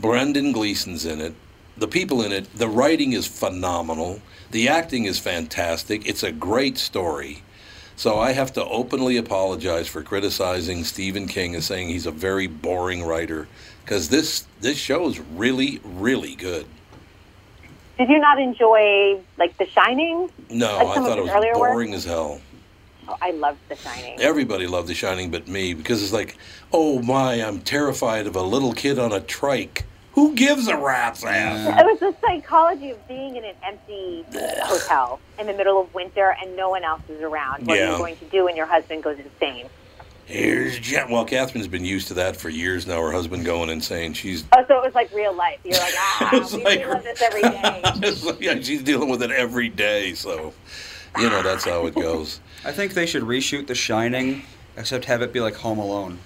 Brendan 0.00 0.52
Gleeson's 0.52 1.04
in 1.04 1.20
it. 1.20 1.34
The 1.76 1.88
people 1.88 2.22
in 2.22 2.32
it, 2.32 2.52
the 2.56 2.68
writing 2.68 3.12
is 3.12 3.26
phenomenal. 3.26 4.20
The 4.50 4.68
acting 4.68 5.04
is 5.04 5.18
fantastic. 5.18 6.06
It's 6.06 6.22
a 6.22 6.32
great 6.32 6.78
story. 6.78 7.42
So 7.96 8.18
I 8.18 8.32
have 8.32 8.52
to 8.54 8.64
openly 8.64 9.18
apologize 9.18 9.86
for 9.86 10.02
criticizing 10.02 10.84
Stephen 10.84 11.26
King 11.28 11.54
and 11.54 11.62
saying 11.62 11.88
he's 11.88 12.06
a 12.06 12.10
very 12.10 12.46
boring 12.46 13.02
writer 13.04 13.46
because 13.84 14.08
this 14.08 14.46
this 14.60 14.78
show 14.78 15.06
is 15.08 15.20
really 15.20 15.80
really 15.84 16.34
good. 16.34 16.66
Did 17.98 18.08
you 18.08 18.18
not 18.18 18.40
enjoy 18.40 19.20
like 19.36 19.56
The 19.58 19.66
Shining? 19.66 20.30
No, 20.48 20.78
Like 20.78 20.86
I 20.86 20.94
thought 20.94 21.18
it 21.18 21.22
was 21.22 21.30
earlier 21.30 21.58
work? 21.58 21.72
boring 21.72 21.92
as 21.92 22.04
hell. 22.06 22.40
Oh, 23.06 23.16
I 23.20 23.32
loved 23.32 23.58
The 23.68 23.76
Shining. 23.76 24.18
Everybody 24.18 24.66
loved 24.66 24.88
The 24.88 24.94
Shining 24.94 25.30
but 25.30 25.46
me 25.46 25.74
because 25.74 26.02
it's 26.02 26.12
like, 26.12 26.38
oh 26.72 27.02
my, 27.02 27.34
I'm 27.34 27.60
terrified 27.60 28.26
of 28.26 28.34
a 28.36 28.42
little 28.42 28.72
kid 28.72 28.98
on 28.98 29.12
a 29.12 29.20
trike. 29.20 29.84
Who 30.20 30.34
gives 30.34 30.68
a 30.68 30.76
rat's 30.76 31.24
ass? 31.24 31.80
It 31.80 31.86
was 31.86 31.98
the 32.00 32.14
psychology 32.20 32.90
of 32.90 33.08
being 33.08 33.36
in 33.36 33.44
an 33.46 33.54
empty 33.64 34.22
hotel 34.62 35.18
in 35.38 35.46
the 35.46 35.54
middle 35.54 35.80
of 35.80 35.94
winter 35.94 36.36
and 36.42 36.54
no 36.56 36.68
one 36.68 36.84
else 36.84 37.00
is 37.08 37.22
around. 37.22 37.66
What 37.66 37.78
are 37.78 37.92
you 37.92 37.96
going 37.96 38.16
to 38.18 38.26
do 38.26 38.44
when 38.44 38.54
your 38.54 38.66
husband 38.66 39.02
goes 39.02 39.18
insane? 39.18 39.64
Here's 40.26 40.78
Jen. 40.78 41.10
Well, 41.10 41.24
Catherine's 41.24 41.68
been 41.68 41.86
used 41.86 42.08
to 42.08 42.14
that 42.14 42.36
for 42.36 42.50
years 42.50 42.86
now. 42.86 43.00
Her 43.00 43.12
husband 43.12 43.46
going 43.46 43.70
insane. 43.70 44.12
She's 44.12 44.44
Oh, 44.52 44.62
so 44.68 44.76
it 44.76 44.84
was 44.84 44.94
like 44.94 45.10
real 45.14 45.32
life. 45.32 45.58
You're 45.64 45.78
like, 45.78 45.94
ah, 45.96 46.30
It's 46.34 46.52
we 46.52 46.64
like- 46.64 46.80
deal 46.80 46.90
with 46.90 47.02
this 47.04 47.22
every 47.22 47.40
day. 47.40 47.80
Like, 48.26 48.40
yeah, 48.42 48.60
she's 48.60 48.82
dealing 48.82 49.08
with 49.08 49.22
it 49.22 49.30
every 49.30 49.70
day. 49.70 50.12
So, 50.12 50.52
you 51.16 51.30
know, 51.30 51.42
that's 51.42 51.64
how 51.64 51.86
it 51.86 51.94
goes. 51.94 52.40
I 52.66 52.72
think 52.72 52.92
they 52.92 53.06
should 53.06 53.22
reshoot 53.22 53.68
The 53.68 53.74
Shining, 53.74 54.42
except 54.76 55.06
have 55.06 55.22
it 55.22 55.32
be 55.32 55.40
like 55.40 55.54
Home 55.54 55.78
Alone. 55.78 56.18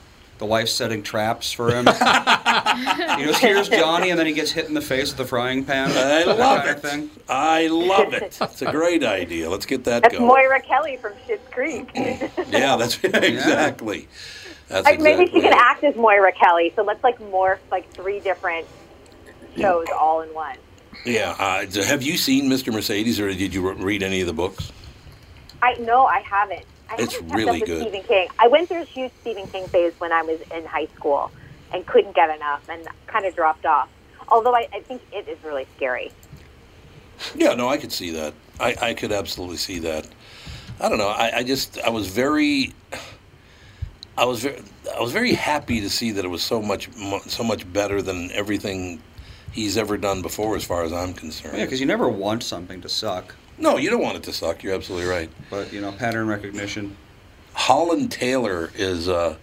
The 0.45 0.51
wife's 0.51 0.73
setting 0.73 1.03
traps 1.03 1.53
for 1.53 1.71
him. 1.71 1.87
he 3.17 3.25
goes, 3.25 3.39
"Here's 3.39 3.67
Johnny," 3.71 4.11
and 4.11 4.19
then 4.19 4.27
he 4.27 4.35
gets 4.35 4.51
hit 4.51 4.67
in 4.67 4.75
the 4.75 4.83
face 4.83 5.09
with 5.09 5.17
the 5.17 5.25
frying 5.25 5.65
pan. 5.65 5.91
I 5.91 6.25
love 6.25 6.67
it. 6.67 6.77
of 6.77 6.83
thing. 6.83 7.09
I 7.31 7.69
love 7.69 8.13
it. 8.13 8.39
It's 8.43 8.61
a 8.61 8.71
great 8.71 9.03
idea. 9.03 9.49
Let's 9.49 9.65
get 9.65 9.85
that 9.85 10.03
That's 10.03 10.15
going. 10.15 10.27
Moira 10.27 10.61
Kelly 10.61 10.99
from 10.99 11.15
Schitt's 11.27 11.49
Creek. 11.51 11.89
Yeah, 12.51 12.77
that's 12.77 13.03
exactly. 13.03 14.07
That's 14.69 14.85
like 14.85 15.01
maybe 15.01 15.23
exactly 15.23 15.41
she 15.41 15.49
can 15.49 15.59
act 15.59 15.83
as 15.83 15.97
Moira 15.97 16.33
Kelly. 16.33 16.75
So 16.77 16.83
let's 16.83 17.03
like 17.03 17.19
morph 17.21 17.61
like 17.71 17.91
three 17.95 18.21
different 18.21 18.67
shows 19.57 19.87
all 19.99 20.21
in 20.21 20.29
one. 20.35 20.59
Yeah. 21.07 21.35
Uh, 21.39 21.85
have 21.85 22.03
you 22.03 22.19
seen 22.19 22.51
Mr. 22.51 22.71
Mercedes, 22.71 23.19
or 23.19 23.33
did 23.33 23.55
you 23.55 23.73
read 23.73 24.03
any 24.03 24.21
of 24.21 24.27
the 24.27 24.35
books? 24.35 24.73
I 25.63 25.73
no, 25.81 26.05
I 26.05 26.21
haven't. 26.21 26.67
I 26.91 26.97
It's 26.99 27.21
really 27.23 27.61
good. 27.61 27.83
Stephen 27.83 28.03
King. 28.03 28.29
I 28.39 28.49
went 28.49 28.69
through 28.69 28.83
a 28.83 28.85
huge 28.85 29.13
Stephen 29.21 29.47
King 29.49 29.67
phase 29.69 29.93
when 29.99 30.13
I 30.13 30.23
was 30.23 30.41
in 30.55 30.65
high 30.65 30.87
school 30.87 31.31
and 31.73 31.87
couldn't 31.87 32.15
get 32.15 32.35
enough 32.35 32.69
and 32.69 32.87
kind 33.07 33.25
of 33.25 33.35
dropped 33.35 33.67
off. 33.67 33.89
Although 34.29 34.55
I, 34.55 34.69
I 34.73 34.81
think 34.81 35.03
it 35.13 35.29
is 35.29 35.43
really 35.45 35.67
scary. 35.77 36.13
Yeah, 37.35 37.55
no, 37.55 37.69
I 37.69 37.77
could 37.77 37.93
see 37.93 38.11
that. 38.11 38.35
I, 38.59 38.77
I 38.81 38.95
could 38.95 39.13
absolutely 39.13 39.57
see 39.57 39.79
that. 39.81 40.07
I 40.81 40.89
don't 40.89 40.99
know. 40.99 41.09
I, 41.09 41.39
I 41.39 41.43
just 41.43 41.79
I 41.81 41.91
was 41.91 42.09
very, 42.09 42.75
I 44.17 44.25
was 44.25 44.41
very 44.43 44.63
I 44.97 45.01
was 45.01 45.13
very 45.13 45.33
happy 45.33 45.81
to 45.81 45.91
see 45.91 46.11
that 46.13 46.25
it 46.25 46.29
was 46.29 46.43
so 46.43 46.61
much 46.61 46.89
so 47.27 47.45
much 47.45 47.71
better 47.73 48.03
than 48.03 48.31
everything 48.33 49.01
he's 49.53 49.77
ever 49.77 49.97
done 49.97 50.23
before, 50.23 50.57
as 50.57 50.65
far 50.65 50.83
as 50.83 50.93
I'm 50.93 51.15
concerned. 51.15 51.59
Yeah, 51.59 51.65
because 51.65 51.81
you 51.81 51.87
never 51.87 52.09
want 52.09 52.43
something 52.43 52.81
to 52.81 52.89
suck, 52.89 53.35
no, 53.59 53.77
you 53.77 53.91
don't 53.91 54.03
want 54.03 54.17
it 54.17 54.23
to 54.25 54.33
suck. 54.33 54.63
You're 54.63 54.75
absolutely 54.75 55.09
right. 55.09 55.31
but 55.51 55.73
you 55.73 55.81
know, 55.81 55.93
pattern 55.93 56.27
recognition. 56.29 56.97
Holland 57.55 58.11
Taylor 58.11 58.71
is 58.75 59.09
uh, 59.09 59.37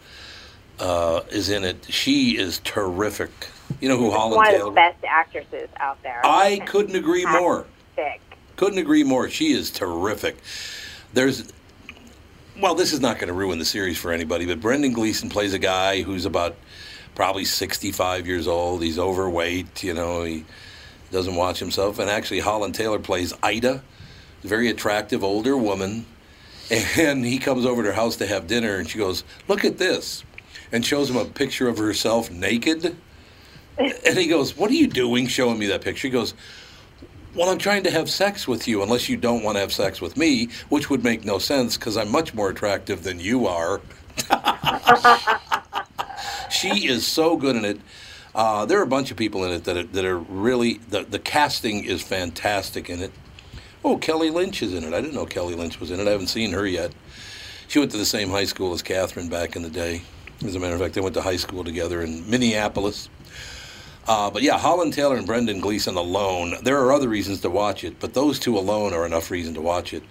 uh, 0.79 1.21
is 1.31 1.49
in 1.49 1.63
it. 1.63 1.85
She 1.89 2.37
is 2.37 2.59
terrific. 2.59 3.31
You 3.79 3.89
know 3.89 3.97
who 3.97 4.11
Holland 4.11 4.35
One 4.35 4.53
of 4.53 4.61
the 4.65 4.71
best 4.71 5.03
actresses 5.07 5.69
out 5.77 6.01
there. 6.03 6.21
I 6.23 6.59
couldn't 6.65 6.95
agree 6.95 7.25
more. 7.25 7.65
Fantastic. 7.95 8.37
Couldn't 8.57 8.79
agree 8.79 9.03
more. 9.03 9.29
She 9.29 9.53
is 9.53 9.71
terrific. 9.71 10.37
There's, 11.13 11.51
well, 12.59 12.75
this 12.75 12.93
is 12.93 12.99
not 12.99 13.17
going 13.17 13.27
to 13.27 13.33
ruin 13.33 13.59
the 13.59 13.65
series 13.65 13.97
for 13.97 14.11
anybody, 14.11 14.45
but 14.45 14.61
Brendan 14.61 14.93
Gleeson 14.93 15.29
plays 15.29 15.53
a 15.53 15.59
guy 15.59 16.03
who's 16.03 16.25
about 16.25 16.55
probably 17.15 17.45
65 17.45 18.27
years 18.27 18.47
old. 18.47 18.83
He's 18.83 18.99
overweight, 18.99 19.83
you 19.83 19.93
know, 19.93 20.23
he 20.23 20.45
doesn't 21.11 21.35
watch 21.35 21.59
himself. 21.59 21.99
And 21.99 22.09
actually, 22.09 22.39
Holland 22.39 22.75
Taylor 22.75 22.99
plays 22.99 23.33
Ida, 23.43 23.75
a 23.77 23.81
very 24.41 24.69
attractive 24.69 25.23
older 25.23 25.57
woman. 25.57 26.05
And 26.97 27.25
he 27.25 27.37
comes 27.37 27.65
over 27.65 27.83
to 27.83 27.89
her 27.89 27.95
house 27.95 28.15
to 28.17 28.27
have 28.27 28.47
dinner, 28.47 28.77
and 28.77 28.89
she 28.89 28.97
goes, 28.97 29.25
Look 29.49 29.65
at 29.65 29.77
this. 29.77 30.23
And 30.71 30.85
shows 30.85 31.09
him 31.09 31.17
a 31.17 31.25
picture 31.25 31.67
of 31.67 31.77
herself 31.77 32.31
naked. 32.31 32.95
And 33.77 34.17
he 34.17 34.27
goes, 34.27 34.55
What 34.55 34.71
are 34.71 34.75
you 34.75 34.87
doing 34.87 35.27
showing 35.27 35.59
me 35.59 35.67
that 35.67 35.81
picture? 35.81 36.07
He 36.07 36.11
goes, 36.11 36.33
well, 37.33 37.49
I'm 37.49 37.57
trying 37.57 37.83
to 37.83 37.91
have 37.91 38.09
sex 38.09 38.45
with 38.45 38.67
you 38.67 38.83
unless 38.83 39.07
you 39.07 39.15
don't 39.15 39.41
want 39.41 39.55
to 39.55 39.61
have 39.61 39.71
sex 39.71 40.01
with 40.01 40.17
me, 40.17 40.49
which 40.67 40.89
would 40.89 41.03
make 41.03 41.23
no 41.23 41.37
sense 41.37 41.77
because 41.77 41.95
I'm 41.95 42.11
much 42.11 42.33
more 42.33 42.49
attractive 42.49 43.03
than 43.03 43.21
you 43.21 43.47
are. 43.47 43.79
she 46.49 46.87
is 46.87 47.07
so 47.07 47.37
good 47.37 47.55
in 47.55 47.63
it. 47.63 47.79
Uh, 48.35 48.65
there 48.65 48.79
are 48.79 48.83
a 48.83 48.87
bunch 48.87 49.11
of 49.11 49.17
people 49.17 49.45
in 49.45 49.51
it 49.51 49.63
that 49.63 49.77
are, 49.77 49.83
that 49.83 50.03
are 50.03 50.17
really, 50.17 50.79
the, 50.89 51.03
the 51.03 51.19
casting 51.19 51.85
is 51.85 52.01
fantastic 52.01 52.89
in 52.89 53.01
it. 53.01 53.11
Oh, 53.83 53.97
Kelly 53.97 54.29
Lynch 54.29 54.61
is 54.61 54.73
in 54.73 54.83
it. 54.83 54.93
I 54.93 55.01
didn't 55.01 55.15
know 55.15 55.25
Kelly 55.25 55.55
Lynch 55.55 55.79
was 55.79 55.91
in 55.91 55.99
it. 55.99 56.07
I 56.07 56.11
haven't 56.11 56.27
seen 56.27 56.51
her 56.51 56.67
yet. 56.67 56.91
She 57.67 57.79
went 57.79 57.91
to 57.91 57.97
the 57.97 58.05
same 58.05 58.29
high 58.29 58.45
school 58.45 58.73
as 58.73 58.81
Catherine 58.81 59.29
back 59.29 59.55
in 59.55 59.63
the 59.63 59.69
day. 59.69 60.01
As 60.45 60.55
a 60.55 60.59
matter 60.59 60.75
of 60.75 60.81
fact, 60.81 60.93
they 60.93 61.01
went 61.01 61.15
to 61.15 61.21
high 61.21 61.37
school 61.37 61.63
together 61.63 62.01
in 62.01 62.29
Minneapolis. 62.29 63.09
Uh, 64.07 64.29
but 64.29 64.41
yeah, 64.41 64.57
Holland 64.57 64.93
Taylor 64.93 65.15
and 65.15 65.25
Brendan 65.25 65.61
Gleeson 65.61 65.95
alone. 65.95 66.55
There 66.63 66.79
are 66.79 66.91
other 66.91 67.07
reasons 67.07 67.41
to 67.41 67.49
watch 67.49 67.83
it, 67.83 67.99
but 67.99 68.13
those 68.13 68.39
two 68.39 68.57
alone 68.57 68.93
are 68.93 69.05
enough 69.05 69.31
reason 69.31 69.53
to 69.53 69.61
watch 69.61 69.93
it. 69.93 70.03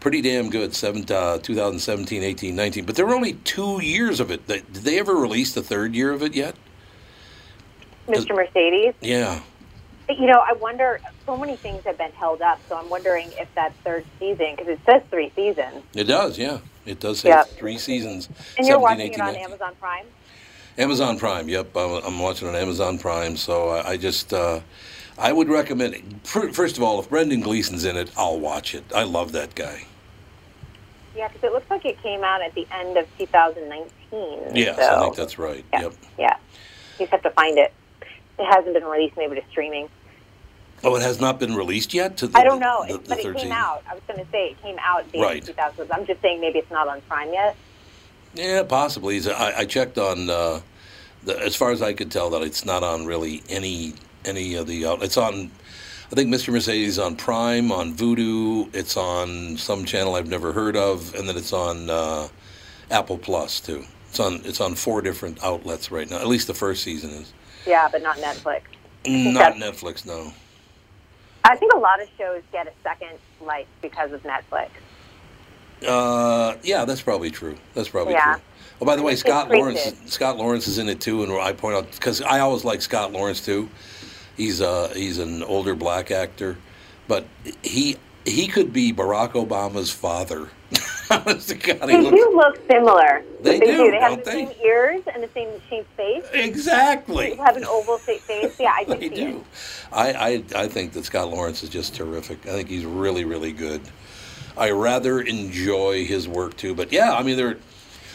Pretty 0.00 0.22
damn 0.22 0.48
good. 0.48 0.74
Seven, 0.74 1.04
uh, 1.10 1.38
2017, 1.38 2.22
18, 2.22 2.56
19. 2.56 2.86
But 2.86 2.96
there 2.96 3.06
were 3.06 3.14
only 3.14 3.34
two 3.34 3.82
years 3.82 4.18
of 4.18 4.30
it. 4.30 4.46
Did 4.46 4.64
they 4.66 4.98
ever 4.98 5.14
release 5.14 5.52
the 5.52 5.62
third 5.62 5.94
year 5.94 6.10
of 6.10 6.22
it 6.22 6.34
yet? 6.34 6.56
Mr. 8.08 8.34
Mercedes. 8.34 8.94
Yeah. 9.00 9.40
You 10.18 10.26
know, 10.26 10.40
I 10.46 10.52
wonder. 10.54 11.00
So 11.26 11.36
many 11.36 11.56
things 11.56 11.84
have 11.84 11.96
been 11.98 12.12
held 12.12 12.42
up, 12.42 12.58
so 12.68 12.76
I'm 12.76 12.88
wondering 12.88 13.30
if 13.38 13.52
that 13.54 13.72
third 13.84 14.04
season, 14.18 14.56
because 14.56 14.68
it 14.68 14.80
says 14.84 15.02
three 15.10 15.30
seasons, 15.36 15.84
It 15.94 16.04
does, 16.04 16.38
yeah. 16.38 16.58
It 16.84 16.98
does 16.98 17.20
say 17.20 17.28
Yeah. 17.28 17.44
three 17.44 17.78
seasons. 17.78 18.28
and 18.58 18.66
you're 18.66 18.78
watching 18.80 19.00
18, 19.02 19.14
it 19.14 19.20
on 19.20 19.26
19. 19.26 19.44
Amazon 19.44 19.74
Prime. 19.78 20.06
Amazon 20.78 21.18
Prime. 21.18 21.48
Yep, 21.48 21.76
I'm, 21.76 22.02
I'm 22.04 22.18
watching 22.18 22.48
on 22.48 22.56
Amazon 22.56 22.98
Prime. 22.98 23.36
So 23.36 23.68
I, 23.68 23.90
I 23.90 23.96
just, 23.96 24.32
uh, 24.32 24.60
I 25.18 25.32
would 25.32 25.48
recommend. 25.48 25.94
It. 25.94 26.02
First 26.26 26.78
of 26.78 26.82
all, 26.82 26.98
if 26.98 27.08
Brendan 27.08 27.40
Gleeson's 27.40 27.84
in 27.84 27.96
it, 27.96 28.10
I'll 28.16 28.40
watch 28.40 28.74
it. 28.74 28.84
I 28.94 29.04
love 29.04 29.32
that 29.32 29.54
guy. 29.54 29.84
Yeah, 31.14 31.28
because 31.28 31.44
it 31.44 31.52
looks 31.52 31.68
like 31.70 31.84
it 31.84 32.00
came 32.02 32.24
out 32.24 32.40
at 32.40 32.54
the 32.54 32.66
end 32.72 32.96
of 32.96 33.06
2019. 33.18 34.56
Yes, 34.56 34.76
so, 34.76 34.96
I 34.96 35.00
think 35.00 35.16
that's 35.16 35.38
right. 35.38 35.64
Yeah. 35.72 35.82
Yep. 35.82 35.92
Yeah, 36.18 36.36
you 36.98 37.06
just 37.06 37.10
have 37.12 37.22
to 37.22 37.30
find 37.30 37.58
it. 37.58 37.72
It 38.38 38.46
hasn't 38.46 38.72
been 38.72 38.84
released 38.84 39.16
maybe 39.16 39.34
to 39.36 39.42
streaming. 39.50 39.88
Oh, 40.82 40.96
it 40.96 41.02
has 41.02 41.20
not 41.20 41.38
been 41.38 41.54
released 41.54 41.92
yet. 41.92 42.16
To 42.18 42.26
the, 42.26 42.38
I 42.38 42.44
don't 42.44 42.60
know, 42.60 42.84
the- 42.86 42.94
it- 42.94 43.04
the 43.04 43.08
but 43.16 43.18
it 43.24 43.36
came 43.36 43.52
out. 43.52 43.82
I 43.88 43.94
was 43.94 44.02
going 44.08 44.24
to 44.24 44.30
say 44.30 44.50
it 44.50 44.62
came 44.62 44.76
out 44.80 45.10
the 45.12 45.20
Right. 45.20 45.36
end 45.36 45.46
2000. 45.46 45.92
I'm 45.92 46.06
just 46.06 46.20
saying 46.22 46.40
maybe 46.40 46.58
it's 46.58 46.70
not 46.70 46.88
on 46.88 47.00
Prime 47.02 47.32
yet. 47.32 47.56
Yeah, 48.34 48.62
possibly. 48.62 49.20
I, 49.30 49.54
I 49.58 49.64
checked 49.64 49.98
on. 49.98 50.30
Uh, 50.30 50.60
the, 51.24 51.38
as 51.38 51.54
far 51.54 51.70
as 51.70 51.82
I 51.82 51.92
could 51.92 52.10
tell, 52.10 52.30
that 52.30 52.42
it's 52.42 52.64
not 52.64 52.82
on 52.82 53.04
really 53.04 53.42
any 53.48 53.94
any 54.24 54.54
of 54.54 54.66
the. 54.68 54.86
Out, 54.86 55.02
it's 55.02 55.16
on. 55.16 55.50
I 56.12 56.14
think 56.14 56.32
Mr. 56.32 56.52
Mercedes 56.52 56.98
on 56.98 57.14
Prime, 57.16 57.70
on 57.70 57.94
Vudu. 57.94 58.72
It's 58.74 58.96
on 58.96 59.56
some 59.58 59.84
channel 59.84 60.14
I've 60.14 60.28
never 60.28 60.52
heard 60.52 60.76
of, 60.76 61.14
and 61.14 61.28
then 61.28 61.36
it's 61.36 61.52
on 61.52 61.90
uh, 61.90 62.28
Apple 62.90 63.18
Plus 63.18 63.60
too. 63.60 63.84
It's 64.08 64.20
on. 64.20 64.40
It's 64.44 64.60
on 64.60 64.76
four 64.76 65.02
different 65.02 65.42
outlets 65.44 65.90
right 65.90 66.08
now. 66.08 66.18
At 66.18 66.26
least 66.28 66.46
the 66.46 66.54
first 66.54 66.82
season 66.84 67.10
is. 67.10 67.32
Yeah, 67.66 67.88
but 67.92 68.02
not 68.02 68.16
Netflix. 68.16 68.62
Not 69.06 69.54
Netflix, 69.56 70.06
no. 70.06 70.32
I 71.44 71.56
think 71.56 71.72
a 71.72 71.78
lot 71.78 72.00
of 72.02 72.08
shows 72.18 72.42
get 72.52 72.66
a 72.66 72.72
second 72.82 73.18
life 73.40 73.66
because 73.80 74.12
of 74.12 74.22
Netflix. 74.22 74.68
Uh, 75.86 76.56
yeah, 76.62 76.84
that's 76.84 77.00
probably 77.00 77.30
true. 77.30 77.56
That's 77.74 77.88
probably 77.88 78.14
Yeah. 78.14 78.34
true. 78.34 78.42
Oh, 78.82 78.86
by 78.86 78.96
the 78.96 79.02
way, 79.02 79.14
Scott 79.16 79.50
Lawrence. 79.50 79.94
Scott 80.06 80.36
Lawrence 80.38 80.66
is 80.68 80.78
in 80.78 80.88
it 80.88 81.00
too, 81.00 81.22
and 81.22 81.32
I 81.32 81.52
point 81.52 81.76
out 81.76 81.90
because 81.92 82.22
I 82.22 82.40
always 82.40 82.64
like 82.64 82.80
Scott 82.82 83.12
Lawrence 83.12 83.44
too. 83.44 83.68
He's 84.36 84.60
uh 84.60 84.90
he's 84.94 85.18
an 85.18 85.42
older 85.42 85.74
black 85.74 86.10
actor, 86.10 86.56
but 87.08 87.26
he 87.62 87.96
he 88.24 88.46
could 88.46 88.72
be 88.72 88.92
Barack 88.92 89.32
Obama's 89.32 89.90
father. 89.90 90.48
Honest 91.10 91.48
to 91.48 91.54
God, 91.56 91.80
he 91.90 91.96
They 91.96 92.00
looks 92.02 92.16
do 92.16 92.32
look 92.36 92.60
similar. 92.70 93.24
They 93.40 93.58
they 93.58 93.66
do, 93.66 93.90
They 93.90 93.98
have 93.98 94.18
the 94.18 94.24
they? 94.24 94.30
same 94.46 94.52
ears 94.64 95.02
and 95.12 95.22
the 95.22 95.28
same 95.34 95.48
shaped 95.68 95.88
face. 95.96 96.24
exactly. 96.32 97.30
They 97.30 97.36
have 97.36 97.56
an 97.56 97.64
oval 97.64 97.98
shaped 97.98 98.22
face. 98.22 98.58
Yeah, 98.60 98.72
I 98.76 98.84
do 98.94 99.10
do. 99.10 99.44
I, 99.92 100.12
I 100.12 100.44
I 100.64 100.68
think 100.68 100.92
that 100.92 101.04
Scott 101.04 101.28
Lawrence 101.30 101.62
is 101.64 101.68
just 101.68 101.94
terrific. 101.96 102.46
I 102.46 102.50
think 102.52 102.68
he's 102.68 102.84
really 102.84 103.24
really 103.24 103.52
good. 103.52 103.80
I 104.56 104.70
rather 104.70 105.20
enjoy 105.20 106.04
his 106.04 106.28
work 106.28 106.56
too. 106.56 106.74
But 106.74 106.92
yeah, 106.92 107.14
I 107.14 107.22
mean 107.24 107.36
there. 107.36 107.56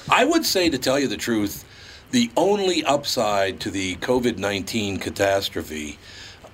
I 0.09 0.23
would 0.23 0.45
say 0.45 0.69
to 0.69 0.77
tell 0.77 0.97
you 0.99 1.07
the 1.07 1.17
truth, 1.17 1.65
the 2.11 2.29
only 2.37 2.83
upside 2.85 3.59
to 3.61 3.71
the 3.71 3.95
COVID 3.95 4.37
nineteen 4.37 4.97
catastrophe 4.99 5.97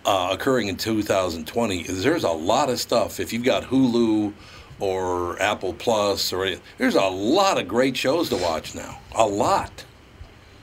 uh, 0.06 0.30
occurring 0.32 0.68
in 0.68 0.78
2020 0.78 1.80
is 1.82 2.04
there's 2.04 2.24
a 2.24 2.32
lot 2.32 2.70
of 2.70 2.80
stuff. 2.80 3.20
If 3.20 3.34
you've 3.34 3.44
got 3.44 3.64
Hulu 3.64 4.34
or 4.80 5.42
Apple 5.42 5.74
Plus 5.74 6.34
or 6.34 6.56
there's 6.78 6.96
a 6.96 7.02
lot 7.02 7.60
of 7.60 7.68
great 7.68 7.96
shows 7.96 8.30
to 8.30 8.38
watch 8.38 8.76
now. 8.76 9.00
A 9.16 9.26
lot. 9.26 9.86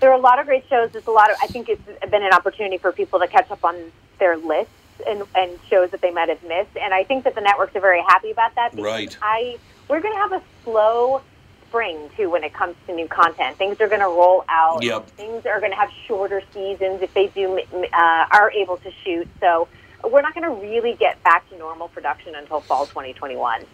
There 0.01 0.11
are 0.11 0.19
a 0.19 0.21
lot 0.21 0.39
of 0.39 0.47
great 0.47 0.65
shows. 0.69 0.91
There's 0.93 1.07
a 1.07 1.13
lot 1.13 1.31
of. 1.31 1.37
I 1.43 1.47
think 1.47 1.69
it's 1.69 1.83
been 2.11 2.23
an 2.23 2.33
opportunity 2.33 2.79
for 2.79 2.93
people 2.93 3.19
to 3.21 3.27
catch 3.27 3.51
up 3.51 3.65
on 3.65 3.77
their 4.19 4.37
lists 4.37 4.73
and, 5.07 5.23
and 5.35 5.59
shows 5.69 5.91
that 5.91 6.01
they 6.01 6.11
might 6.13 6.29
have 6.29 6.43
missed. 6.45 6.77
And 6.81 6.93
I 6.95 7.05
think 7.05 7.25
that 7.25 7.35
the 7.35 7.41
networks 7.41 7.75
are 7.77 7.81
very 7.81 8.03
happy 8.03 8.31
about 8.31 8.55
that. 8.57 8.73
because 8.73 8.85
Right. 8.85 9.17
I 9.23 9.59
we're 9.89 10.01
going 10.01 10.15
to 10.15 10.21
have 10.21 10.33
a 10.33 10.43
slow 10.65 11.23
spring 11.69 12.11
too 12.17 12.31
when 12.31 12.45
it 12.45 12.53
comes 12.53 12.77
to 12.87 12.95
new 12.95 13.09
content. 13.09 13.57
Things 13.57 13.81
are 13.81 13.89
going 13.89 14.01
to 14.01 14.07
roll 14.07 14.45
out. 14.49 14.83
Yep. 14.83 15.11
Things 15.11 15.47
are 15.47 15.61
going 15.61 15.73
to 15.73 15.77
have 15.77 15.91
shorter 16.07 16.43
seasons 16.53 17.03
if 17.03 17.13
they 17.15 17.29
do 17.29 17.59
uh, 17.59 18.27
are 18.31 18.51
able 18.53 18.79
to 18.79 18.91
shoot. 19.05 19.29
So 19.41 19.69
we're 20.05 20.23
not 20.23 20.35
going 20.35 20.45
to 20.45 20.67
really 20.67 20.95
get 20.95 21.23
back 21.23 21.49
to 21.51 21.59
normal 21.59 21.89
production 21.89 22.35
until 22.35 22.61
fall 22.61 22.87
2021. 22.87 23.65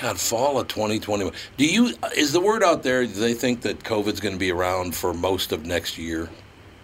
God, 0.00 0.20
fall 0.20 0.60
of 0.60 0.68
2021. 0.68 1.32
Do 1.56 1.64
you 1.66 1.94
is 2.16 2.32
the 2.32 2.40
word 2.40 2.62
out 2.62 2.82
there? 2.82 3.04
Do 3.04 3.12
they 3.12 3.34
think 3.34 3.62
that 3.62 3.80
COVID's 3.80 4.20
going 4.20 4.34
to 4.34 4.38
be 4.38 4.52
around 4.52 4.94
for 4.94 5.12
most 5.12 5.50
of 5.50 5.66
next 5.66 5.98
year? 5.98 6.28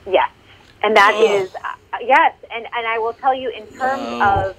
Yes, 0.06 0.30
and 0.82 0.96
that 0.96 1.12
Oh. 1.14 1.42
is 1.42 1.54
uh, 1.54 1.98
yes, 2.00 2.34
and 2.52 2.64
and 2.64 2.86
I 2.86 2.98
will 2.98 3.12
tell 3.12 3.34
you 3.34 3.50
in 3.50 3.66
terms 3.68 4.22
of 4.22 4.56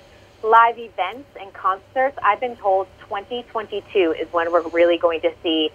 live 0.49 0.77
events 0.77 1.29
and 1.39 1.53
concerts, 1.53 2.17
I've 2.23 2.39
been 2.39 2.55
told 2.55 2.88
2022 3.01 4.15
is 4.19 4.31
when 4.31 4.51
we're 4.51 4.67
really 4.69 4.97
going 4.97 5.21
to 5.21 5.31
see 5.43 5.69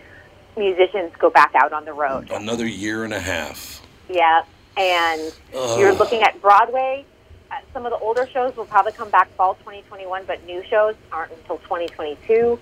musicians 0.56 1.12
go 1.18 1.30
back 1.30 1.52
out 1.54 1.72
on 1.72 1.84
the 1.84 1.92
road. 1.92 2.30
Another 2.30 2.66
year 2.66 3.04
and 3.04 3.12
a 3.12 3.20
half. 3.20 3.82
Yeah, 4.08 4.42
and 4.76 5.32
you're 5.52 5.94
looking 5.94 6.22
at 6.22 6.40
Broadway. 6.40 7.04
Uh, 7.50 7.56
some 7.72 7.84
of 7.84 7.92
the 7.92 7.98
older 7.98 8.26
shows 8.32 8.56
will 8.56 8.64
probably 8.64 8.92
come 8.92 9.10
back 9.10 9.30
fall 9.36 9.54
2021, 9.56 10.24
but 10.26 10.44
new 10.46 10.62
shows 10.68 10.94
aren't 11.10 11.32
until 11.32 11.58
2022. 11.58 12.58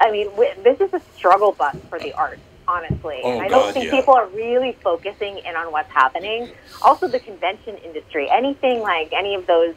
I 0.00 0.10
mean, 0.10 0.28
w- 0.30 0.50
this 0.62 0.80
is 0.80 0.92
a 0.92 1.00
struggle 1.16 1.52
bus 1.52 1.76
for 1.88 1.98
the 1.98 2.12
arts, 2.12 2.40
honestly. 2.68 3.20
Oh, 3.22 3.38
I 3.38 3.48
don't 3.48 3.66
God, 3.66 3.74
think 3.74 3.86
yeah. 3.86 3.92
people 3.92 4.14
are 4.14 4.26
really 4.28 4.76
focusing 4.82 5.38
in 5.38 5.56
on 5.56 5.72
what's 5.72 5.90
happening. 5.90 6.50
Also, 6.82 7.08
the 7.08 7.20
convention 7.20 7.76
industry, 7.78 8.28
anything 8.30 8.80
like 8.80 9.12
any 9.14 9.34
of 9.34 9.46
those 9.46 9.74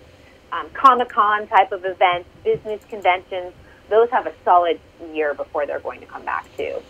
um, 0.52 0.70
Comic 0.74 1.10
Con 1.10 1.48
type 1.48 1.72
of 1.72 1.86
events, 1.86 2.30
business 2.44 2.82
conventions, 2.90 3.54
those 3.90 4.10
have 4.12 4.28
a 4.28 4.34
solid 4.44 4.80
year 5.14 5.34
before 5.34 5.66
they're 5.66 5.80
going 5.80 6.00
to 6.00 6.06
come 6.06 6.24
back 6.24 6.46
too. 6.58 6.82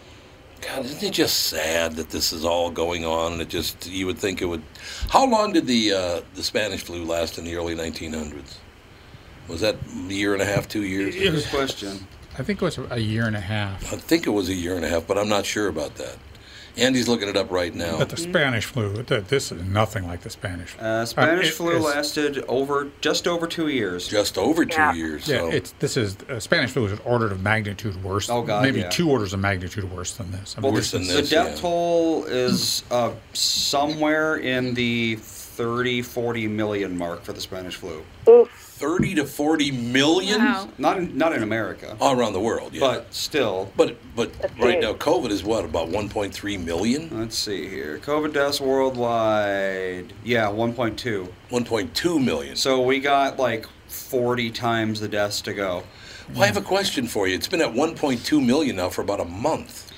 God, 0.62 0.84
isn't 0.84 1.02
it 1.02 1.14
just 1.14 1.46
sad 1.46 1.96
that 1.96 2.10
this 2.10 2.34
is 2.34 2.44
all 2.44 2.70
going 2.70 3.06
on? 3.06 3.34
And 3.34 3.42
it 3.42 3.48
just 3.50 3.88
you 3.88 4.06
would 4.06 4.18
think 4.18 4.42
it 4.42 4.46
would. 4.46 4.62
How 5.10 5.26
long 5.26 5.54
did 5.54 5.68
the 5.68 5.94
uh, 5.94 6.22
the 6.36 6.44
Spanish 6.44 6.84
flu 6.84 7.06
last 7.06 7.38
in 7.38 7.46
the 7.46 7.56
early 7.56 7.76
1900s? 7.76 8.58
Was 9.48 9.62
that 9.62 9.76
a 9.96 10.14
year 10.14 10.34
and 10.34 10.42
a 10.42 10.46
half, 10.46 10.68
two 10.68 10.84
years? 10.84 11.16
Good 11.16 11.46
question. 11.50 12.08
I 12.38 12.44
think 12.44 12.62
it 12.62 12.66
was 12.66 12.78
a 12.78 13.02
year 13.02 13.26
and 13.26 13.36
a 13.36 13.42
half. 13.42 13.92
I 13.92 13.98
think 13.98 14.28
it 14.28 14.30
was 14.30 14.48
a 14.50 14.54
year 14.54 14.76
and 14.76 14.86
a 14.86 14.90
half, 14.90 15.08
but 15.08 15.18
I'm 15.18 15.28
not 15.28 15.46
sure 15.46 15.68
about 15.68 15.96
that. 15.96 16.18
Andy's 16.80 17.08
looking 17.08 17.30
it 17.30 17.38
up 17.38 17.52
right 17.52 17.74
now. 17.74 17.98
But 17.98 18.10
the 18.10 18.18
Spanish 18.18 18.66
flu, 18.66 19.04
this 19.04 19.52
is 19.52 19.62
nothing 19.64 20.08
like 20.08 20.22
the 20.22 20.30
Spanish 20.30 20.70
flu. 20.72 20.86
Uh, 20.86 21.06
Spanish 21.06 21.50
it 21.50 21.54
flu 21.54 21.78
is- 21.78 21.84
lasted 21.84 22.44
over 22.48 22.88
just 23.02 23.28
over 23.28 23.48
two 23.48 23.68
years. 23.68 24.08
Just 24.08 24.38
over 24.38 24.66
two 24.66 24.76
Yeah. 24.78 24.94
years. 24.94 25.28
Yeah, 25.28 25.38
so. 25.40 25.48
it's 25.50 25.72
this 25.80 25.98
is 25.98 26.18
uh, 26.30 26.40
Spanish 26.40 26.72
flu 26.72 26.86
is 26.86 26.92
an 26.94 27.00
order 27.06 27.28
of 27.28 27.42
magnitude 27.42 28.02
worse. 28.04 28.30
Oh, 28.30 28.42
God, 28.42 28.64
maybe 28.64 28.80
yeah. 28.80 28.90
two 28.90 29.10
orders 29.10 29.34
of 29.34 29.40
magnitude 29.40 29.92
worse 29.92 30.14
than 30.14 30.32
this. 30.32 30.56
I 30.58 30.62
mean, 30.62 30.74
Worse 30.74 30.92
than 30.92 31.02
is- 31.04 31.08
The 31.14 31.22
death 31.24 31.56
yeah. 31.56 31.62
toll 31.62 32.24
is 32.26 32.84
uh, 32.92 33.12
somewhere 33.34 34.38
in 34.38 34.74
the 34.74 35.16
30, 35.16 36.02
40 36.02 36.48
million 36.48 36.98
mark 36.98 37.24
for 37.24 37.34
the 37.34 37.42
Spanish 37.42 37.76
flu. 37.76 38.04
Oof. 38.28 38.66
30 38.80 39.16
to 39.16 39.26
40 39.26 39.72
million 39.72 40.40
Wow. 40.40 40.70
Not 40.78 40.98
in, 40.98 41.18
not 41.18 41.34
in 41.34 41.44
America, 41.44 41.98
all 42.00 42.18
around 42.18 42.32
the 42.32 42.40
world. 42.40 42.74
Yeah. 42.74 42.80
but 42.80 43.14
still. 43.14 43.72
but 43.76 43.98
but 44.16 44.32
That's 44.40 44.54
right 44.58 44.80
big. 44.80 44.82
now, 44.82 44.94
COVID 44.94 45.32
is 45.32 45.44
what 45.44 45.66
about 45.66 45.90
1.3 45.90 46.64
million? 46.64 47.10
Let's 47.12 47.38
see 47.38 47.68
here. 47.68 48.00
COVID 48.00 48.34
deaths 48.34 48.62
worldwide. 48.62 50.14
Yeah, 50.24 50.46
1.2. 50.48 51.28
1.2 51.52 52.24
million. 52.24 52.56
So 52.56 52.82
we 52.82 53.00
got 53.00 53.38
like 53.38 53.66
40 53.88 54.50
times 54.52 55.02
the 55.02 55.10
deaths 55.10 55.42
to 55.42 55.54
go. 55.54 55.84
Well, 56.34 56.44
I 56.44 56.46
have 56.46 56.58
a 56.58 56.62
question 56.62 57.08
for 57.08 57.28
you. 57.28 57.36
It's 57.36 57.48
been 57.50 57.62
at 57.62 57.74
1.2 57.74 58.46
million 58.46 58.78
now 58.78 58.90
for 58.90 59.02
about 59.02 59.20
a 59.20 59.26
month. 59.26 59.92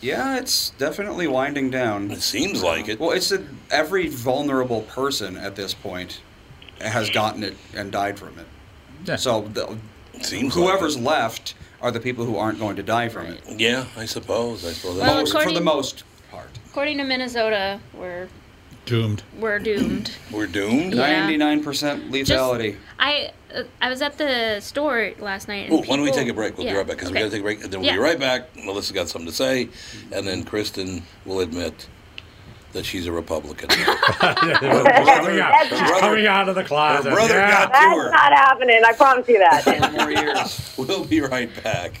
Yeah, 0.00 0.36
it's 0.38 0.70
definitely 0.78 1.26
winding 1.26 1.70
down. 1.70 2.10
It 2.12 2.20
seems 2.22 2.62
like 2.62 2.88
it. 2.88 3.00
Well, 3.00 3.10
it's 3.10 3.30
that 3.30 3.42
every 3.70 4.06
vulnerable 4.06 4.82
person 4.82 5.36
at 5.36 5.56
this 5.56 5.74
point 5.74 6.20
has 6.80 7.10
gotten 7.10 7.42
it 7.42 7.56
and 7.74 7.90
died 7.92 8.18
from 8.18 8.38
it. 8.38 8.46
Yeah. 9.04 9.16
So 9.16 9.42
the, 9.42 9.76
It 10.14 10.24
seems 10.24 10.56
like 10.56 10.64
whoever's 10.64 10.96
it. 10.96 11.02
left 11.02 11.54
are 11.80 11.90
the 11.90 12.00
people 12.00 12.24
who 12.24 12.36
aren't 12.36 12.58
going 12.58 12.76
to 12.76 12.82
die 12.82 13.08
from 13.08 13.26
it. 13.26 13.40
Yeah, 13.56 13.84
I 13.96 14.04
suppose. 14.06 14.64
I 14.64 14.72
suppose. 14.72 14.98
Well, 14.98 15.14
Most- 15.20 15.32
for 15.32 15.52
the 15.52 15.60
most 15.60 16.04
part. 16.30 16.50
According 16.66 16.98
to 16.98 17.04
Minnesota, 17.04 17.80
we're 17.94 18.28
doomed. 18.84 19.22
we're 19.38 19.58
doomed. 19.58 20.10
We're 20.32 20.46
doomed. 20.46 20.94
Yeah. 20.94 21.28
99% 21.28 22.10
lethality. 22.10 22.76
I 22.98 23.32
uh, 23.54 23.62
I 23.80 23.88
was 23.90 24.02
at 24.02 24.18
the 24.18 24.60
store 24.60 25.12
last 25.20 25.46
night. 25.48 25.70
And 25.70 25.72
Oh, 25.74 25.78
why 25.78 25.96
don't 25.96 26.02
we 26.02 26.10
take 26.10 26.28
a 26.28 26.34
break? 26.34 26.56
We'll 26.58 26.66
yeah, 26.66 26.72
be 26.72 26.78
right 26.78 26.86
back 26.86 26.96
because 26.96 27.10
okay. 27.10 27.18
we 27.18 27.20
got 27.20 27.24
to 27.26 27.30
take 27.30 27.40
a 27.40 27.42
break. 27.44 27.64
And 27.64 27.72
then 27.72 27.80
we'll 27.80 27.92
be 27.92 27.98
right 27.98 28.18
back. 28.18 28.54
Melissa's 28.56 28.92
got 28.92 29.08
something 29.08 29.28
to 29.28 29.34
say, 29.34 29.68
and 30.12 30.26
then 30.26 30.42
Kristen 30.44 31.02
will 31.24 31.40
admit 31.40 31.86
that 32.72 32.84
she's 32.84 33.06
a 33.06 33.12
Republican. 33.12 33.68
coming 33.68 33.86
out, 35.40 35.66
she's 35.68 35.78
brother- 35.78 36.00
coming 36.00 36.26
out 36.26 36.48
of 36.48 36.54
the 36.54 36.64
closet. 36.64 37.08
her 37.10 37.14
brother 37.16 37.34
yeah. 37.34 37.50
got 37.50 37.66
to 37.66 37.72
That's 37.72 37.96
her. 37.96 38.10
not 38.10 38.32
happening. 38.32 38.82
I 38.86 38.92
promise 38.92 39.28
you 39.28 39.38
that. 39.38 39.62
Ten 39.64 39.92
more 39.92 40.10
years. 40.10 40.74
We'll 40.76 41.04
be 41.04 41.20
right 41.20 41.50
back. 41.64 42.00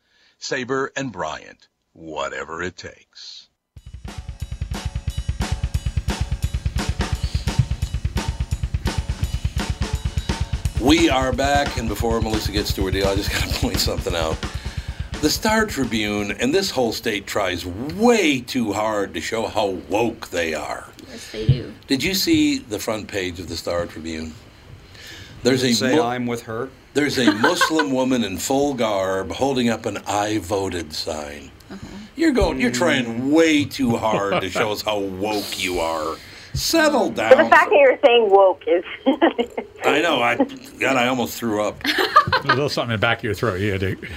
Sabre 0.51 0.91
and 0.95 1.11
Bryant, 1.11 1.67
whatever 1.93 2.63
it 2.63 2.75
takes. 2.75 3.47
We 10.81 11.09
are 11.09 11.31
back, 11.31 11.77
and 11.77 11.87
before 11.87 12.19
Melissa 12.21 12.51
gets 12.51 12.73
to 12.73 12.85
her 12.85 12.91
deal, 12.91 13.07
I 13.07 13.15
just 13.15 13.29
got 13.31 13.47
to 13.53 13.59
point 13.61 13.79
something 13.79 14.15
out. 14.15 14.35
The 15.21 15.29
Star 15.29 15.67
Tribune 15.67 16.31
and 16.31 16.51
this 16.55 16.71
whole 16.71 16.91
state 16.91 17.27
tries 17.27 17.63
way 17.63 18.41
too 18.41 18.73
hard 18.73 19.13
to 19.13 19.21
show 19.21 19.45
how 19.45 19.67
woke 19.89 20.29
they 20.29 20.55
are. 20.55 20.89
Yes, 21.07 21.31
they 21.31 21.45
do. 21.45 21.71
Did 21.85 22.01
you 22.01 22.15
see 22.15 22.57
the 22.57 22.79
front 22.79 23.07
page 23.07 23.39
of 23.39 23.47
the 23.47 23.55
Star 23.55 23.85
Tribune? 23.85 24.33
There's 25.43 25.63
a 25.63 25.73
Say 25.73 25.95
Mu- 25.95 26.01
I'm 26.01 26.25
with 26.25 26.43
her. 26.43 26.69
There's 26.93 27.17
a 27.17 27.31
Muslim 27.33 27.91
woman 27.91 28.23
in 28.23 28.37
full 28.37 28.73
garb 28.73 29.31
holding 29.31 29.69
up 29.69 29.85
an 29.85 29.99
"I 30.07 30.39
voted" 30.39 30.93
sign. 30.93 31.51
Uh-huh. 31.69 31.87
You're 32.15 32.33
going. 32.33 32.59
You're 32.59 32.71
trying 32.71 33.31
way 33.31 33.65
too 33.65 33.97
hard 33.97 34.41
to 34.41 34.49
show 34.49 34.71
us 34.71 34.81
how 34.81 34.99
woke 34.99 35.61
you 35.63 35.79
are. 35.79 36.17
Settle 36.53 37.09
down. 37.09 37.29
But 37.29 37.43
the 37.43 37.49
fact 37.49 37.69
that 37.69 37.79
you're 37.79 37.99
saying 38.05 38.29
woke 38.29 38.63
is. 38.67 38.83
I 39.85 40.01
know. 40.01 40.21
I 40.21 40.35
God, 40.79 40.97
I 40.97 41.07
almost 41.07 41.37
threw 41.37 41.63
up. 41.63 41.81
There's 41.83 41.97
a 42.43 42.47
little 42.47 42.69
something 42.69 42.93
in 42.93 42.99
the 42.99 43.01
back 43.01 43.19
of 43.19 43.23
your 43.23 43.33
throat. 43.33 43.61
Yeah, 43.61 43.77
dude. 43.77 44.09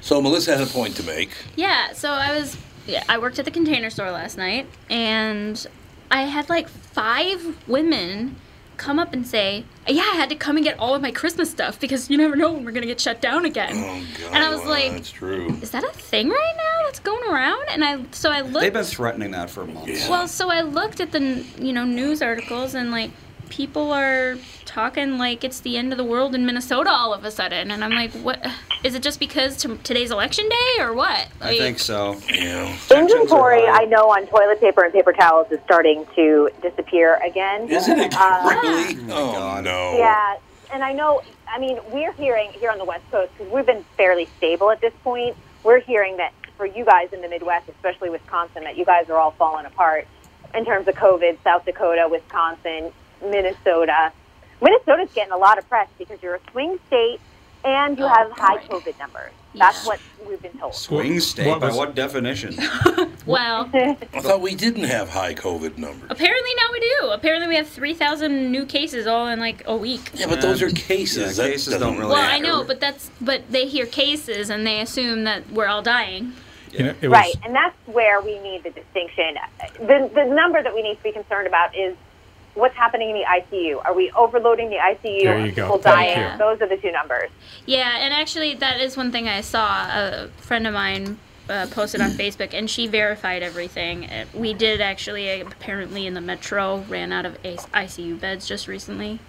So 0.00 0.22
Melissa 0.22 0.56
had 0.56 0.66
a 0.66 0.70
point 0.70 0.96
to 0.96 1.02
make. 1.02 1.30
Yeah, 1.54 1.92
so 1.92 2.10
I 2.10 2.38
was 2.38 2.56
yeah, 2.86 3.04
I 3.08 3.18
worked 3.18 3.38
at 3.38 3.44
the 3.44 3.50
container 3.50 3.90
store 3.90 4.10
last 4.10 4.38
night 4.38 4.66
and 4.88 5.66
I 6.10 6.22
had 6.22 6.48
like 6.48 6.68
five 6.68 7.68
women 7.68 8.36
come 8.76 8.98
up 8.98 9.12
and 9.12 9.26
say, 9.26 9.64
"Yeah, 9.88 10.02
I 10.02 10.16
had 10.16 10.28
to 10.28 10.34
come 10.36 10.56
and 10.56 10.64
get 10.64 10.78
all 10.78 10.94
of 10.94 11.02
my 11.02 11.10
Christmas 11.10 11.50
stuff 11.50 11.78
because 11.80 12.08
you 12.10 12.16
never 12.16 12.36
know 12.36 12.52
when 12.52 12.64
we're 12.64 12.72
going 12.72 12.82
to 12.82 12.86
get 12.88 13.00
shut 13.00 13.20
down 13.20 13.44
again." 13.44 13.72
Oh 13.74 14.04
God, 14.20 14.34
And 14.34 14.44
I 14.44 14.50
was 14.50 14.60
well, 14.60 14.70
like- 14.70 14.92
"That's 14.92 15.10
true." 15.10 15.58
Is 15.62 15.70
that 15.70 15.84
a 15.84 15.88
thing 15.92 16.28
right 16.28 16.54
now 16.56 16.84
that's 16.86 17.00
going 17.00 17.28
around? 17.30 17.64
And 17.70 17.84
I 17.84 18.04
so 18.12 18.30
I 18.30 18.40
looked 18.42 18.60
They've 18.60 18.72
been 18.72 18.84
threatening 18.84 19.30
that 19.32 19.50
for 19.50 19.64
months. 19.66 19.88
Yeah. 20.04 20.10
Well, 20.10 20.28
so 20.28 20.50
I 20.50 20.60
looked 20.62 21.00
at 21.00 21.12
the 21.12 21.44
you 21.58 21.72
know 21.72 21.84
news 21.84 22.22
articles 22.22 22.74
and 22.74 22.90
like 22.90 23.10
people 23.48 23.92
are 23.92 24.36
talking 24.80 25.16
like 25.16 25.42
it's 25.42 25.60
the 25.60 25.78
end 25.78 25.90
of 25.90 25.96
the 25.96 26.04
world 26.04 26.34
in 26.34 26.44
Minnesota 26.44 26.90
all 26.90 27.14
of 27.14 27.24
a 27.24 27.30
sudden, 27.30 27.70
and 27.70 27.82
I'm 27.82 27.92
like, 27.92 28.12
what? 28.12 28.46
Is 28.84 28.94
it 28.94 29.02
just 29.02 29.18
because 29.18 29.56
t- 29.56 29.74
today's 29.82 30.10
election 30.10 30.46
day 30.50 30.82
or 30.82 30.92
what? 30.92 31.28
I 31.40 31.56
think 31.56 31.78
so. 31.78 32.20
Yeah. 32.30 32.76
Inventory. 32.90 33.64
I 33.66 33.86
know, 33.86 34.10
on 34.10 34.26
toilet 34.26 34.60
paper 34.60 34.84
and 34.84 34.92
paper 34.92 35.14
towels 35.14 35.50
is 35.50 35.60
starting 35.64 36.04
to 36.14 36.50
disappear 36.60 37.18
again. 37.24 37.70
Isn't 37.70 37.98
it 37.98 38.14
Uh, 38.14 38.50
really? 38.62 38.98
Oh, 39.10 39.32
God. 39.32 39.64
no. 39.64 39.96
Yeah, 39.96 40.36
and 40.74 40.84
I 40.84 40.92
know. 40.92 41.22
I 41.48 41.58
mean, 41.58 41.78
we're 41.90 42.12
hearing 42.12 42.50
here 42.52 42.70
on 42.70 42.76
the 42.76 42.84
West 42.84 43.04
Coast 43.10 43.32
because 43.38 43.50
we've 43.50 43.64
been 43.64 43.82
fairly 43.96 44.28
stable 44.36 44.70
at 44.70 44.82
this 44.82 44.92
point. 45.02 45.36
We're 45.64 45.80
hearing 45.80 46.18
that 46.18 46.34
for 46.58 46.66
you 46.66 46.84
guys 46.84 47.14
in 47.14 47.22
the 47.22 47.28
Midwest, 47.28 47.66
especially 47.70 48.10
Wisconsin, 48.10 48.64
that 48.64 48.76
you 48.76 48.84
guys 48.84 49.08
are 49.08 49.16
all 49.16 49.30
falling 49.30 49.64
apart 49.64 50.06
in 50.54 50.66
terms 50.66 50.86
of 50.86 50.96
COVID. 50.96 51.38
South 51.42 51.64
Dakota, 51.64 52.08
Wisconsin, 52.10 52.92
Minnesota. 53.22 54.12
Minnesota's 54.60 55.12
getting 55.14 55.32
a 55.32 55.36
lot 55.36 55.58
of 55.58 55.68
press 55.68 55.88
because 55.98 56.22
you're 56.22 56.36
a 56.36 56.40
swing 56.52 56.78
state 56.88 57.20
and 57.64 57.98
you 57.98 58.04
Oh, 58.04 58.08
have 58.08 58.30
high 58.32 58.58
boy. 58.66 58.78
COVID 58.80 58.98
numbers. 58.98 59.32
That's 59.54 59.82
Yeah. 59.84 59.88
what 59.88 60.00
we've 60.28 60.40
been 60.42 60.58
told. 60.58 60.74
Swing 60.74 61.18
state? 61.20 61.46
What 61.48 61.60
By 61.60 61.68
was- 61.68 61.76
what 61.76 61.94
definition? 61.94 62.56
Well, 63.26 63.68
I 63.74 63.94
thought 64.20 64.40
we 64.40 64.54
didn't 64.54 64.84
have 64.84 65.08
high 65.08 65.34
COVID 65.34 65.78
numbers. 65.78 66.08
apparently 66.10 66.50
now 66.56 66.70
we 66.70 66.78
do. 66.78 67.08
Apparently 67.10 67.48
we 67.48 67.56
have 67.56 67.66
3,000 67.68 68.52
new 68.52 68.64
cases 68.64 69.08
all 69.08 69.26
in 69.26 69.40
like 69.40 69.64
a 69.66 69.74
week. 69.76 70.12
Yeah, 70.14 70.26
but 70.28 70.40
those 70.40 70.62
are 70.62 70.70
cases. 70.70 71.36
Yeah, 71.36 71.48
cases 71.48 71.76
don't 71.76 71.98
really- 71.98 72.12
Well, 72.12 72.22
I 72.30 72.38
know, 72.38 72.62
but 72.62 72.78
that's 72.78 73.10
but 73.20 73.50
they 73.50 73.66
hear 73.66 73.84
cases 73.84 74.48
and 74.48 74.64
they 74.64 74.80
assume 74.80 75.24
that 75.24 75.50
we're 75.50 75.66
all 75.66 75.82
dying. 75.82 76.34
You 76.70 76.84
know, 76.84 76.94
Right, 77.08 77.34
and 77.44 77.52
that's 77.52 77.74
where 77.86 78.20
we 78.20 78.38
need 78.38 78.62
the 78.62 78.70
distinction. 78.70 79.38
The, 79.80 80.08
the 80.14 80.24
number 80.26 80.62
that 80.62 80.72
we 80.74 80.82
need 80.82 80.98
to 80.98 81.02
be 81.02 81.10
concerned 81.12 81.48
about 81.48 81.74
is 81.76 81.96
what's 82.56 82.74
happening 82.74 83.10
in 83.10 83.16
the 83.16 83.24
ICU. 83.24 83.84
Are 83.84 83.94
we 83.94 84.10
overloading 84.12 84.70
the 84.70 84.76
ICU? 84.76 85.22
There 85.22 85.36
Are 85.36 85.46
you 85.46 85.52
go. 85.52 85.64
people 85.66 85.78
Thank 85.78 86.16
dying? 86.16 86.32
you. 86.32 86.38
Those 86.38 86.60
are 86.60 86.68
the 86.68 86.76
two 86.76 86.90
numbers. 86.92 87.30
Yeah, 87.66 87.98
and 87.98 88.12
actually, 88.12 88.54
that 88.54 88.80
is 88.80 88.96
one 88.96 89.12
thing 89.12 89.28
I 89.28 89.40
saw. 89.42 89.86
A 89.88 90.28
friend 90.38 90.66
of 90.66 90.74
mine 90.74 91.18
uh, 91.48 91.66
posted 91.70 92.00
on 92.00 92.10
Facebook, 92.12 92.52
and 92.54 92.68
she 92.68 92.86
verified 92.86 93.42
everything. 93.42 94.06
Uh, 94.06 94.24
We 94.34 94.52
did 94.54 94.80
actually, 94.80 95.40
apparently, 95.40 96.06
in 96.06 96.14
the 96.14 96.20
metro, 96.20 96.78
ran 96.88 97.12
out 97.12 97.26
of 97.26 97.40
ICU 97.42 98.18
beds 98.20 98.46
just 98.48 98.66
recently. 98.66 99.20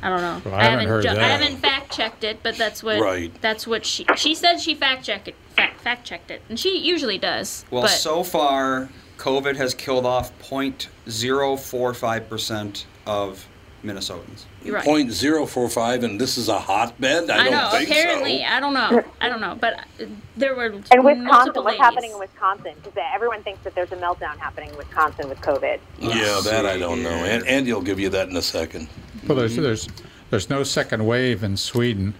I 0.00 0.10
don't 0.10 0.20
know. 0.20 0.40
Well, 0.52 0.54
I 0.60 0.64
haven't 0.64 0.86
heard 0.86 1.02
ju- 1.02 1.08
I 1.08 1.14
haven't 1.14 1.56
fact 1.56 1.90
checked 1.92 2.22
it, 2.22 2.40
but 2.44 2.56
that's 2.56 2.84
what. 2.84 3.00
Right. 3.00 3.32
That's 3.40 3.66
what 3.66 3.84
she 3.84 4.06
she 4.16 4.32
said. 4.36 4.58
She 4.60 4.76
fact 4.76 5.04
checked 5.04 5.26
it. 5.26 5.34
Fact 5.56 5.80
fact 5.80 6.04
checked 6.06 6.30
it, 6.30 6.40
and 6.48 6.56
she 6.60 6.78
usually 6.78 7.18
does. 7.18 7.64
Well, 7.68 7.82
but 7.82 7.88
so 7.90 8.22
far, 8.22 8.90
COVID 9.18 9.56
has 9.56 9.74
killed 9.74 10.06
off 10.06 10.32
0.045% 10.40 12.84
of 13.06 13.46
Minnesotans. 13.84 14.44
you're 14.64 14.74
right. 14.74 14.84
Point 14.84 15.12
zero 15.12 15.46
four 15.46 15.68
five, 15.68 16.02
and 16.02 16.20
this 16.20 16.36
is 16.36 16.48
a 16.48 16.58
hotbed. 16.58 17.30
I, 17.30 17.38
I 17.38 17.44
don't 17.44 17.52
know. 17.52 17.68
think 17.70 17.88
Apparently, 17.88 18.40
so. 18.40 18.44
I 18.46 18.58
don't 18.58 18.74
know. 18.74 19.04
I 19.20 19.28
don't 19.28 19.40
know, 19.40 19.56
but 19.60 19.74
uh, 19.74 20.06
there 20.36 20.56
were 20.56 20.64
And 20.90 21.04
Wisconsin, 21.04 21.24
multiple 21.24 21.62
what's 21.62 21.78
happening 21.78 22.10
in 22.10 22.18
Wisconsin? 22.18 22.74
Because 22.82 22.98
everyone 23.14 23.44
thinks 23.44 23.62
that 23.62 23.76
there's 23.76 23.92
a 23.92 23.96
meltdown 23.96 24.36
happening 24.38 24.70
in 24.70 24.76
Wisconsin 24.76 25.28
with 25.28 25.38
COVID. 25.40 25.78
Yeah, 26.00 26.40
that 26.44 26.66
I 26.66 26.76
don't 26.76 27.04
know. 27.04 27.10
And 27.10 27.46
Andy 27.46 27.72
will 27.72 27.80
give 27.80 28.00
you 28.00 28.08
that 28.08 28.28
in 28.28 28.34
a 28.36 28.42
second. 28.42 28.88
well, 29.28 29.38
there's, 29.38 29.54
there's, 29.54 29.86
there's 30.30 30.50
no 30.50 30.64
second 30.64 31.06
wave 31.06 31.44
in 31.44 31.56
Sweden. 31.56 32.14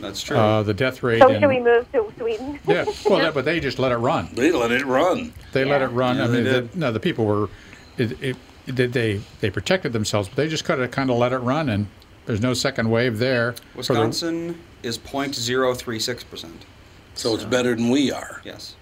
That's 0.00 0.22
true. 0.22 0.36
Uh, 0.36 0.62
the 0.62 0.74
death 0.74 1.02
rate 1.02 1.20
So 1.20 1.28
in 1.28 1.40
should 1.40 1.48
we 1.48 1.60
move 1.60 1.90
to 1.92 2.07
Sweden? 2.36 2.58
yeah, 2.66 2.84
well, 3.08 3.18
that, 3.20 3.34
but 3.34 3.44
they 3.44 3.60
just 3.60 3.78
let 3.78 3.92
it 3.92 3.96
run. 3.96 4.28
They 4.34 4.52
let 4.52 4.70
it 4.70 4.84
run. 4.84 5.32
They 5.52 5.64
let 5.64 5.82
it 5.82 5.88
run. 5.88 6.16
Yeah, 6.16 6.24
I 6.24 6.28
mean, 6.28 6.44
the, 6.44 6.68
no, 6.74 6.92
the 6.92 7.00
people 7.00 7.24
were, 7.24 7.48
it, 7.96 8.12
it, 8.22 8.36
it, 8.66 8.92
they 8.92 9.20
they 9.40 9.50
protected 9.50 9.92
themselves, 9.92 10.28
but 10.28 10.36
they 10.36 10.48
just 10.48 10.64
kind 10.64 10.80
of 10.80 10.90
kind 10.90 11.10
of 11.10 11.16
let 11.16 11.32
it 11.32 11.38
run, 11.38 11.68
and 11.68 11.86
there's 12.26 12.40
no 12.40 12.54
second 12.54 12.90
wave 12.90 13.18
there. 13.18 13.52
for 13.52 13.58
the- 13.72 13.76
Wisconsin 13.78 14.60
is 14.82 14.98
0.036%. 14.98 16.50
So 17.14 17.34
it's 17.34 17.44
better 17.44 17.74
than 17.74 17.90
we 17.90 18.12
are. 18.12 18.40
Yes. 18.44 18.76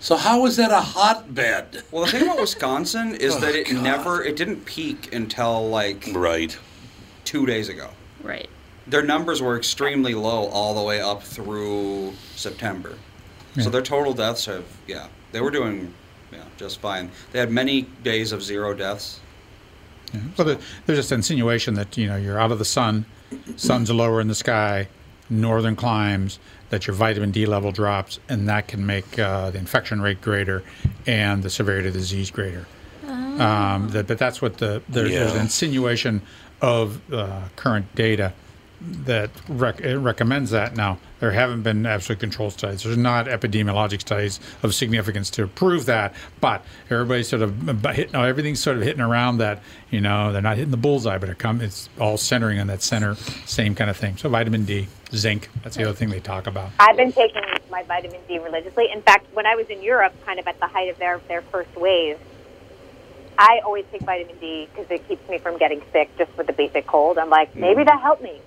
So 0.00 0.16
how 0.16 0.44
is 0.46 0.56
that 0.56 0.72
a 0.72 0.80
hotbed? 0.80 1.84
Well, 1.92 2.04
the 2.04 2.10
thing 2.10 2.22
about 2.24 2.40
Wisconsin 2.40 3.14
is 3.20 3.36
Oh, 3.36 3.40
that 3.40 3.54
it 3.54 3.70
God. 3.70 3.82
never, 3.84 4.24
it 4.24 4.34
didn't 4.34 4.64
peak 4.64 5.14
until 5.14 5.68
like 5.68 6.08
Right. 6.12 6.58
two 7.24 7.46
days 7.46 7.68
ago. 7.68 7.90
Right. 8.24 8.48
Their 8.86 9.02
numbers 9.02 9.40
were 9.40 9.56
extremely 9.56 10.14
low 10.14 10.46
all 10.48 10.74
the 10.74 10.82
way 10.82 11.00
up 11.00 11.22
through 11.22 12.12
September. 12.36 12.94
Yeah. 13.54 13.64
So 13.64 13.70
their 13.70 13.82
total 13.82 14.12
deaths 14.14 14.46
have, 14.46 14.64
yeah, 14.86 15.08
they 15.30 15.40
were 15.40 15.50
doing, 15.50 15.92
yeah, 16.32 16.44
just 16.56 16.80
fine. 16.80 17.10
They 17.32 17.38
had 17.38 17.50
many 17.50 17.82
days 18.02 18.32
of 18.32 18.42
zero 18.42 18.74
deaths. 18.74 19.20
Well, 20.36 20.46
there- 20.46 20.58
there's 20.86 20.98
this 20.98 21.12
insinuation 21.12 21.74
that 21.74 21.96
you 21.96 22.06
know 22.06 22.16
you're 22.16 22.38
out 22.40 22.52
of 22.52 22.58
the 22.58 22.64
sun, 22.64 23.04
sun's 23.56 23.90
lower 23.90 24.20
in 24.20 24.28
the 24.28 24.34
sky, 24.34 24.88
northern 25.30 25.76
climes, 25.76 26.38
that 26.70 26.86
your 26.86 26.94
vitamin 26.94 27.30
D 27.30 27.46
level 27.46 27.72
drops, 27.72 28.18
and 28.28 28.48
that 28.48 28.68
can 28.68 28.84
make 28.84 29.18
uh, 29.18 29.50
the 29.50 29.58
infection 29.58 30.00
rate 30.02 30.20
greater 30.20 30.62
and 31.06 31.42
the 31.42 31.50
severity 31.50 31.88
of 31.88 31.94
the 31.94 32.00
disease 32.00 32.30
greater. 32.30 32.66
Um, 33.08 33.88
that, 33.90 34.06
but 34.06 34.18
that's 34.18 34.42
what 34.42 34.58
the 34.58 34.82
there, 34.88 35.08
there's 35.08 35.32
an 35.32 35.40
insinuation 35.40 36.20
of 36.60 37.00
uh, 37.12 37.42
current 37.56 37.94
data 37.94 38.32
that 39.04 39.30
rec- 39.48 39.80
recommends 39.82 40.50
that. 40.50 40.76
Now, 40.76 40.98
there 41.20 41.30
haven't 41.30 41.62
been 41.62 41.86
absolute 41.86 42.18
control 42.18 42.50
studies. 42.50 42.82
There's 42.82 42.96
not 42.96 43.26
epidemiologic 43.26 44.00
studies 44.00 44.40
of 44.62 44.74
significance 44.74 45.30
to 45.30 45.46
prove 45.46 45.86
that, 45.86 46.14
but 46.40 46.64
everybody's 46.90 47.28
sort 47.28 47.42
of 47.42 47.82
but 47.82 47.94
hit, 47.94 48.12
no, 48.12 48.24
everything's 48.24 48.60
sort 48.60 48.76
of 48.76 48.82
hitting 48.82 49.00
around 49.00 49.38
that. 49.38 49.62
You 49.90 50.00
know, 50.00 50.32
they're 50.32 50.42
not 50.42 50.56
hitting 50.56 50.70
the 50.70 50.76
bullseye, 50.76 51.18
but 51.18 51.28
it 51.28 51.38
come, 51.38 51.60
it's 51.60 51.88
all 52.00 52.16
centering 52.16 52.58
on 52.58 52.66
that 52.68 52.82
center, 52.82 53.14
same 53.46 53.74
kind 53.74 53.88
of 53.88 53.96
thing. 53.96 54.16
So 54.16 54.28
vitamin 54.28 54.64
D, 54.64 54.88
zinc, 55.14 55.48
that's 55.62 55.76
the 55.76 55.84
other 55.84 55.94
thing 55.94 56.10
they 56.10 56.20
talk 56.20 56.46
about. 56.46 56.70
I've 56.80 56.96
been 56.96 57.12
taking 57.12 57.42
my 57.70 57.82
vitamin 57.84 58.20
D 58.26 58.38
religiously. 58.38 58.90
In 58.92 59.02
fact, 59.02 59.32
when 59.32 59.46
I 59.46 59.54
was 59.54 59.68
in 59.68 59.82
Europe, 59.82 60.14
kind 60.26 60.40
of 60.40 60.46
at 60.46 60.58
the 60.58 60.66
height 60.66 60.90
of 60.90 60.98
their, 60.98 61.20
their 61.28 61.42
first 61.42 61.74
wave, 61.76 62.18
I 63.38 63.60
always 63.64 63.84
take 63.90 64.02
vitamin 64.02 64.36
D 64.40 64.68
because 64.72 64.90
it 64.90 65.06
keeps 65.08 65.28
me 65.28 65.38
from 65.38 65.56
getting 65.58 65.82
sick 65.92 66.10
just 66.18 66.36
with 66.36 66.46
the 66.46 66.52
basic 66.52 66.86
cold. 66.86 67.18
I'm 67.18 67.30
like, 67.30 67.54
maybe 67.54 67.82
mm. 67.82 67.86
that 67.86 68.00
helped 68.00 68.22
me. 68.22 68.40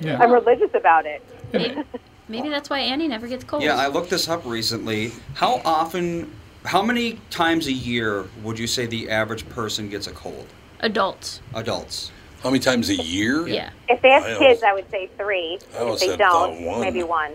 Yeah. 0.00 0.18
I'm 0.20 0.32
religious 0.32 0.70
about 0.74 1.06
it. 1.06 1.22
Maybe, 1.52 1.82
maybe 2.28 2.48
that's 2.48 2.70
why 2.70 2.78
Annie 2.80 3.08
never 3.08 3.26
gets 3.26 3.44
cold. 3.44 3.62
Yeah, 3.62 3.76
I 3.76 3.88
looked 3.88 4.10
this 4.10 4.28
up 4.28 4.44
recently. 4.44 5.12
How 5.34 5.60
often, 5.64 6.32
how 6.64 6.82
many 6.82 7.20
times 7.30 7.66
a 7.66 7.72
year 7.72 8.26
would 8.42 8.58
you 8.58 8.66
say 8.66 8.86
the 8.86 9.10
average 9.10 9.48
person 9.48 9.88
gets 9.88 10.06
a 10.06 10.12
cold? 10.12 10.46
Adults. 10.80 11.40
Adults. 11.54 12.12
How 12.42 12.50
many 12.50 12.60
times 12.60 12.88
a 12.88 12.94
year? 12.94 13.48
Yeah. 13.48 13.70
If 13.88 14.00
they 14.00 14.10
have 14.10 14.22
I 14.22 14.28
kids, 14.38 14.40
always- 14.40 14.62
I 14.62 14.72
would 14.72 14.90
say 14.90 15.08
three. 15.18 15.58
I 15.76 15.82
if 15.84 15.98
they 16.00 16.16
don't, 16.16 16.64
one. 16.64 16.80
maybe 16.80 17.02
one. 17.02 17.32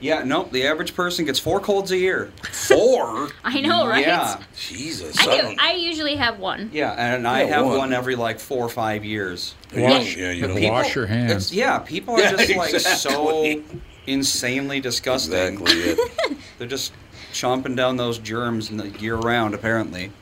Yeah, 0.00 0.22
nope. 0.24 0.52
the 0.52 0.64
average 0.66 0.94
person 0.94 1.24
gets 1.24 1.38
four 1.40 1.58
colds 1.60 1.90
a 1.90 1.96
year. 1.96 2.30
Four? 2.52 3.30
I 3.44 3.60
know, 3.60 3.86
right? 3.86 4.06
Yeah, 4.06 4.40
Jesus. 4.56 5.18
I 5.18 5.40
do. 5.40 5.56
I 5.58 5.72
usually 5.72 6.14
have 6.16 6.38
one. 6.38 6.70
yeah, 6.72 6.92
and 6.92 7.26
I 7.26 7.42
Yeah, 7.42 7.56
have 7.56 7.66
one. 7.66 7.78
one. 7.78 7.92
every 7.92 8.14
like 8.16 8.38
four 8.38 8.64
or 8.64 8.68
five 8.68 9.04
years. 9.04 9.54
Wash, 9.74 10.16
yeah, 10.16 10.30
you 10.30 10.46
but 10.46 10.54
don't- 10.60 10.70
wash 10.72 10.94
your 10.94 11.06
hands. 11.06 11.32
It's, 11.32 11.52
yeah, 11.52 11.78
people 11.80 12.14
are 12.14 12.20
Yeah, 12.20 12.30
just 12.36 12.56
like 12.56 12.70
so 12.80 13.44
exactly. 13.44 13.80
insanely 14.06 14.80
disgusting. 14.80 15.54
Exactly 15.54 15.80
it. 15.80 16.38
They're 16.58 16.68
just 16.68 16.92
chomping 17.32 17.76
down 17.76 17.96
those 17.96 18.18
germs 18.18 18.70
in 18.70 18.76
the 18.76 18.88
year 19.00 19.16
round, 19.16 19.54
apparently. 19.54 20.12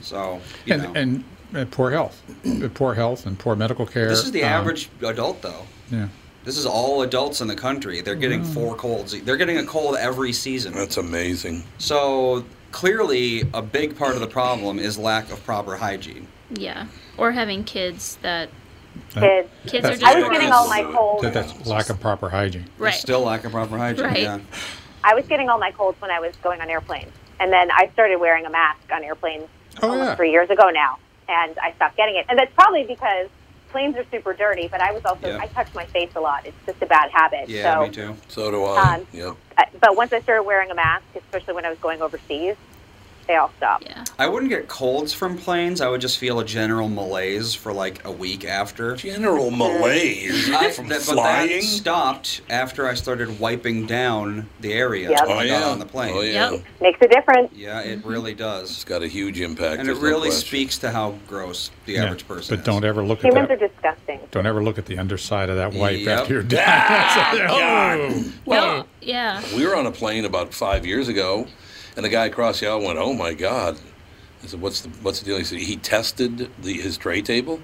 So, 0.00 0.40
you 0.64 0.76
know. 0.76 0.92
and 0.94 1.24
and 1.52 1.70
poor 1.70 1.90
health, 1.90 2.20
Uh, 2.46 2.68
poor 2.74 2.94
health, 2.94 3.26
and 3.26 3.38
poor 3.38 3.54
medical 3.54 3.86
care. 3.86 4.08
this 4.08 4.24
is 4.24 4.32
the 4.32 4.42
um, 4.42 4.48
average 4.52 4.90
adult, 5.02 5.40
though. 5.42 5.66
Yeah. 5.90 6.08
This 6.44 6.58
is 6.58 6.66
all 6.66 7.02
adults 7.02 7.40
in 7.40 7.48
the 7.48 7.54
country. 7.56 8.00
They're 8.00 8.14
getting 8.14 8.42
Mm. 8.42 8.52
four 8.54 8.74
colds. 8.74 9.18
They're 9.22 9.36
getting 9.36 9.58
a 9.58 9.64
cold 9.64 9.96
every 9.96 10.32
season. 10.32 10.74
That's 10.74 10.96
amazing. 10.98 11.64
So 11.78 12.44
clearly, 12.70 13.44
a 13.54 13.62
big 13.62 13.96
part 13.96 14.14
of 14.14 14.20
the 14.20 14.26
problem 14.26 14.78
is 14.78 14.98
lack 14.98 15.30
of 15.32 15.42
proper 15.44 15.76
hygiene. 15.76 16.26
Yeah. 16.50 16.86
Or 17.16 17.32
having 17.32 17.64
kids 17.64 18.18
that 18.22 18.50
Kids. 19.10 19.48
kids 19.66 19.84
are 19.86 19.90
just 19.92 20.04
I 20.04 20.20
was 20.20 20.28
getting 20.30 20.52
all 20.52 20.68
my 20.68 20.82
colds. 20.82 21.22
That, 21.22 21.32
that's 21.34 21.66
lack 21.66 21.88
of 21.90 21.98
proper 22.00 22.28
hygiene. 22.28 22.64
There's 22.78 22.80
right. 22.80 22.94
still 22.94 23.22
lack 23.22 23.44
of 23.44 23.52
proper 23.52 23.76
hygiene. 23.78 24.04
Right. 24.04 24.18
Yeah. 24.22 24.38
I 25.02 25.14
was 25.14 25.26
getting 25.26 25.48
all 25.48 25.58
my 25.58 25.70
colds 25.72 26.00
when 26.00 26.10
I 26.10 26.20
was 26.20 26.34
going 26.42 26.60
on 26.60 26.70
airplanes. 26.70 27.12
And 27.40 27.52
then 27.52 27.70
I 27.72 27.90
started 27.92 28.18
wearing 28.20 28.46
a 28.46 28.50
mask 28.50 28.80
on 28.92 29.02
airplanes 29.02 29.48
Oh, 29.82 29.90
almost 29.90 30.08
yeah. 30.10 30.14
three 30.14 30.30
years 30.30 30.48
ago 30.50 30.70
now. 30.70 30.98
And 31.28 31.56
I 31.58 31.72
stopped 31.72 31.96
getting 31.96 32.14
it. 32.16 32.26
And 32.28 32.38
that's 32.38 32.52
probably 32.54 32.84
because 32.84 33.28
planes 33.74 33.96
are 33.96 34.04
super 34.08 34.32
dirty, 34.32 34.68
but 34.68 34.80
I 34.80 34.92
was 34.92 35.04
also, 35.04 35.26
Yeah. 35.26 35.38
I 35.40 35.48
touch 35.48 35.74
my 35.74 35.84
face 35.86 36.10
a 36.14 36.20
lot. 36.20 36.46
It's 36.46 36.56
just 36.64 36.80
a 36.80 36.86
bad 36.86 37.10
habit. 37.10 37.48
Yeah, 37.48 37.74
so, 37.74 37.82
me 37.82 37.90
too. 37.90 38.16
So 38.28 38.50
do 38.52 38.62
I. 38.64 38.94
Um, 38.94 39.06
yep. 39.12 39.34
I- 39.58 39.66
but 39.80 39.96
once 39.96 40.12
I 40.12 40.20
started 40.20 40.44
wearing 40.44 40.70
a 40.70 40.76
mask, 40.76 41.04
especially 41.16 41.54
when 41.54 41.64
I 41.66 41.70
was 41.70 41.78
going 41.80 42.00
overseas, 42.00 42.54
they 43.26 43.36
all 43.36 43.50
stopped. 43.56 43.84
Yeah. 43.84 44.04
I 44.18 44.26
wouldn't 44.28 44.50
get 44.50 44.68
colds 44.68 45.12
from 45.12 45.36
planes. 45.38 45.80
I 45.80 45.88
would 45.88 46.00
just 46.00 46.18
feel 46.18 46.40
a 46.40 46.44
general 46.44 46.88
malaise 46.88 47.54
for 47.54 47.72
like 47.72 48.04
a 48.04 48.10
week 48.12 48.44
after. 48.44 48.96
General 48.96 49.50
malaise 49.50 50.50
I- 50.50 50.70
from 50.70 50.88
that- 50.88 51.04
but 51.06 51.14
flying. 51.14 51.48
that 51.48 51.62
stopped 51.62 52.40
after 52.50 52.86
I 52.88 52.94
started 52.94 53.40
wiping 53.40 53.86
down 53.86 54.48
the 54.60 54.72
area 54.72 55.10
Yep. 55.10 55.20
oh 55.26 55.40
yeah. 55.40 55.64
on 55.68 55.78
the 55.78 55.86
plane. 55.86 56.14
Oh 56.16 56.20
yeah. 56.20 56.50
Yep. 56.52 56.62
Makes 56.80 56.98
a 57.02 57.08
difference. 57.08 57.52
Yeah, 57.54 57.80
it 57.80 58.00
mm-hmm. 58.00 58.08
really 58.08 58.34
does. 58.34 58.70
It's 58.70 58.84
got 58.84 59.02
a 59.02 59.08
huge 59.08 59.40
impact. 59.40 59.80
And 59.80 59.82
it 59.82 59.84
there's 59.86 59.98
no 60.02 60.08
really 60.08 60.28
question. 60.28 60.46
speaks 60.48 60.78
to 60.78 60.90
how 60.90 61.14
gross 61.26 61.70
the 61.86 61.94
Yeah, 61.94 62.04
average 62.04 62.26
person 62.28 62.54
But 62.56 62.60
is. 62.60 62.66
don't 62.66 62.84
ever 62.84 63.02
look 63.02 63.24
at 63.24 63.32
that. 63.32 63.40
Humans 63.42 63.50
are 63.62 63.68
disgusting. 63.68 64.20
Don't 64.30 64.46
ever 64.46 64.62
look 64.62 64.78
at 64.78 64.86
the 64.86 64.98
underside 64.98 65.48
of 65.50 65.56
that 65.56 65.72
wipe 65.72 66.00
Yep. 66.00 66.18
after 66.20 66.34
you're 66.34 66.44
ah, 66.58 67.32
done. 67.34 67.48
God. 68.24 68.32
Well, 68.46 68.64
Oh, 68.64 68.86
yeah. 69.00 69.42
We 69.56 69.66
were 69.66 69.76
on 69.76 69.86
a 69.86 69.90
plane 69.92 70.24
about 70.24 70.52
five 70.54 70.84
years 70.86 71.08
ago, 71.08 71.46
and 71.96 72.04
the 72.04 72.08
guy 72.08 72.26
across 72.26 72.60
the 72.60 72.66
aisle 72.68 72.82
went, 72.82 72.98
"Oh 72.98 73.12
my 73.12 73.34
God!" 73.34 73.78
I 74.42 74.46
said, 74.46 74.60
"What's 74.60 74.80
the 74.82 74.88
What's 75.02 75.20
the 75.20 75.26
deal?" 75.26 75.38
He 75.38 75.44
said, 75.44 75.58
"He 75.58 75.76
tested 75.76 76.50
the, 76.62 76.72
his 76.74 76.96
tray 76.98 77.22
table. 77.22 77.60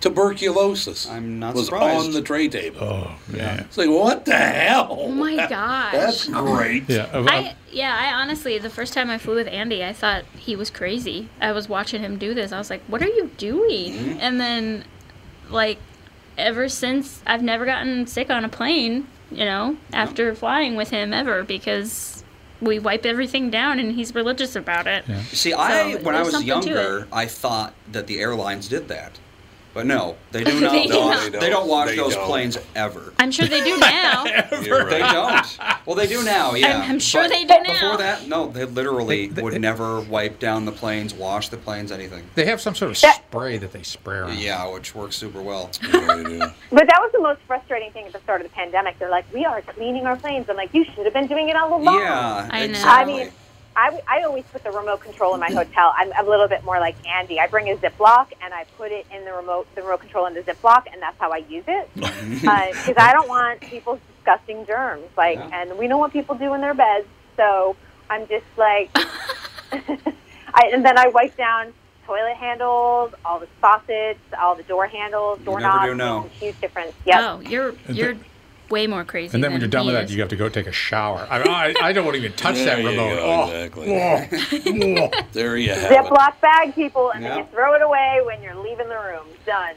Tuberculosis 0.00 1.08
I'm 1.08 1.38
not 1.38 1.54
was 1.54 1.66
surprised. 1.66 2.06
on 2.06 2.12
the 2.12 2.20
tray 2.22 2.48
table." 2.48 2.78
oh 2.82 3.16
yeah. 3.32 3.60
It's 3.60 3.78
like, 3.78 3.88
what 3.88 4.24
the 4.24 4.34
hell? 4.36 4.88
Oh 4.90 5.08
my 5.10 5.34
gosh. 5.48 5.92
That's 5.92 6.28
great. 6.28 6.88
Yeah. 6.88 7.04
of- 7.06 7.26
I 7.26 7.54
yeah, 7.72 7.96
I 7.98 8.12
honestly 8.20 8.58
the 8.58 8.70
first 8.70 8.92
time 8.92 9.08
I 9.10 9.18
flew 9.18 9.34
with 9.36 9.48
Andy, 9.48 9.84
I 9.84 9.92
thought 9.92 10.24
he 10.36 10.56
was 10.56 10.70
crazy. 10.70 11.28
I 11.40 11.52
was 11.52 11.68
watching 11.68 12.02
him 12.02 12.18
do 12.18 12.34
this. 12.34 12.52
I 12.52 12.58
was 12.58 12.70
like, 12.70 12.82
"What 12.86 13.02
are 13.02 13.08
you 13.08 13.30
doing?" 13.38 13.92
Mm-hmm. 13.94 14.18
And 14.20 14.40
then 14.40 14.84
like 15.50 15.78
ever 16.36 16.68
since 16.68 17.22
I've 17.26 17.42
never 17.42 17.64
gotten 17.64 18.06
sick 18.06 18.28
on 18.28 18.44
a 18.44 18.48
plane, 18.48 19.06
you 19.30 19.44
know, 19.44 19.76
after 19.92 20.34
flying 20.34 20.74
with 20.76 20.90
him 20.90 21.12
ever 21.14 21.44
because 21.44 22.23
we 22.60 22.78
wipe 22.78 23.04
everything 23.04 23.50
down 23.50 23.78
and 23.78 23.92
he's 23.92 24.14
religious 24.14 24.56
about 24.56 24.86
it. 24.86 25.04
Yeah. 25.08 25.22
See, 25.24 25.52
I 25.52 25.94
when 25.96 26.14
I 26.14 26.22
was 26.22 26.42
younger, 26.44 27.06
I 27.12 27.26
thought 27.26 27.74
that 27.90 28.06
the 28.06 28.20
airlines 28.20 28.68
did 28.68 28.88
that, 28.88 29.18
but 29.74 29.84
no, 29.86 30.16
they 30.30 30.44
do 30.44 30.60
not. 30.60 30.72
They 30.72 30.86
do 30.86 30.96
wash, 30.98 31.30
not. 31.30 31.40
they 31.40 31.50
don't 31.50 31.68
wash 31.68 31.88
They 31.90 31.96
those 31.96 32.14
don't. 32.14 32.26
planes 32.26 32.58
ever. 32.74 33.12
I'm 33.18 33.30
sure 33.30 33.46
they 33.46 33.62
do 33.64 33.76
now. 33.78 34.24
You're 34.62 34.88
They 34.88 35.00
don't. 35.00 35.58
Well, 35.84 35.96
they 35.96 36.06
do 36.06 36.22
now. 36.24 36.54
Yeah, 36.54 36.80
I'm 36.88 36.98
sure 37.00 37.24
But 37.24 37.30
they 37.30 37.42
do 37.44 37.54
now. 37.62 37.72
Before 37.72 37.96
that, 37.98 38.26
no, 38.28 38.46
they 38.48 38.64
literally 38.64 39.26
They- 39.26 39.34
they- 39.34 39.42
would 39.42 39.60
never 39.60 40.00
wipe 40.00 40.38
down 40.38 40.64
the 40.64 40.72
planes, 40.72 41.12
wash 41.12 41.48
the 41.48 41.56
planes, 41.58 41.90
anything. 41.92 42.24
They 42.34 42.46
have 42.46 42.60
some 42.60 42.74
sort 42.74 42.92
of 42.92 43.00
That- 43.00 43.22
spray 43.28 43.58
that 43.58 43.72
they 43.72 43.82
spray 43.82 44.18
around. 44.18 44.38
Yeah, 44.38 44.66
which 44.72 44.94
works 44.94 45.16
super 45.16 45.42
well. 45.42 45.70
Yeah. 45.94 46.52
But 46.70 46.86
that 46.86 46.98
was 47.00 47.10
the 47.12 47.20
most 47.20 47.40
frustrating 47.46 47.90
thing 47.92 48.06
at 48.06 48.12
the 48.12 48.20
start 48.20 48.40
of 48.40 48.46
the 48.48 48.54
pandemic. 48.54 48.98
They're 48.98 49.10
like, 49.10 49.24
we 49.34 49.44
are 49.44 49.60
cleaning 49.62 50.06
our 50.06 50.16
planes. 50.16 50.48
I'm 50.48 50.56
like, 50.56 50.72
you 50.72 50.84
should 50.84 51.04
have 51.04 51.12
been 51.12 51.26
doing 51.26 51.48
it 51.48 51.56
all 51.56 51.74
along. 51.80 51.98
Yeah, 51.98 52.48
I 52.50 52.58
know. 52.60 52.64
exactly. 52.72 53.14
I 53.14 53.16
mean, 53.24 53.32
I, 53.76 53.86
w- 53.86 54.02
I 54.08 54.22
always 54.22 54.44
put 54.52 54.62
the 54.62 54.70
remote 54.70 55.00
control 55.00 55.34
in 55.34 55.40
my 55.40 55.50
hotel. 55.50 55.92
I'm 55.96 56.12
a 56.12 56.28
little 56.28 56.46
bit 56.48 56.62
more 56.64 56.78
like 56.78 56.94
Andy. 57.06 57.40
I 57.40 57.46
bring 57.48 57.68
a 57.70 57.74
Ziploc 57.76 58.28
and 58.40 58.54
I 58.54 58.64
put 58.76 58.92
it 58.92 59.06
in 59.12 59.24
the 59.24 59.32
remote, 59.32 59.66
the 59.74 59.82
remote 59.82 60.00
control 60.00 60.26
in 60.26 60.34
the 60.34 60.42
Ziploc, 60.42 60.84
and 60.92 61.02
that's 61.02 61.18
how 61.18 61.32
I 61.32 61.38
use 61.38 61.64
it. 61.66 61.88
Uh, 62.46 62.66
because 62.72 62.94
I 62.98 63.12
don't 63.12 63.28
want 63.28 63.60
people's 63.60 64.00
disgusting 64.16 64.64
germs. 64.66 65.04
Like, 65.16 65.38
Yeah. 65.38 65.50
and 65.62 65.78
we 65.78 65.88
know 65.88 65.98
what 65.98 66.12
people 66.12 66.34
do 66.34 66.52
in 66.54 66.60
their 66.60 66.74
beds. 66.74 67.06
So 67.36 67.74
I'm 68.10 68.26
just 68.28 68.44
like, 68.56 68.90
I, 69.72 70.70
and 70.72 70.84
then 70.84 70.98
I 70.98 71.08
wipe 71.08 71.36
down 71.36 71.72
toilet 72.06 72.36
handles, 72.36 73.12
all 73.24 73.40
the 73.40 73.46
faucets, 73.60 74.20
all 74.38 74.54
the 74.54 74.62
door 74.64 74.86
handles, 74.86 75.38
You 75.40 75.46
doorknobs. 75.46 75.74
never 75.80 75.92
do 75.92 75.96
know. 75.96 76.20
Makes 76.22 76.34
a 76.34 76.38
huge 76.38 76.60
difference. 76.60 76.92
Yep. 77.06 77.20
Oh, 77.20 77.40
you're 77.40 77.74
you're 77.88 78.16
way 78.70 78.86
more 78.86 79.04
crazy. 79.04 79.34
And 79.34 79.42
then 79.44 79.52
when 79.52 79.60
you're 79.60 79.68
done 79.70 79.82
he 79.86 79.92
with 79.92 80.08
that, 80.08 80.10
you 80.14 80.20
have 80.20 80.30
to 80.30 80.36
go 80.36 80.48
take 80.48 80.66
a 80.66 80.72
shower. 80.72 81.26
I, 81.30 81.42
I, 81.42 81.88
I 81.88 81.92
don't 81.92 82.04
want 82.04 82.14
to 82.16 82.20
even 82.24 82.32
touch 82.36 82.56
that 82.56 82.76
remote. 82.84 82.96
go, 82.96 83.20
Oh, 83.22 83.50
exactly. 83.50 85.06
oh. 85.06 85.10
There 85.32 85.56
you 85.56 85.70
have 85.70 85.90
it. 85.90 85.96
Ziploc 85.96 86.40
bag, 86.40 86.74
people, 86.74 87.10
and 87.10 87.24
then 87.24 87.38
you 87.38 87.46
throw 87.52 87.74
it 87.74 87.82
away 87.82 88.20
when 88.24 88.42
you're 88.42 88.54
leaving 88.56 88.88
the 88.88 88.96
room. 88.98 89.26
Done. 89.46 89.74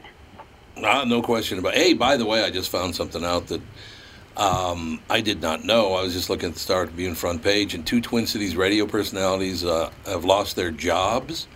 Uh, 0.82 1.04
no 1.04 1.20
question 1.22 1.58
about. 1.58 1.74
Hey, 1.74 1.92
by 1.92 2.16
the 2.16 2.24
way, 2.24 2.44
I 2.44 2.50
just 2.50 2.70
found 2.70 2.94
something 2.94 3.24
out 3.24 3.48
that 3.48 3.60
um, 4.36 5.00
I 5.10 5.20
did 5.20 5.42
not 5.42 5.64
know. 5.64 5.94
I 5.94 6.02
was 6.02 6.12
just 6.14 6.30
looking 6.30 6.48
at 6.50 6.54
the 6.54 6.60
Star 6.60 6.86
Tribune 6.86 7.14
front 7.16 7.42
page, 7.42 7.74
and 7.74 7.84
two 7.86 8.00
Twin 8.00 8.26
Cities 8.26 8.54
radio 8.56 8.86
personalities 8.86 9.64
uh, 9.64 9.90
have 10.06 10.24
lost 10.24 10.54
their 10.56 10.70
jobs. 10.70 11.48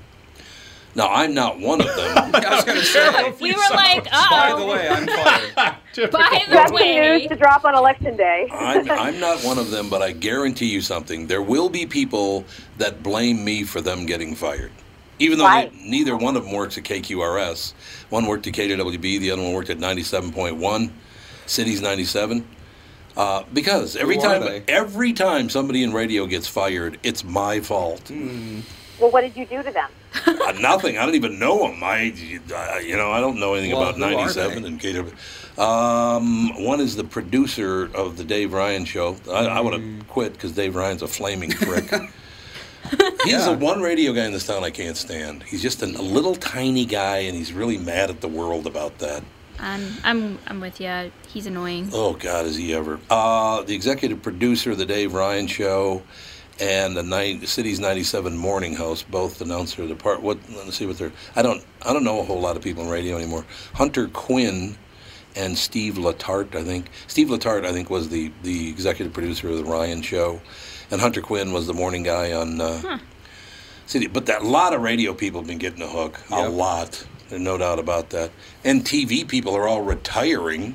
Now, 0.94 1.08
I'm 1.08 1.32
not 1.32 1.58
one 1.58 1.80
of 1.80 1.86
them. 1.86 1.96
I 2.34 2.54
was 2.56 2.64
going 2.64 2.78
to 2.78 2.84
say. 2.84 3.32
we 3.40 3.52
were 3.52 3.58
like, 3.70 4.04
By 4.10 4.54
the 4.56 4.62
oh, 4.62 4.68
way, 4.68 4.88
I'm 4.88 5.06
fired. 5.06 5.54
by 6.12 6.44
That's 6.48 6.70
the 6.70 6.78
the 6.78 6.84
news 6.84 7.22
way. 7.22 7.26
to 7.28 7.36
drop 7.36 7.64
on 7.64 7.74
election 7.74 8.16
day. 8.16 8.48
I'm, 8.52 8.90
I'm 8.90 9.18
not 9.20 9.42
one 9.42 9.58
of 9.58 9.70
them, 9.70 9.88
but 9.88 10.02
I 10.02 10.12
guarantee 10.12 10.66
you 10.70 10.80
something. 10.80 11.26
There 11.26 11.42
will 11.42 11.68
be 11.68 11.86
people 11.86 12.44
that 12.78 13.02
blame 13.02 13.44
me 13.44 13.64
for 13.64 13.80
them 13.80 14.04
getting 14.06 14.34
fired. 14.34 14.72
Even 15.18 15.38
though 15.38 15.44
Right. 15.44 15.72
they, 15.72 15.88
neither 15.88 16.16
one 16.16 16.36
of 16.36 16.44
them 16.44 16.52
works 16.52 16.76
at 16.78 16.84
KQRS. 16.84 17.72
One 18.10 18.26
worked 18.26 18.46
at 18.46 18.54
KDWB, 18.54 19.20
the 19.20 19.30
other 19.30 19.42
one 19.42 19.52
worked 19.52 19.70
at 19.70 19.78
97.1, 19.78 20.90
Cities 21.46 21.80
97. 21.80 22.46
Uh, 23.16 23.44
because 23.52 23.94
every 23.94 24.16
Who 24.16 24.22
time 24.22 24.62
every 24.68 25.12
time 25.12 25.50
somebody 25.50 25.82
in 25.82 25.92
radio 25.92 26.24
gets 26.26 26.46
fired, 26.46 26.98
it's 27.02 27.22
my 27.24 27.60
fault. 27.60 28.08
Hmm. 28.08 28.60
Well, 28.98 29.10
what 29.10 29.20
did 29.20 29.36
you 29.36 29.44
do 29.44 29.62
to 29.62 29.70
them? 29.70 29.90
Uh, 30.42 30.52
nothing. 30.60 30.98
I 30.98 31.06
don't 31.06 31.14
even 31.14 31.38
know 31.38 31.68
him. 31.68 31.82
I, 31.84 32.12
I- 32.54 32.80
you 32.84 32.96
know, 32.96 33.10
I 33.12 33.20
don't 33.20 33.38
know 33.38 33.54
anything 33.54 33.76
Well, 33.78 33.88
about 33.88 33.98
'97 33.98 34.64
and 34.64 34.80
KW. 34.80 35.58
Um, 35.58 36.64
one 36.64 36.80
is 36.80 36.96
the 36.96 37.04
producer 37.04 37.90
of 37.94 38.16
the 38.16 38.24
Dave 38.24 38.52
Ryan 38.52 38.84
show. 38.84 39.16
I, 39.30 39.46
I 39.46 39.60
would 39.60 39.74
Mm. 39.74 39.98
have 39.98 40.08
quit 40.08 40.32
because 40.32 40.52
Dave 40.52 40.74
Ryan's 40.74 41.02
a 41.02 41.08
flaming 41.08 41.50
prick. 41.52 41.90
He's 43.24 43.32
Yeah. 43.32 43.50
the 43.50 43.56
one 43.58 43.80
radio 43.80 44.12
guy 44.12 44.24
in 44.26 44.32
this 44.32 44.46
town 44.46 44.64
I 44.64 44.70
can't 44.70 44.96
stand. 44.96 45.44
He's 45.44 45.62
just 45.62 45.82
a, 45.82 45.86
a 45.86 46.02
little 46.02 46.34
tiny 46.34 46.84
guy, 46.84 47.18
and 47.18 47.36
he's 47.36 47.52
really 47.52 47.78
mad 47.78 48.10
at 48.10 48.20
the 48.20 48.28
world 48.28 48.66
about 48.66 48.98
that. 48.98 49.22
I'm 49.60 49.86
I'm 50.02 50.38
I'm 50.48 50.60
with 50.60 50.80
you. 50.80 51.12
He's 51.28 51.46
annoying. 51.46 51.90
Oh 51.92 52.14
God, 52.14 52.46
is 52.46 52.56
he 52.56 52.74
ever? 52.74 52.98
Uh, 53.08 53.62
the 53.62 53.74
executive 53.74 54.20
producer 54.22 54.72
of 54.72 54.78
the 54.78 54.86
Dave 54.86 55.14
Ryan 55.14 55.46
Show 55.46 56.02
and 56.60 56.96
the 56.96 57.02
night, 57.02 57.48
city's 57.48 57.80
'97 57.80 58.36
morning 58.36 58.74
host, 58.74 59.10
both 59.10 59.40
announcer 59.40 59.86
the 59.86 59.94
part. 59.94 60.22
What? 60.22 60.38
Let's 60.50 60.76
see 60.76 60.86
what 60.86 60.98
they're. 60.98 61.12
I 61.36 61.42
don't. 61.42 61.64
I 61.82 61.92
don't 61.92 62.04
know 62.04 62.20
a 62.20 62.24
whole 62.24 62.40
lot 62.40 62.56
of 62.56 62.62
people 62.62 62.82
in 62.84 62.88
radio 62.88 63.16
anymore. 63.16 63.44
Hunter 63.74 64.08
Quinn 64.08 64.76
and 65.34 65.56
Steve 65.56 65.94
Latart, 65.94 66.54
I 66.54 66.62
think. 66.62 66.90
Steve 67.06 67.28
Latart, 67.28 67.64
I 67.64 67.72
think, 67.72 67.90
was 67.90 68.08
the 68.08 68.32
the 68.42 68.68
executive 68.68 69.12
producer 69.12 69.48
of 69.48 69.56
the 69.56 69.64
Ryan 69.64 70.02
Show, 70.02 70.40
and 70.90 71.00
Hunter 71.00 71.22
Quinn 71.22 71.52
was 71.52 71.66
the 71.66 71.74
morning 71.74 72.02
guy 72.02 72.32
on. 72.32 72.60
Uh, 72.60 72.98
City, 73.84 74.06
but 74.06 74.26
that 74.26 74.42
a 74.42 74.46
lot 74.46 74.72
of 74.72 74.80
radio 74.80 75.12
people 75.12 75.40
have 75.40 75.48
been 75.48 75.58
getting 75.58 75.82
a 75.82 75.88
hook. 75.88 76.18
A 76.30 76.48
lot. 76.48 77.04
There's 77.28 77.42
no 77.42 77.58
doubt 77.58 77.78
about 77.78 78.10
that. 78.10 78.30
And 78.64 78.84
TV 78.84 79.26
people 79.26 79.54
are 79.54 79.66
all 79.66 79.82
retiring. 79.82 80.74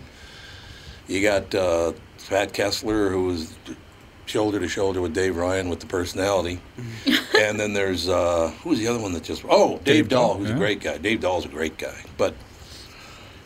You 1.07 1.21
got 1.21 1.55
uh, 1.55 1.93
Pat 2.29 2.51
Kessler, 2.51 3.09
who 3.09 3.25
was 3.25 3.55
shoulder 4.27 4.59
to 4.59 4.67
shoulder 4.67 5.01
with 5.01 5.13
Dave 5.13 5.35
Ryan 5.35 5.69
with 5.69 5.79
the 5.79 5.85
personality. 5.85 6.59
and 7.37 7.59
then 7.59 7.73
there's, 7.73 8.07
uh, 8.07 8.53
who's 8.63 8.79
the 8.79 8.87
other 8.87 8.99
one 8.99 9.13
that 9.13 9.23
just, 9.23 9.43
oh, 9.49 9.77
Dave, 9.77 9.83
Dave 9.83 10.09
Dahl, 10.09 10.27
Dahl, 10.29 10.37
who's 10.37 10.49
yeah. 10.49 10.55
a 10.55 10.59
great 10.59 10.81
guy. 10.81 10.97
Dave 10.97 11.21
Dahl's 11.21 11.45
a 11.45 11.49
great 11.49 11.77
guy. 11.77 12.03
But 12.17 12.35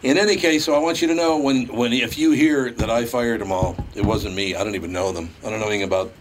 in 0.04 0.18
any 0.18 0.36
case, 0.36 0.66
so 0.66 0.74
I 0.74 0.80
want 0.80 1.02
you 1.02 1.08
to 1.08 1.16
know 1.16 1.38
when, 1.38 1.68
when 1.68 1.94
if 1.94 2.18
you 2.18 2.32
hear 2.32 2.72
that 2.72 2.90
I 2.90 3.06
fired 3.06 3.42
them 3.42 3.52
all, 3.52 3.76
it 3.96 4.06
wasn't 4.06 4.36
me. 4.36 4.56
I 4.56 4.64
don't 4.64 4.76
even 4.76 4.92
know 4.92 5.12
them. 5.12 5.30
I 5.46 5.50
don't 5.50 5.60
know 5.60 5.68
anything 5.68 5.84
about 5.84 6.12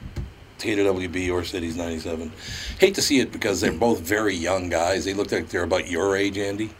KDWB 0.58 1.32
or 1.32 1.44
Cities 1.44 1.76
97. 1.76 2.30
Hate 2.78 2.94
to 2.94 3.02
see 3.02 3.20
it 3.20 3.32
because 3.32 3.60
they're 3.60 3.72
both 3.72 4.00
very 4.00 4.34
young 4.34 4.68
guys. 4.68 5.04
They 5.04 5.14
look 5.14 5.32
like 5.32 5.48
they're 5.48 5.64
about 5.64 5.88
your 5.88 6.16
age, 6.16 6.36
Andy. 6.36 6.70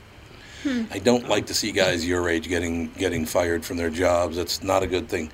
I 0.91 0.99
don't 0.99 1.28
like 1.28 1.47
to 1.47 1.55
see 1.55 1.72
guys 1.72 2.07
your 2.07 2.28
age 2.28 2.49
getting 2.49 2.93
getting 2.93 3.24
fired 3.24 3.64
from 3.64 3.78
their 3.78 3.89
jobs. 3.89 4.37
That's 4.37 4.62
not 4.62 4.83
a 4.83 4.87
good 4.87 5.09
thing. 5.09 5.31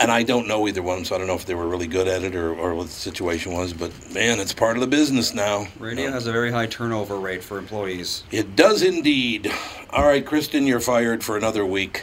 And 0.00 0.10
I 0.10 0.24
don't 0.24 0.48
know 0.48 0.66
either 0.66 0.82
one, 0.82 1.04
so 1.04 1.14
I 1.14 1.18
don't 1.18 1.28
know 1.28 1.34
if 1.34 1.46
they 1.46 1.54
were 1.54 1.68
really 1.68 1.86
good 1.86 2.08
at 2.08 2.24
it 2.24 2.34
or, 2.34 2.52
or 2.54 2.74
what 2.74 2.86
the 2.88 2.92
situation 2.92 3.52
was. 3.52 3.72
But 3.72 3.92
man, 4.12 4.40
it's 4.40 4.52
part 4.52 4.76
of 4.76 4.80
the 4.80 4.86
business 4.88 5.34
now. 5.34 5.68
Radio 5.78 6.10
has 6.10 6.26
a 6.26 6.32
very 6.32 6.50
high 6.50 6.66
turnover 6.66 7.16
rate 7.16 7.44
for 7.44 7.58
employees. 7.58 8.24
It 8.32 8.56
does 8.56 8.82
indeed. 8.82 9.52
All 9.90 10.04
right, 10.04 10.24
Kristen, 10.24 10.66
you're 10.66 10.80
fired 10.80 11.22
for 11.22 11.36
another 11.36 11.64
week. 11.64 12.02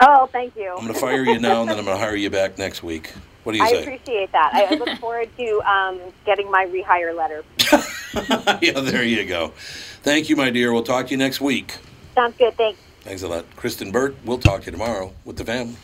Oh, 0.00 0.26
thank 0.32 0.56
you. 0.56 0.70
I'm 0.70 0.82
going 0.82 0.94
to 0.94 0.98
fire 0.98 1.22
you 1.22 1.38
now, 1.38 1.60
and 1.60 1.70
then 1.70 1.78
I'm 1.78 1.84
going 1.84 1.98
to 1.98 2.02
hire 2.02 2.16
you 2.16 2.30
back 2.30 2.56
next 2.56 2.82
week. 2.82 3.12
What 3.44 3.52
do 3.52 3.58
you 3.58 3.64
I 3.64 3.70
say? 3.70 3.78
I 3.78 3.80
appreciate 3.80 4.32
that. 4.32 4.54
I 4.54 4.74
I 4.74 4.78
look 4.78 4.98
forward 4.98 5.28
to 5.36 5.60
um, 5.70 6.00
getting 6.24 6.50
my 6.50 6.66
rehire 6.66 7.14
letter. 7.14 7.44
yeah, 8.62 8.80
there 8.80 9.04
you 9.04 9.24
go. 9.26 9.52
Thank 10.02 10.28
you, 10.30 10.36
my 10.36 10.50
dear. 10.50 10.72
We'll 10.72 10.82
talk 10.82 11.06
to 11.06 11.10
you 11.10 11.18
next 11.18 11.40
week. 11.40 11.76
Sounds 12.14 12.36
good. 12.38 12.56
Thanks. 12.56 12.80
Thanks 13.00 13.22
a 13.22 13.28
lot. 13.28 13.44
Kristen 13.56 13.90
Burt, 13.92 14.16
we'll 14.24 14.38
talk 14.38 14.60
to 14.62 14.66
you 14.66 14.72
tomorrow 14.72 15.12
with 15.24 15.36
the 15.36 15.44
family. 15.44 15.76